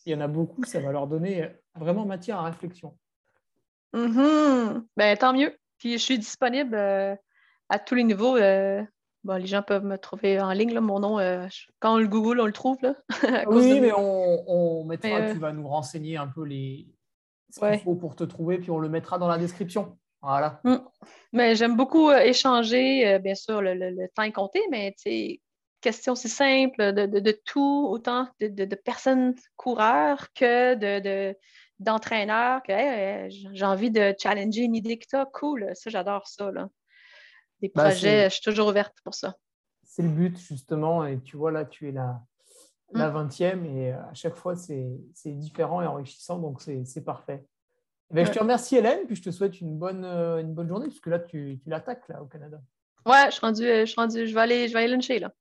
[0.05, 0.63] il y en a beaucoup.
[0.63, 2.97] Ça va leur donner vraiment matière à réflexion.
[3.93, 4.83] Mm-hmm.
[4.97, 5.55] Ben, tant mieux.
[5.77, 8.37] Puis je suis disponible à tous les niveaux.
[9.25, 11.47] Bon, les gens peuvent me trouver en ligne, là, mon nom, euh,
[11.79, 12.77] quand on le Google, on le trouve.
[12.83, 12.93] Là,
[13.47, 16.85] oui, mais on, mettra, euh, tu vas nous renseigner un peu les,
[17.49, 19.97] ce qu'il faut pour te trouver, puis on le mettra dans la description.
[20.21, 20.61] Voilà.
[20.63, 20.75] Mm.
[21.33, 24.93] Mais j'aime beaucoup euh, échanger, bien sûr, le, temps est compté, mais
[25.85, 31.35] question si simple de, tout, autant de, personnes coureurs que de,
[31.79, 36.51] d'entraîneurs, que j'ai envie de challenger une idée que tu as, cool, ça j'adore ça.
[36.51, 36.67] Là
[37.61, 39.35] des bah, projets, je suis toujours ouverte pour ça.
[39.83, 41.05] C'est le but, justement.
[41.05, 42.21] Et tu vois, là, tu es la,
[42.91, 43.65] la 20e mm.
[43.65, 46.39] et euh, à chaque fois, c'est différent et enrichissant.
[46.39, 47.45] Donc, c'est parfait.
[48.11, 50.67] Eh ben, je te remercie, Hélène, puis je te souhaite une bonne, euh, une bonne
[50.67, 52.61] journée, puisque là, tu, tu l'attaques là, au Canada.
[53.05, 55.19] Ouais, je suis rendu, je, suis rendu, je, vais, aller, je vais aller luncher.
[55.19, 55.31] Là.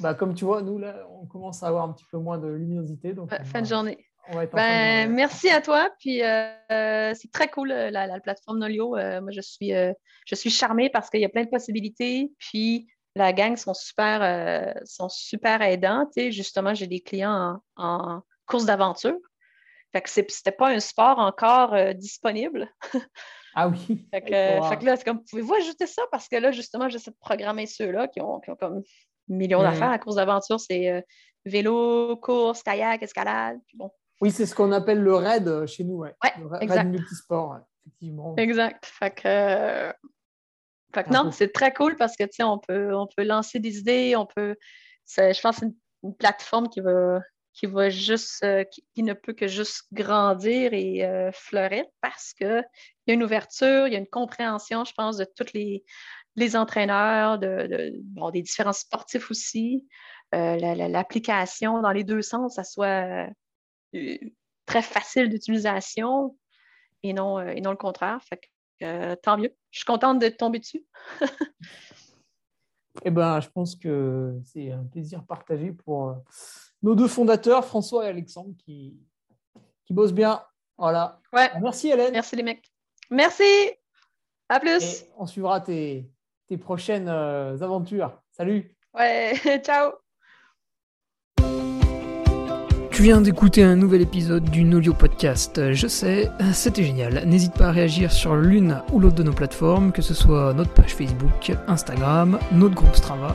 [0.00, 2.48] Bah, comme tu vois, nous, là, on commence à avoir un petit peu moins de
[2.48, 3.12] luminosité.
[3.12, 4.06] Donc fin de journée.
[4.52, 5.90] Ben, merci à toi.
[5.98, 8.96] Puis euh, c'est très cool la, plateforme Nolio.
[8.96, 9.92] Euh, moi, je suis, euh,
[10.26, 12.32] je suis charmée parce qu'il y a plein de possibilités.
[12.38, 16.08] Puis la gang sont super, sont super aidants.
[16.16, 19.16] justement, j'ai des clients en, course d'aventure.
[19.92, 22.68] Fait que c'était pas un sport encore disponible.
[23.54, 24.04] Ah oui.
[24.12, 26.02] fait, que, là, c'est comme, pouvez-vous ajouter ça?
[26.10, 28.82] Parce que là, justement, j'essaie de programmer ceux-là qui ont, qui ont comme
[29.28, 29.64] millions mm.
[29.64, 29.90] d'affaires.
[29.90, 31.04] La course d'aventure, c'est
[31.44, 33.58] vélo, course, kayak, escalade.
[33.66, 36.14] Puis bon, oui, c'est ce qu'on appelle le raid euh, chez nous, ouais.
[36.38, 38.34] le raid multisport, effectivement.
[38.36, 38.86] Exact.
[38.86, 39.92] Fait que,
[41.10, 44.56] non, c'est très cool parce que on peut, on peut lancer des idées, on peut.
[45.16, 45.72] Je pense que c'est
[46.02, 47.20] une, plateforme qui va,
[47.54, 52.64] qui va juste, euh, qui, ne peut que juste grandir et euh, fleurir parce qu'il
[53.06, 55.82] y a une ouverture, il y a une compréhension, je pense, de tous les,
[56.36, 59.86] les entraîneurs, de, bon, des différents sportifs aussi.
[60.32, 63.28] L'application dans les deux sens, ça soit
[64.66, 66.36] très facile d'utilisation
[67.02, 68.20] et non, euh, et non le contraire.
[68.22, 69.54] Fait que, euh, tant mieux.
[69.70, 70.84] Je suis contente de tomber dessus.
[73.04, 76.14] eh ben, je pense que c'est un plaisir partagé pour euh,
[76.82, 78.98] nos deux fondateurs, François et Alexandre, qui,
[79.84, 80.42] qui bossent bien.
[80.76, 81.20] Voilà.
[81.32, 81.50] Ouais.
[81.60, 82.12] Merci Hélène.
[82.12, 82.70] Merci les mecs.
[83.10, 83.44] Merci.
[84.48, 85.04] À plus.
[85.16, 86.10] on suivra tes,
[86.48, 88.12] tes prochaines aventures.
[88.30, 88.74] Salut.
[88.94, 89.92] Ouais, ciao.
[92.94, 95.72] Tu viens d'écouter un nouvel épisode du Nolio Podcast.
[95.72, 97.24] Je sais, c'était génial.
[97.26, 100.72] N'hésite pas à réagir sur l'une ou l'autre de nos plateformes, que ce soit notre
[100.72, 103.34] page Facebook, Instagram, notre groupe Strava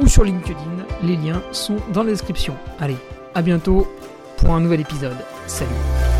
[0.00, 0.86] ou sur LinkedIn.
[1.02, 2.54] Les liens sont dans la description.
[2.78, 2.96] Allez,
[3.34, 3.88] à bientôt
[4.36, 5.16] pour un nouvel épisode.
[5.48, 6.17] Salut